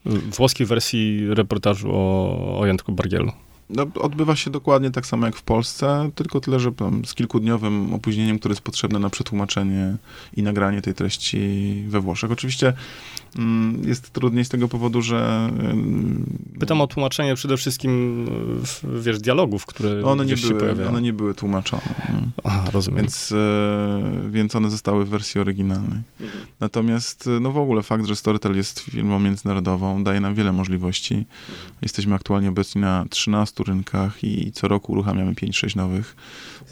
włoskiej 0.05 0.67
wersji 0.67 1.27
reportażu 1.29 1.89
o, 1.91 2.59
o 2.59 2.91
Bargielu. 2.91 3.31
No, 3.69 3.85
odbywa 3.99 4.35
się 4.35 4.49
dokładnie 4.49 4.91
tak 4.91 5.05
samo 5.05 5.25
jak 5.25 5.35
w 5.35 5.43
Polsce, 5.43 6.09
tylko 6.15 6.39
tyle, 6.39 6.59
że 6.59 6.71
z 7.05 7.13
kilkudniowym 7.13 7.93
opóźnieniem, 7.93 8.39
które 8.39 8.51
jest 8.51 8.61
potrzebne 8.61 8.99
na 8.99 9.09
przetłumaczenie 9.09 9.95
i 10.37 10.43
nagranie 10.43 10.81
tej 10.81 10.93
treści 10.93 11.83
we 11.87 11.99
Włoszech. 11.99 12.31
Oczywiście 12.31 12.73
jest 13.85 14.09
trudniej 14.09 14.45
z 14.45 14.49
tego 14.49 14.67
powodu, 14.67 15.01
że... 15.01 15.49
Pytam 16.59 16.81
o 16.81 16.87
tłumaczenie 16.87 17.35
przede 17.35 17.57
wszystkim, 17.57 18.25
wiesz, 19.01 19.19
dialogów, 19.19 19.65
które 19.65 20.05
one 20.05 20.25
nie 20.25 20.35
były, 20.35 20.47
się 20.47 20.55
pojawiają. 20.55 20.89
One 20.89 21.01
nie 21.01 21.13
były 21.13 21.33
tłumaczone. 21.33 21.81
Aha, 22.43 22.63
rozumiem. 22.73 23.01
Więc, 23.01 23.31
e, 23.31 24.29
więc 24.29 24.55
one 24.55 24.69
zostały 24.69 25.05
w 25.05 25.09
wersji 25.09 25.41
oryginalnej. 25.41 25.99
Mhm. 26.21 26.45
Natomiast, 26.59 27.29
no 27.41 27.51
w 27.51 27.57
ogóle 27.57 27.83
fakt, 27.83 28.05
że 28.05 28.15
Storytel 28.15 28.55
jest 28.55 28.79
firmą 28.79 29.19
międzynarodową, 29.19 30.03
daje 30.03 30.19
nam 30.19 30.35
wiele 30.35 30.51
możliwości. 30.51 31.25
Jesteśmy 31.81 32.15
aktualnie 32.15 32.49
obecni 32.49 32.81
na 32.81 33.05
13 33.09 33.63
rynkach 33.63 34.23
i 34.23 34.51
co 34.51 34.67
roku 34.67 34.91
uruchamiamy 34.91 35.33
5-6 35.33 35.75
nowych. 35.75 36.15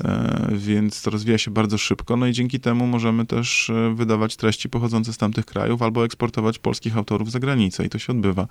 E, 0.03 0.47
więc 0.51 1.01
to 1.01 1.09
rozwija 1.09 1.37
się 1.37 1.51
bardzo 1.51 1.77
szybko, 1.77 2.17
no 2.17 2.27
i 2.27 2.33
dzięki 2.33 2.59
temu 2.59 2.87
możemy 2.87 3.25
też 3.25 3.69
e, 3.69 3.95
wydawać 3.95 4.35
treści 4.35 4.69
pochodzące 4.69 5.13
z 5.13 5.17
tamtych 5.17 5.45
krajów 5.45 5.81
albo 5.81 6.05
eksportować 6.05 6.59
polskich 6.59 6.97
autorów 6.97 7.31
za 7.31 7.39
granicę 7.39 7.85
i 7.85 7.89
to 7.89 7.99
się 7.99 8.13
odbywa. 8.13 8.47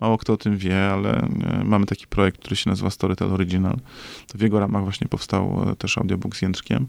Mało 0.00 0.18
kto 0.18 0.32
o 0.32 0.36
tym 0.36 0.56
wie, 0.56 0.86
ale 0.86 1.20
e, 1.20 1.62
mamy 1.64 1.86
taki 1.86 2.06
projekt, 2.06 2.40
który 2.40 2.56
się 2.56 2.70
nazywa 2.70 2.90
Storytel 2.90 3.32
Original. 3.32 3.76
To 4.32 4.38
w 4.38 4.40
jego 4.40 4.60
ramach 4.60 4.82
właśnie 4.82 5.08
powstał 5.08 5.74
też 5.78 5.98
audiobook 5.98 6.36
z 6.36 6.42
Jędrkiem. 6.42 6.86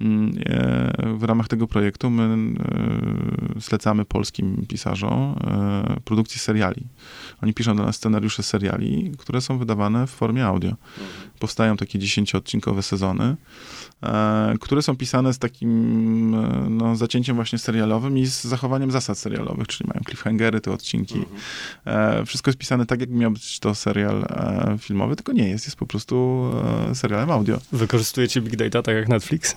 Mm, 0.00 0.32
w 1.18 1.22
ramach 1.22 1.48
tego 1.48 1.66
projektu 1.66 2.10
my 2.10 2.54
zlecamy 3.56 4.04
polskim 4.04 4.66
pisarzom 4.68 5.34
produkcję 6.04 6.40
seriali. 6.40 6.86
Oni 7.42 7.54
piszą 7.54 7.76
dla 7.76 7.84
nas 7.84 7.96
scenariusze 7.96 8.42
seriali, 8.42 9.12
które 9.18 9.40
są 9.40 9.58
wydawane 9.58 10.06
w 10.06 10.10
formie 10.10 10.46
audio. 10.46 10.74
Powstają 11.38 11.76
takie 11.76 11.98
dziesięcioodcinkowe 11.98 12.82
sezony, 12.82 13.36
które 14.60 14.82
są 14.82 14.96
pisane 14.96 15.32
z 15.32 15.38
takim 15.38 16.34
e, 16.34 16.70
no, 16.70 16.96
zacięciem 16.96 17.36
właśnie 17.36 17.58
serialowym 17.58 18.18
i 18.18 18.26
z 18.26 18.44
zachowaniem 18.44 18.90
zasad 18.90 19.18
serialowych, 19.18 19.66
czyli 19.66 19.88
mają 19.88 20.00
cliffhangery, 20.04 20.60
te 20.60 20.72
odcinki. 20.72 21.18
Mhm. 21.18 22.20
E, 22.20 22.26
wszystko 22.26 22.48
jest 22.48 22.58
pisane 22.58 22.86
tak, 22.86 23.00
jakby 23.00 23.16
miał 23.16 23.30
być 23.30 23.60
to 23.60 23.74
serial 23.74 24.26
filmowy, 24.78 25.16
tylko 25.16 25.32
nie 25.32 25.48
jest, 25.48 25.66
jest 25.66 25.76
po 25.76 25.86
prostu 25.86 26.44
serialem 26.94 27.30
audio. 27.30 27.58
Wykorzystujecie 27.72 28.40
big 28.40 28.56
data 28.56 28.82
tak 28.82 28.96
jak 28.96 29.08
Netflix? 29.08 29.56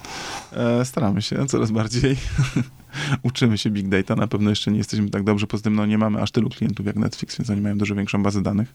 Staramy 0.84 1.22
się 1.22 1.46
coraz 1.46 1.72
bardziej. 1.72 2.18
uczymy 3.24 3.58
się 3.58 3.70
big 3.70 3.88
data. 3.88 4.16
Na 4.16 4.28
pewno 4.28 4.50
jeszcze 4.50 4.72
nie 4.72 4.78
jesteśmy 4.78 5.10
tak 5.10 5.24
dobrze, 5.24 5.48
poza 5.48 5.64
tym 5.64 5.76
no, 5.76 5.86
nie 5.86 5.98
mamy 5.98 6.22
aż 6.22 6.32
tylu 6.32 6.50
klientów 6.50 6.86
jak 6.86 6.96
Netflix, 6.96 7.38
więc 7.38 7.50
oni 7.50 7.62
mają 7.62 7.78
dużo 7.78 7.96
większą 7.96 8.24
bazę 8.24 8.42
danych. 8.42 8.74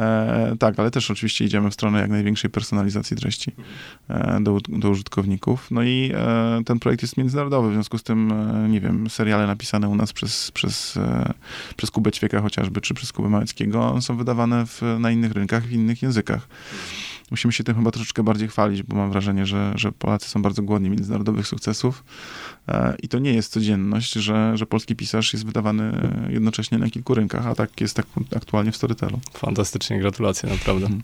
E, 0.00 0.56
tak, 0.58 0.78
ale 0.78 0.90
też 0.90 1.10
oczywiście 1.10 1.44
idziemy 1.44 1.70
w 1.70 1.74
stronę 1.74 2.00
jak 2.00 2.10
największej 2.10 2.50
personalizacji 2.50 3.16
treści 3.16 3.52
e, 4.08 4.38
do, 4.40 4.58
do 4.68 4.90
użytkowników. 4.90 5.70
No 5.70 5.82
i 5.82 6.12
e, 6.14 6.62
ten 6.66 6.78
projekt 6.78 7.02
jest 7.02 7.16
międzynarodowy, 7.16 7.70
w 7.70 7.72
związku 7.72 7.98
z 7.98 8.02
tym, 8.02 8.32
e, 8.32 8.68
nie 8.68 8.80
wiem, 8.80 9.10
seriale 9.10 9.46
napisane 9.46 9.88
u 9.88 9.94
nas 9.94 10.12
przez, 10.12 10.50
przez, 10.50 10.96
e, 10.96 11.32
przez 11.76 11.90
Kubę 11.90 12.12
Ćwieka 12.12 12.40
chociażby, 12.40 12.80
czy 12.80 12.94
przez 12.94 13.12
Kubę 13.12 13.28
Małeckiego, 13.28 14.00
są 14.00 14.16
wydawane 14.16 14.66
w, 14.66 14.82
na 15.00 15.10
innych 15.10 15.32
rynkach, 15.32 15.64
w 15.64 15.72
innych 15.72 16.02
językach 16.02 16.48
musimy 17.30 17.52
się 17.52 17.64
tym 17.64 17.74
chyba 17.74 17.90
troszeczkę 17.90 18.22
bardziej 18.22 18.48
chwalić, 18.48 18.82
bo 18.82 18.96
mam 18.96 19.10
wrażenie, 19.10 19.46
że, 19.46 19.72
że 19.74 19.92
Polacy 19.92 20.28
są 20.28 20.42
bardzo 20.42 20.62
głodni 20.62 20.90
międzynarodowych 20.90 21.48
sukcesów 21.48 22.04
e, 22.68 22.96
i 23.02 23.08
to 23.08 23.18
nie 23.18 23.34
jest 23.34 23.52
codzienność, 23.52 24.12
że, 24.12 24.56
że 24.56 24.66
polski 24.66 24.96
pisarz 24.96 25.32
jest 25.32 25.46
wydawany 25.46 26.10
jednocześnie 26.28 26.78
na 26.78 26.90
kilku 26.90 27.14
rynkach, 27.14 27.46
a 27.46 27.54
tak 27.54 27.80
jest 27.80 27.96
tak 27.96 28.06
aktualnie 28.36 28.72
w 28.72 28.76
Storytelu. 28.76 29.20
Fantastycznie, 29.32 29.98
gratulacje, 29.98 30.48
naprawdę. 30.48 30.86
Mhm. 30.86 31.02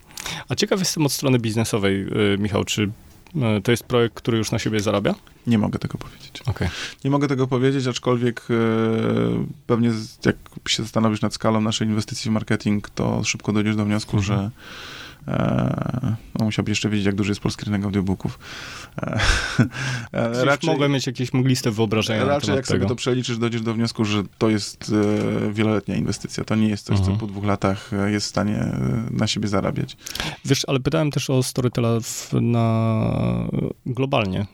A 0.48 0.54
ciekaw 0.54 0.78
jestem 0.78 1.06
od 1.06 1.12
strony 1.12 1.38
biznesowej, 1.38 2.06
y, 2.34 2.38
Michał, 2.38 2.64
czy 2.64 2.82
y, 2.82 3.62
to 3.62 3.70
jest 3.70 3.84
projekt, 3.84 4.14
który 4.14 4.38
już 4.38 4.50
na 4.50 4.58
siebie 4.58 4.80
zarabia? 4.80 5.14
Nie 5.46 5.58
mogę 5.58 5.78
tego 5.78 5.98
powiedzieć. 5.98 6.42
Okay. 6.46 6.68
Nie 7.04 7.10
mogę 7.10 7.28
tego 7.28 7.46
powiedzieć, 7.46 7.86
aczkolwiek 7.86 8.46
e, 8.50 8.54
pewnie 9.66 9.90
jak 10.24 10.36
się 10.68 10.82
zastanowisz 10.82 11.20
nad 11.20 11.34
skalą 11.34 11.60
naszej 11.60 11.88
inwestycji 11.88 12.30
w 12.30 12.34
marketing, 12.34 12.90
to 12.90 13.24
szybko 13.24 13.52
dojdziesz 13.52 13.76
do 13.76 13.84
wniosku, 13.84 14.16
mhm. 14.16 14.38
że 14.38 14.50
E, 15.28 16.16
no, 16.38 16.44
musiałby 16.44 16.70
jeszcze 16.70 16.88
wiedzieć, 16.88 17.06
jak 17.06 17.14
duży 17.14 17.30
jest 17.30 17.40
polski 17.40 17.64
rynek 17.64 17.84
audiobooków. 17.84 18.38
E, 20.12 20.32
e, 20.32 20.44
raczej, 20.44 20.70
mogłem 20.70 20.92
mieć 20.92 21.06
jakieś 21.06 21.32
mgliste 21.32 21.70
wyobrażenia 21.70 22.24
Raczej 22.24 22.56
jak 22.56 22.66
tego. 22.66 22.78
sobie 22.78 22.88
to 22.88 22.96
przeliczysz, 22.96 23.38
dojdziesz 23.38 23.62
do 23.62 23.74
wniosku, 23.74 24.04
że 24.04 24.22
to 24.38 24.50
jest 24.50 24.94
wieloletnia 25.52 25.96
inwestycja. 25.96 26.44
To 26.44 26.54
nie 26.54 26.68
jest 26.68 26.86
coś, 26.86 26.98
mhm. 26.98 27.16
co 27.16 27.20
po 27.20 27.26
dwóch 27.26 27.44
latach 27.44 27.90
jest 28.06 28.26
w 28.26 28.28
stanie 28.28 28.66
na 29.10 29.26
siebie 29.26 29.48
zarabiać. 29.48 29.96
Wiesz, 30.44 30.64
ale 30.68 30.80
pytałem 30.80 31.10
też 31.10 31.30
o 31.30 31.42
Storytela 31.42 32.00
w, 32.00 32.32
na 32.40 33.48
globalnie. 33.86 34.46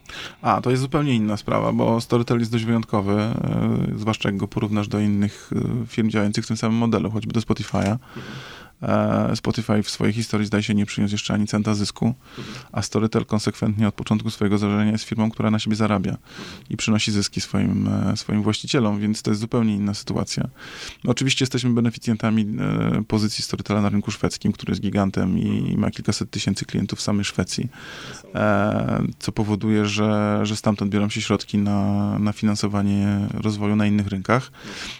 A, 0.43 0.61
to 0.61 0.71
jest 0.71 0.83
zupełnie 0.83 1.15
inna 1.15 1.37
sprawa, 1.37 1.73
bo 1.73 2.01
Storytel 2.01 2.39
jest 2.39 2.53
dość 2.53 2.65
wyjątkowy, 2.65 3.17
zwłaszcza 3.97 4.29
jak 4.29 4.37
go 4.37 4.49
porównasz 4.49 4.89
do 4.89 5.01
innych 5.01 5.51
firm 5.87 6.11
działających 6.11 6.45
w 6.45 6.49
tym 6.49 6.57
samym 6.57 6.79
modelu, 6.79 7.11
choćby 7.11 7.33
do 7.33 7.41
Spotify'a. 7.41 7.87
E, 7.87 7.99
Spotify 9.35 9.83
w 9.83 9.91
swojej 9.91 10.15
historii 10.15 10.47
zdaje 10.47 10.63
się 10.63 10.75
nie 10.75 10.87
przyniósł 10.87 11.15
jeszcze 11.15 11.35
ani 11.35 11.47
centa 11.47 11.75
zysku, 11.75 12.15
a 12.73 12.83
Storytel 12.83 13.27
konsekwentnie 13.27 13.89
od 13.89 13.95
początku 13.95 14.31
swojego 14.31 14.59
założenia 14.59 14.93
jest 14.93 15.05
firmą, 15.05 15.31
która 15.31 15.51
na 15.51 15.59
siebie 15.59 15.77
zarabia 15.77 16.17
i 16.71 16.77
przynosi 16.77 17.13
zyski 17.13 17.41
swoim, 17.41 17.89
e, 17.89 18.17
swoim 18.17 18.43
właścicielom, 18.43 19.01
więc 19.01 19.23
to 19.23 19.31
jest 19.31 19.41
zupełnie 19.41 19.75
inna 19.75 19.95
sytuacja. 19.95 20.49
Oczywiście 21.07 21.43
jesteśmy 21.43 21.71
beneficjentami 21.71 22.47
e, 22.59 23.05
pozycji 23.05 23.45
Storytela 23.45 23.83
na 23.83 23.89
rynku 23.89 24.11
szwedzkim, 24.11 24.53
który 24.53 24.71
jest 24.71 24.83
gigantem 24.83 25.39
i 25.39 25.77
ma 25.77 25.91
kilkaset 25.91 26.31
tysięcy 26.31 26.65
klientów 26.65 26.99
w 26.99 27.03
samej 27.03 27.25
Szwecji, 27.25 27.69
co 29.19 29.33
powoduje, 29.33 29.87
że, 29.87 30.41
że 30.43 30.57
stamtąd 30.57 30.91
biorą 30.91 31.09
się 31.09 31.21
środki 31.21 31.59
na, 31.59 32.19
na 32.19 32.33
finansowanie 32.33 33.29
rozwoju 33.35 33.77
na 33.77 33.87
innych 33.87 34.07
rynkach, 34.07 34.53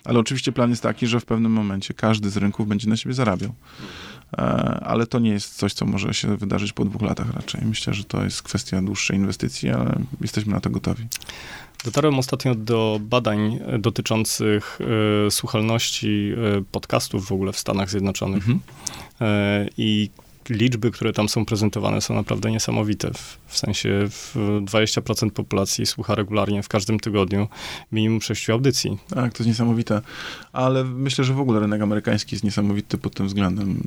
ale 0.05 0.19
oczywiście 0.19 0.53
plan 0.53 0.71
jest 0.71 0.83
taki, 0.83 1.07
że 1.07 1.21
w 1.21 1.25
pewnym 1.25 1.53
momencie 1.53 1.95
każdy 1.95 2.31
z 2.31 2.37
rynków 2.37 2.69
będzie 2.69 2.89
na 2.89 2.97
siebie 2.97 3.15
zarabiał. 3.15 3.55
E, 4.33 4.41
ale 4.85 5.07
to 5.07 5.19
nie 5.19 5.31
jest 5.31 5.55
coś, 5.55 5.73
co 5.73 5.87
może 5.87 6.15
się 6.15 6.37
wydarzyć 6.37 6.73
po 6.73 6.85
dwóch 6.85 7.03
latach 7.03 7.35
raczej. 7.35 7.61
Myślę, 7.65 7.95
że 7.95 8.05
to 8.05 8.25
jest 8.25 8.43
kwestia 8.43 8.83
dłuższej 8.83 9.17
inwestycji, 9.17 9.71
ale 9.71 10.01
jesteśmy 10.21 10.53
na 10.53 10.61
to 10.61 10.71
gotowi. 10.71 11.07
Dotarłem 11.85 12.19
ostatnio 12.19 12.55
do 12.55 13.01
badań 13.03 13.61
dotyczących 13.79 14.79
y, 15.27 15.31
słuchalności 15.31 16.33
y, 16.59 16.65
podcastów 16.73 17.27
w 17.27 17.33
ogóle 17.33 17.53
w 17.53 17.59
Stanach 17.59 17.91
Zjednoczonych. 17.91 18.49
Mhm. 18.49 18.61
I 19.77 20.11
liczby, 20.51 20.91
które 20.91 21.13
tam 21.13 21.29
są 21.29 21.45
prezentowane, 21.45 22.01
są 22.01 22.15
naprawdę 22.15 22.51
niesamowite. 22.51 23.11
W, 23.15 23.39
w 23.47 23.59
sensie 23.59 24.09
w 24.11 24.37
20% 24.65 25.31
populacji 25.31 25.87
słucha 25.87 26.15
regularnie 26.15 26.63
w 26.63 26.69
każdym 26.69 27.01
tygodniu 27.01 27.49
minimum 27.93 28.23
sześciu 28.23 28.53
audycji. 28.53 28.99
Tak, 29.09 29.33
to 29.33 29.43
jest 29.43 29.49
niesamowite. 29.49 30.01
Ale 30.53 30.85
myślę, 30.85 31.25
że 31.25 31.35
w 31.35 31.41
ogóle 31.41 31.61
rynek 31.61 31.83
amerykański 31.83 32.35
jest 32.35 32.45
niesamowity 32.45 32.99
pod 32.99 33.15
tym 33.15 33.27
względem 33.27 33.83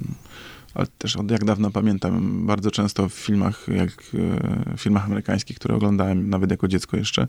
ale 0.73 0.87
też 0.97 1.15
od 1.15 1.31
jak 1.31 1.45
dawna 1.45 1.69
pamiętam, 1.69 2.45
bardzo 2.47 2.71
często 2.71 3.09
w 3.09 3.13
filmach, 3.13 3.67
jak 3.67 3.89
e, 3.91 4.77
w 4.77 4.81
filmach 4.81 5.05
amerykańskich, 5.05 5.57
które 5.57 5.75
oglądałem 5.75 6.29
nawet 6.29 6.51
jako 6.51 6.67
dziecko 6.67 6.97
jeszcze, 6.97 7.27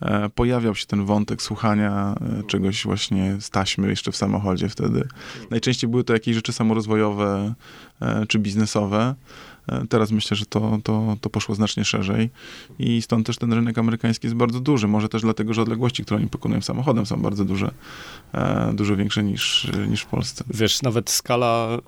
e, 0.00 0.28
pojawiał 0.28 0.74
się 0.74 0.86
ten 0.86 1.04
wątek 1.04 1.42
słuchania 1.42 2.14
e, 2.20 2.42
czegoś 2.42 2.84
właśnie 2.84 3.36
z 3.40 3.50
taśmy 3.50 3.88
jeszcze 3.88 4.12
w 4.12 4.16
samochodzie 4.16 4.68
wtedy. 4.68 5.08
Najczęściej 5.50 5.90
były 5.90 6.04
to 6.04 6.12
jakieś 6.12 6.34
rzeczy 6.34 6.52
samorozwojowe 6.52 7.54
czy 8.28 8.38
biznesowe. 8.38 9.14
Teraz 9.88 10.10
myślę, 10.10 10.36
że 10.36 10.46
to, 10.46 10.78
to, 10.84 11.16
to 11.20 11.30
poszło 11.30 11.54
znacznie 11.54 11.84
szerzej 11.84 12.30
i 12.78 13.02
stąd 13.02 13.26
też 13.26 13.36
ten 13.36 13.52
rynek 13.52 13.78
amerykański 13.78 14.26
jest 14.26 14.36
bardzo 14.36 14.60
duży. 14.60 14.88
Może 14.88 15.08
też 15.08 15.22
dlatego, 15.22 15.54
że 15.54 15.62
odległości, 15.62 16.04
które 16.04 16.20
oni 16.20 16.28
pokonują 16.28 16.62
samochodem 16.62 17.06
są 17.06 17.22
bardzo 17.22 17.44
duże, 17.44 17.70
dużo 18.72 18.96
większe 18.96 19.24
niż, 19.24 19.70
niż 19.88 20.02
w 20.02 20.06
Polsce. 20.06 20.44
Wiesz, 20.54 20.82
nawet 20.82 21.10
skala 21.10 21.78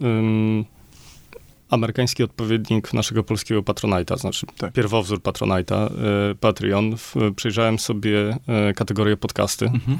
amerykański 1.70 2.22
odpowiednik 2.22 2.94
naszego 2.94 3.24
polskiego 3.24 3.62
Patronite'a, 3.62 4.18
znaczy 4.18 4.46
tak. 4.58 4.72
pierwowzór 4.72 5.20
Patronite'a, 5.20 5.90
y, 6.32 6.34
Patreon. 6.34 6.96
Przejrzałem 7.36 7.78
sobie 7.78 8.38
y, 8.70 8.74
kategorię 8.74 9.16
podcasty. 9.16 9.64
Mhm. 9.64 9.98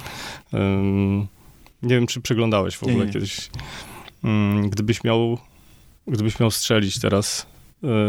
Nie 1.83 1.95
wiem, 1.95 2.07
czy 2.07 2.21
przeglądałeś 2.21 2.77
w 2.77 2.83
ogóle 2.83 2.99
nie, 2.99 3.05
nie. 3.05 3.13
kiedyś. 3.13 3.51
Mm, 4.25 4.71
gdybyś 4.71 5.05
miał, 5.05 5.39
gdybyś 6.07 6.41
miał 6.41 6.51
strzelić 6.51 7.01
teraz, 7.01 7.47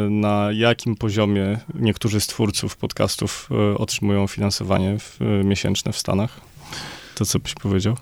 na 0.09 0.49
jakim 0.53 0.95
poziomie 0.95 1.59
niektórzy 1.73 2.21
z 2.21 2.27
twórców 2.27 2.77
podcastów 2.77 3.49
otrzymują 3.77 4.27
finansowanie 4.27 4.99
w, 4.99 5.19
miesięczne 5.43 5.93
w 5.93 5.97
Stanach, 5.97 6.41
to 7.15 7.25
co 7.25 7.39
byś 7.39 7.53
powiedział? 7.53 7.97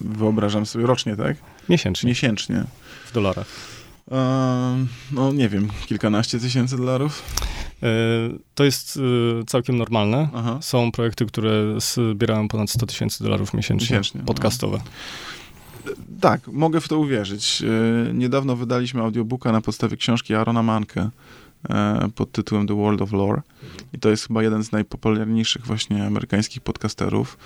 Wyobrażam 0.00 0.66
sobie 0.66 0.86
rocznie, 0.86 1.16
tak? 1.16 1.36
Miesięcznie. 1.68 2.08
Miesięcznie. 2.08 2.64
W 3.06 3.12
dolarach. 3.12 3.75
No 5.12 5.32
nie 5.32 5.48
wiem, 5.48 5.68
kilkanaście 5.86 6.38
tysięcy 6.40 6.76
dolarów. 6.76 7.22
E, 7.82 7.88
to 8.54 8.64
jest 8.64 8.96
e, 9.40 9.44
całkiem 9.44 9.76
normalne. 9.76 10.28
Aha. 10.34 10.58
Są 10.60 10.92
projekty, 10.92 11.26
które 11.26 11.52
zbierają 11.80 12.48
ponad 12.48 12.70
100 12.70 12.86
tysięcy 12.86 13.24
dolarów 13.24 13.54
miesięcznie, 13.54 13.84
miesięcznie 13.84 14.20
no. 14.20 14.26
podcastowe. 14.26 14.80
Tak, 16.20 16.48
mogę 16.48 16.80
w 16.80 16.88
to 16.88 16.98
uwierzyć. 16.98 17.62
Niedawno 18.14 18.56
wydaliśmy 18.56 19.02
audiobooka 19.02 19.52
na 19.52 19.60
podstawie 19.60 19.96
książki 19.96 20.34
Arona 20.34 20.62
Manke 20.62 21.10
pod 22.14 22.32
tytułem 22.32 22.66
The 22.66 22.74
World 22.74 23.02
of 23.02 23.12
Lore. 23.12 23.42
I 23.92 23.98
to 23.98 24.10
jest 24.10 24.26
chyba 24.26 24.42
jeden 24.42 24.64
z 24.64 24.72
najpopularniejszych 24.72 25.66
właśnie 25.66 26.06
amerykańskich 26.06 26.62
podcasterów, 26.62 27.38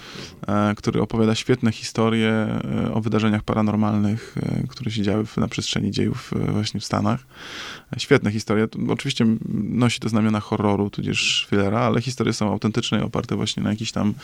e, 0.46 0.74
który 0.76 1.02
opowiada 1.02 1.34
świetne 1.34 1.72
historie 1.72 2.30
e, 2.30 2.94
o 2.94 3.00
wydarzeniach 3.00 3.42
paranormalnych, 3.42 4.34
które 4.68 4.90
się 4.90 5.02
działy 5.02 5.24
na 5.36 5.48
przestrzeni 5.48 5.90
dziejów 5.90 6.30
właśnie 6.48 6.80
w 6.80 6.84
Stanach. 6.84 7.26
Świetne 7.98 8.30
historie. 8.30 8.68
Oczywiście 8.88 9.26
nosi 9.54 10.00
to 10.00 10.08
znamiona 10.08 10.40
horroru, 10.40 10.90
tudzież 10.90 11.46
thrillera, 11.48 11.80
ale 11.80 12.00
historie 12.00 12.32
są 12.32 12.52
autentyczne 12.52 12.98
i 12.98 13.02
oparte 13.02 13.36
właśnie 13.36 13.62
na 13.62 13.70
jakichś 13.70 13.92
tam 13.92 14.14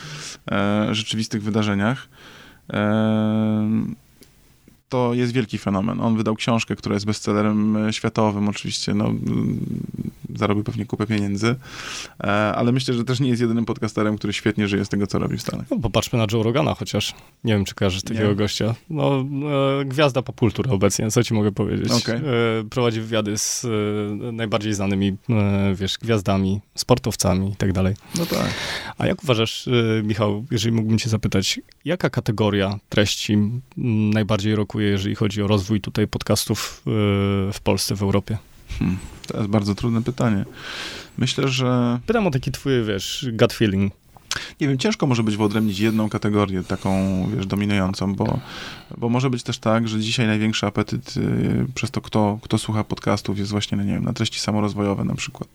rzeczywistych 0.91 1.43
wydarzeniach 1.43 2.09
to 4.89 5.15
jest 5.15 5.33
wielki 5.33 5.59
fenomen. 5.59 6.01
On 6.01 6.17
wydał 6.17 6.35
książkę, 6.35 6.77
która 6.77 6.95
jest 6.95 7.07
bestsellerem 7.07 7.77
e, 7.77 7.93
światowym, 7.93 8.49
oczywiście, 8.49 8.95
no, 8.95 9.13
zarobił 10.35 10.65
pewnie 10.65 10.87
kupę 10.87 11.07
pieniędzy, 11.07 11.57
e, 12.21 12.27
ale 12.31 12.73
myślę, 12.73 12.95
że 12.95 13.05
też 13.05 13.21
nie 13.21 13.29
jest 13.29 13.43
jedynym 13.43 13.65
podcasterem, 13.65 14.19
który 14.19 14.33
świetnie 14.33 14.69
żyje 14.69 14.85
z 14.85 14.89
tego, 14.89 15.07
co 15.07 15.19
robi 15.19 15.37
w 15.37 15.43
Stanach. 15.43 15.67
No, 15.71 15.79
popatrzmy 15.79 16.19
na 16.19 16.27
Joe 16.33 16.43
Rogana 16.43 16.75
chociaż. 16.75 17.15
Nie 17.45 17.53
wiem, 17.53 17.65
czy 17.65 17.75
kojarzysz 17.75 18.03
takiego 18.03 18.29
nie. 18.29 18.35
gościa. 18.35 18.75
No, 18.91 19.25
e, 19.81 19.85
gwiazda 19.85 20.23
popultury 20.23 20.71
obecnie, 20.71 21.11
co 21.11 21.25
ci 21.25 21.35
mogę 21.35 21.53
powiedzieć. 21.53 21.93
Okay. 21.93 22.21
Prowadzi 22.71 23.01
wywiady 23.01 23.39
z 23.39 23.67
najbardziej 24.33 24.75
znanymi, 24.75 25.17
wiesz, 25.75 25.99
gwiazdami, 25.99 26.61
sportowcami 26.75 27.51
i 27.51 27.57
tak 27.57 27.73
dalej. 27.73 27.95
No 28.19 28.27
tak. 28.27 28.51
A 28.99 29.07
jak 29.07 29.23
uważasz, 29.23 29.69
Michał, 30.03 30.45
jeżeli 30.51 30.73
mógłbym 30.73 30.99
cię 30.99 31.09
zapytać, 31.11 31.61
jaka 31.85 32.11
kategoria 32.11 32.79
treści 32.89 33.39
najbardziej 34.13 34.55
jeżeli 34.81 35.15
chodzi 35.15 35.43
o 35.43 35.47
rozwój 35.47 35.81
tutaj 35.81 36.09
podcastów 36.09 36.83
e, 36.87 36.91
w 37.53 37.61
Polsce, 37.63 37.95
w 37.95 38.03
Europie? 38.03 38.39
Hmm, 38.79 38.99
to 39.27 39.37
jest 39.37 39.51
bardzo 39.51 39.75
trudne 39.75 40.03
pytanie. 40.03 40.45
Myślę, 41.19 41.49
że... 41.49 42.01
Pytam 42.07 42.27
o 42.27 42.31
taki 42.31 42.53
twój, 42.53 42.85
wiesz, 42.85 43.27
gut 43.33 43.53
feeling. 43.53 43.93
Nie 44.61 44.69
wiem, 44.69 44.79
ciężko 44.79 45.07
może 45.07 45.23
być 45.23 45.37
wyodrębnić 45.37 45.79
jedną 45.79 46.09
kategorię 46.09 46.63
taką, 46.63 46.91
wiesz, 47.37 47.47
dominującą, 47.47 48.15
bo, 48.15 48.39
bo 48.99 49.09
może 49.09 49.31
być 49.31 49.43
też 49.43 49.59
tak, 49.59 49.89
że 49.89 50.01
dzisiaj 50.01 50.27
największy 50.27 50.67
apetyt 50.67 51.15
y, 51.17 51.67
przez 51.75 51.91
to, 51.91 52.01
kto, 52.01 52.39
kto 52.43 52.59
słucha 52.59 52.85
podcastów 52.85 53.39
jest 53.39 53.51
właśnie, 53.51 53.79
no 53.79 53.85
nie 53.85 53.93
wiem, 53.93 54.05
na 54.05 54.13
treści 54.13 54.41
samorozwojowe 54.41 55.05
na 55.05 55.15
przykład. 55.15 55.49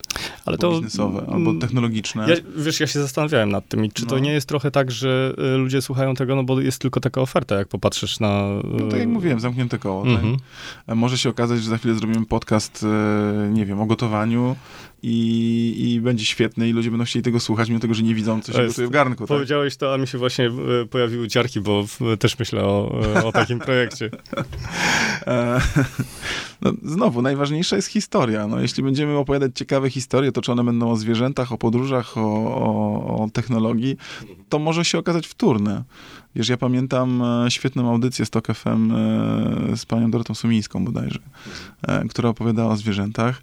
Ale 0.45 0.57
albo 0.57 0.57
to... 0.57 0.71
biznesowe, 0.71 1.25
albo 1.33 1.53
technologiczne. 1.53 2.29
Ja, 2.29 2.35
wiesz, 2.57 2.79
ja 2.79 2.87
się 2.87 2.99
zastanawiałem 2.99 3.51
nad 3.51 3.67
tym 3.67 3.85
i 3.85 3.91
czy 3.91 4.03
no. 4.03 4.09
to 4.09 4.19
nie 4.19 4.31
jest 4.31 4.47
trochę 4.47 4.71
tak, 4.71 4.91
że 4.91 5.33
y, 5.55 5.57
ludzie 5.57 5.81
słuchają 5.81 6.15
tego, 6.15 6.35
no 6.35 6.43
bo 6.43 6.61
jest 6.61 6.81
tylko 6.81 6.99
taka 6.99 7.21
oferta, 7.21 7.55
jak 7.55 7.67
popatrzysz 7.67 8.19
na... 8.19 8.47
No 8.63 8.87
tak 8.87 8.99
jak 8.99 9.07
mówiłem, 9.07 9.39
zamknięte 9.39 9.79
koło. 9.79 10.03
Tak? 10.03 10.11
Mhm. 10.11 10.37
Może 10.87 11.17
się 11.17 11.29
okazać, 11.29 11.63
że 11.63 11.69
za 11.69 11.77
chwilę 11.77 11.95
zrobimy 11.95 12.25
podcast, 12.25 12.83
y, 12.83 13.49
nie 13.51 13.65
wiem, 13.65 13.81
o 13.81 13.85
gotowaniu, 13.85 14.55
i, 15.03 15.91
i 15.93 16.01
będzie 16.01 16.25
świetny 16.25 16.69
i 16.69 16.73
ludzie 16.73 16.91
będą 16.91 17.05
chcieli 17.05 17.23
tego 17.23 17.39
słuchać, 17.39 17.69
mimo 17.69 17.79
tego, 17.79 17.93
że 17.93 18.03
nie 18.03 18.15
widzą, 18.15 18.41
co 18.41 18.53
się 18.53 18.67
gotuje 18.67 18.87
w 18.87 18.91
garnku. 18.91 19.23
Tak? 19.23 19.27
Powiedziałeś 19.27 19.77
to, 19.77 19.93
a 19.93 19.97
mi 19.97 20.07
się 20.07 20.17
właśnie 20.17 20.45
e, 20.81 20.85
pojawiły 20.85 21.27
ciarki, 21.27 21.61
bo 21.61 21.85
też 22.19 22.39
myślę 22.39 22.63
o, 22.63 23.01
e, 23.15 23.23
o 23.23 23.31
takim 23.31 23.59
projekcie. 23.69 24.09
E, 25.27 25.61
no, 26.61 26.73
znowu, 26.83 27.21
najważniejsza 27.21 27.75
jest 27.75 27.87
historia. 27.87 28.47
No, 28.47 28.59
jeśli 28.59 28.83
będziemy 28.83 29.17
opowiadać 29.17 29.51
ciekawe 29.55 29.89
historie, 29.89 30.31
to 30.31 30.41
czy 30.41 30.51
one 30.51 30.63
będą 30.63 30.91
o 30.91 30.95
zwierzętach, 30.95 31.51
o 31.51 31.57
podróżach, 31.57 32.17
o, 32.17 32.21
o, 32.55 33.23
o 33.23 33.29
technologii, 33.33 33.97
to 34.49 34.59
może 34.59 34.85
się 34.85 34.97
okazać 34.97 35.27
wtórne. 35.27 35.83
Wiesz, 36.35 36.49
ja 36.49 36.57
pamiętam 36.57 37.23
świetną 37.49 37.89
audycję 37.89 38.25
z 38.25 38.29
Tok 38.29 38.47
FM 38.47 38.93
z 39.75 39.85
panią 39.85 40.11
Dorotą 40.11 40.35
Sumińską 40.35 40.85
bodajże, 40.85 41.19
która 42.09 42.29
opowiadała 42.29 42.73
o 42.73 42.77
zwierzętach. 42.77 43.41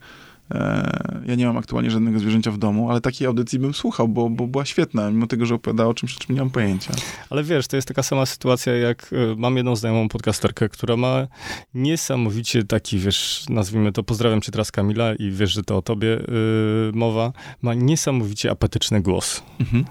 E, 0.50 1.22
ja 1.26 1.34
nie 1.34 1.46
mam 1.46 1.56
aktualnie 1.56 1.90
żadnego 1.90 2.18
zwierzęcia 2.18 2.50
w 2.50 2.58
domu, 2.58 2.90
ale 2.90 3.00
takiej 3.00 3.26
audycji 3.26 3.58
bym 3.58 3.74
słuchał, 3.74 4.08
bo, 4.08 4.30
bo 4.30 4.46
była 4.46 4.64
świetna, 4.64 5.10
mimo 5.10 5.26
tego, 5.26 5.46
że 5.46 5.54
opowiadała 5.54 5.90
o 5.90 5.94
czymś, 5.94 6.16
o 6.16 6.20
czym 6.20 6.34
nie 6.34 6.40
mam 6.40 6.50
pojęcia. 6.50 6.94
Ale 7.30 7.44
wiesz, 7.44 7.68
to 7.68 7.76
jest 7.76 7.88
taka 7.88 8.02
sama 8.02 8.26
sytuacja, 8.26 8.76
jak 8.76 9.10
e, 9.12 9.36
mam 9.36 9.56
jedną 9.56 9.76
znajomą 9.76 10.08
podcasterkę, 10.08 10.68
która 10.68 10.96
ma 10.96 11.26
niesamowicie 11.74 12.64
taki, 12.64 12.98
wiesz, 12.98 13.44
nazwijmy 13.48 13.92
to, 13.92 14.02
pozdrawiam 14.02 14.40
cię 14.40 14.52
teraz 14.52 14.72
Kamila 14.72 15.14
i 15.14 15.30
wiesz, 15.30 15.52
że 15.52 15.62
to 15.62 15.76
o 15.76 15.82
tobie 15.82 16.08
yy, 16.08 16.92
mowa, 16.94 17.32
ma 17.62 17.74
niesamowicie 17.74 18.50
apetyczny 18.50 19.00
głos. 19.02 19.42
Mhm. 19.60 19.84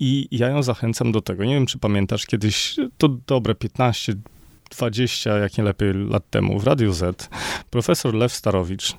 I 0.00 0.28
ja 0.30 0.48
ją 0.48 0.62
zachęcam 0.62 1.12
do 1.12 1.20
tego. 1.20 1.44
Nie 1.44 1.54
wiem, 1.54 1.66
czy 1.66 1.78
pamiętasz, 1.78 2.26
kiedyś, 2.26 2.76
to 2.98 3.08
dobre 3.08 3.54
15, 3.54 4.14
20, 4.76 5.38
jak 5.38 5.58
nie 5.58 5.64
lepiej, 5.64 5.94
lat 5.94 6.30
temu 6.30 6.58
w 6.58 6.66
Radiu 6.66 6.92
Z 6.92 7.28
profesor 7.70 8.14
Lew 8.14 8.32
Starowicz 8.32 8.96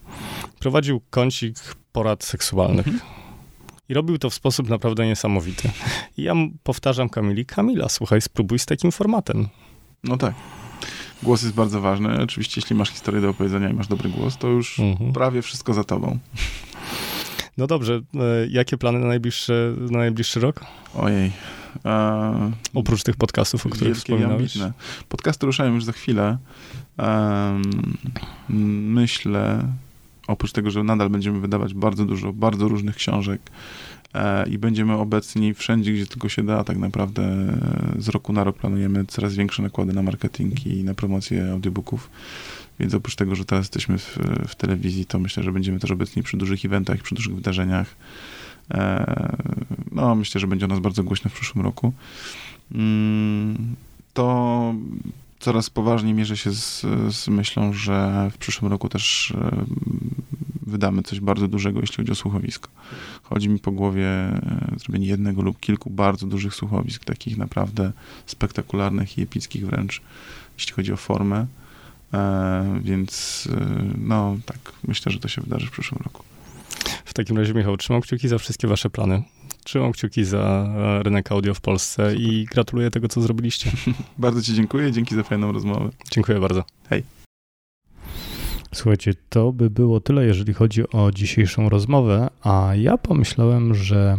prowadził 0.60 1.02
kącik 1.10 1.56
porad 1.92 2.24
seksualnych. 2.24 2.88
Mhm. 2.88 3.14
I 3.90 3.94
robił 3.94 4.18
to 4.18 4.30
w 4.30 4.34
sposób 4.34 4.70
naprawdę 4.70 5.06
niesamowity. 5.06 5.70
I 6.18 6.24
ja 6.24 6.34
powtarzam 6.64 7.10
Kamili, 7.10 7.46
Kamila, 7.46 7.90
słuchaj, 7.90 8.22
spróbuj 8.22 8.60
z 8.60 8.66
takim 8.66 8.92
formatem. 8.92 9.48
No 10.04 10.18
tak. 10.18 10.34
Głos 11.24 11.44
jest 11.44 11.56
bardzo 11.56 11.82
ważny. 11.82 12.22
Oczywiście, 12.22 12.62
jeśli 12.62 12.76
masz 12.76 12.90
historię 12.90 13.22
do 13.22 13.30
opowiedzenia 13.30 13.70
i 13.70 13.74
masz 13.74 13.88
dobry 13.88 14.10
głos, 14.10 14.38
to 14.38 14.48
już 14.48 14.80
mhm. 14.80 15.14
prawie 15.14 15.42
wszystko 15.42 15.74
za 15.74 15.84
tobą. 15.84 16.20
No 17.58 17.68
dobrze, 17.68 18.02
e, 18.16 18.48
jakie 18.50 18.78
plany 18.78 19.00
na 19.00 19.08
najbliższy, 19.08 19.76
na 19.92 19.98
najbliższy 19.98 20.40
rok? 20.40 20.66
Ojej. 20.96 21.32
E, 21.86 22.52
Oprócz 22.74 23.04
tych 23.04 23.16
podcastów, 23.16 23.66
o 23.66 23.70
których 23.70 23.98
wspominałeś. 23.98 24.58
Ambitne. 24.58 24.74
Podcasty 25.10 25.46
ruszają 25.46 25.74
już 25.74 25.84
za 25.84 25.92
chwilę. 25.92 26.38
E, 27.00 27.62
myślę, 28.50 29.68
oprócz 30.28 30.52
tego, 30.52 30.72
że 30.72 30.84
nadal 30.84 31.10
będziemy 31.10 31.40
wydawać 31.40 31.74
bardzo 31.74 32.06
dużo, 32.06 32.34
bardzo 32.34 32.68
różnych 32.68 32.96
książek 32.96 33.42
e, 34.14 34.50
i 34.50 34.58
będziemy 34.58 34.94
obecni 34.94 35.54
wszędzie, 35.54 35.94
gdzie 35.94 36.08
tylko 36.08 36.30
się 36.30 36.44
da, 36.44 36.64
tak 36.64 36.78
naprawdę 36.78 37.24
e, 37.24 38.02
z 38.02 38.10
roku 38.10 38.34
na 38.34 38.44
rok 38.44 38.58
planujemy 38.58 39.06
coraz 39.06 39.34
większe 39.34 39.64
nakłady 39.64 39.94
na 39.94 40.02
marketing 40.02 40.68
i 40.68 40.84
na 40.84 40.94
promocję 40.94 41.52
audiobooków. 41.52 42.10
Więc 42.80 42.94
oprócz 42.94 43.16
tego, 43.16 43.36
że 43.36 43.46
teraz 43.46 43.66
jesteśmy 43.66 43.98
w, 43.98 44.18
w 44.48 44.56
telewizji, 44.56 45.06
to 45.06 45.20
myślę, 45.20 45.44
że 45.44 45.52
będziemy 45.52 45.80
też 45.80 45.92
obecni 45.92 46.24
przy 46.24 46.38
dużych 46.38 46.66
eventach, 46.66 47.02
przy 47.02 47.16
dużych 47.16 47.36
wydarzeniach. 47.36 47.96
E, 48.72 49.36
no, 49.92 50.16
myślę, 50.16 50.42
że 50.42 50.48
będzie 50.48 50.66
o 50.66 50.70
nas 50.70 50.80
bardzo 50.80 51.04
głośno 51.04 51.30
w 51.30 51.34
przyszłym 51.34 51.66
roku. 51.66 51.94
Mm, 52.72 53.76
to 54.14 54.76
coraz 55.40 55.70
poważniej 55.70 56.14
mierzę 56.14 56.38
się 56.38 56.52
z, 56.52 56.82
z, 57.16 57.28
myślą, 57.28 57.74
że 57.74 58.30
w 58.34 58.38
przyszłym 58.38 58.72
roku 58.72 58.90
też 58.90 59.32
e, 59.32 59.66
wydamy 60.62 61.04
coś 61.04 61.20
bardzo 61.20 61.48
dużego, 61.48 61.80
jeśli 61.80 61.96
chodzi 61.96 62.12
o 62.12 62.16
słuchowisko. 62.16 62.70
Chodzi 63.24 63.50
mi 63.50 63.60
po 63.60 63.72
głowie 63.72 64.08
e, 64.08 64.76
zrobienie 64.78 65.08
jednego 65.08 65.42
lub 65.42 65.60
kilku 65.60 65.90
bardzo 65.90 66.28
dużych 66.28 66.56
słuchowisk, 66.56 67.06
takich 67.06 67.38
naprawdę 67.38 67.92
spektakularnych 68.26 69.18
i 69.18 69.22
epickich 69.22 69.66
wręcz, 69.66 70.02
jeśli 70.58 70.74
chodzi 70.74 70.94
o 70.94 70.98
formę. 70.98 71.46
Więc 72.82 73.48
no 73.98 74.38
tak, 74.46 74.58
myślę, 74.88 75.12
że 75.12 75.20
to 75.20 75.28
się 75.28 75.42
wydarzy 75.42 75.68
w 75.68 75.72
przyszłym 75.72 76.02
roku. 76.04 76.24
W 77.06 77.14
takim 77.14 77.38
razie, 77.38 77.54
Michał, 77.54 77.78
trzymam 77.78 78.02
kciuki 78.02 78.28
za 78.28 78.38
wszystkie 78.38 78.68
wasze 78.68 78.90
plany. 78.90 79.24
Trzymam 79.64 79.92
kciuki 79.92 80.26
za 80.26 80.74
rynek 81.04 81.32
audio 81.32 81.54
w 81.54 81.62
Polsce 81.62 82.12
Super. 82.12 82.22
i 82.22 82.46
gratuluję 82.46 82.92
tego, 82.92 83.08
co 83.08 83.22
zrobiliście. 83.22 83.72
bardzo 84.18 84.42
ci 84.42 84.54
dziękuję, 84.54 84.92
dzięki 84.92 85.16
za 85.16 85.24
fajną 85.24 85.52
rozmowę. 85.52 85.90
Dziękuję 86.12 86.40
bardzo. 86.40 86.64
Hej. 86.90 87.04
Słuchajcie, 88.74 89.14
to 89.30 89.52
by 89.52 89.70
było 89.70 90.00
tyle, 90.00 90.26
jeżeli 90.26 90.54
chodzi 90.54 90.90
o 90.90 91.12
dzisiejszą 91.12 91.70
rozmowę, 91.70 92.30
a 92.42 92.72
ja 92.76 92.98
pomyślałem, 92.98 93.76
że 93.76 94.18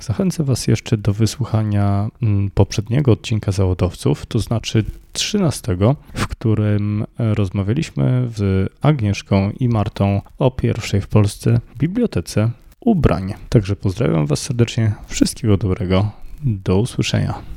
zachęcę 0.00 0.44
Was 0.44 0.66
jeszcze 0.66 0.96
do 0.96 1.12
wysłuchania 1.12 2.08
mm, 2.22 2.50
poprzedniego 2.50 3.12
odcinka 3.12 3.52
Zawodowców, 3.52 4.26
to 4.26 4.38
znaczy 4.38 4.84
13, 5.12 5.76
w 6.14 6.26
którym 6.26 7.04
rozmawialiśmy 7.18 8.28
z 8.34 8.72
Agnieszką 8.80 9.50
i 9.60 9.68
Martą 9.68 10.22
o 10.38 10.50
pierwszej 10.50 11.00
w 11.00 11.08
Polsce 11.08 11.60
bibliotece 11.78 12.50
ubrań. 12.80 13.34
Także 13.48 13.76
pozdrawiam 13.76 14.26
Was 14.26 14.42
serdecznie, 14.42 14.94
wszystkiego 15.06 15.56
dobrego, 15.56 16.10
do 16.44 16.78
usłyszenia. 16.78 17.55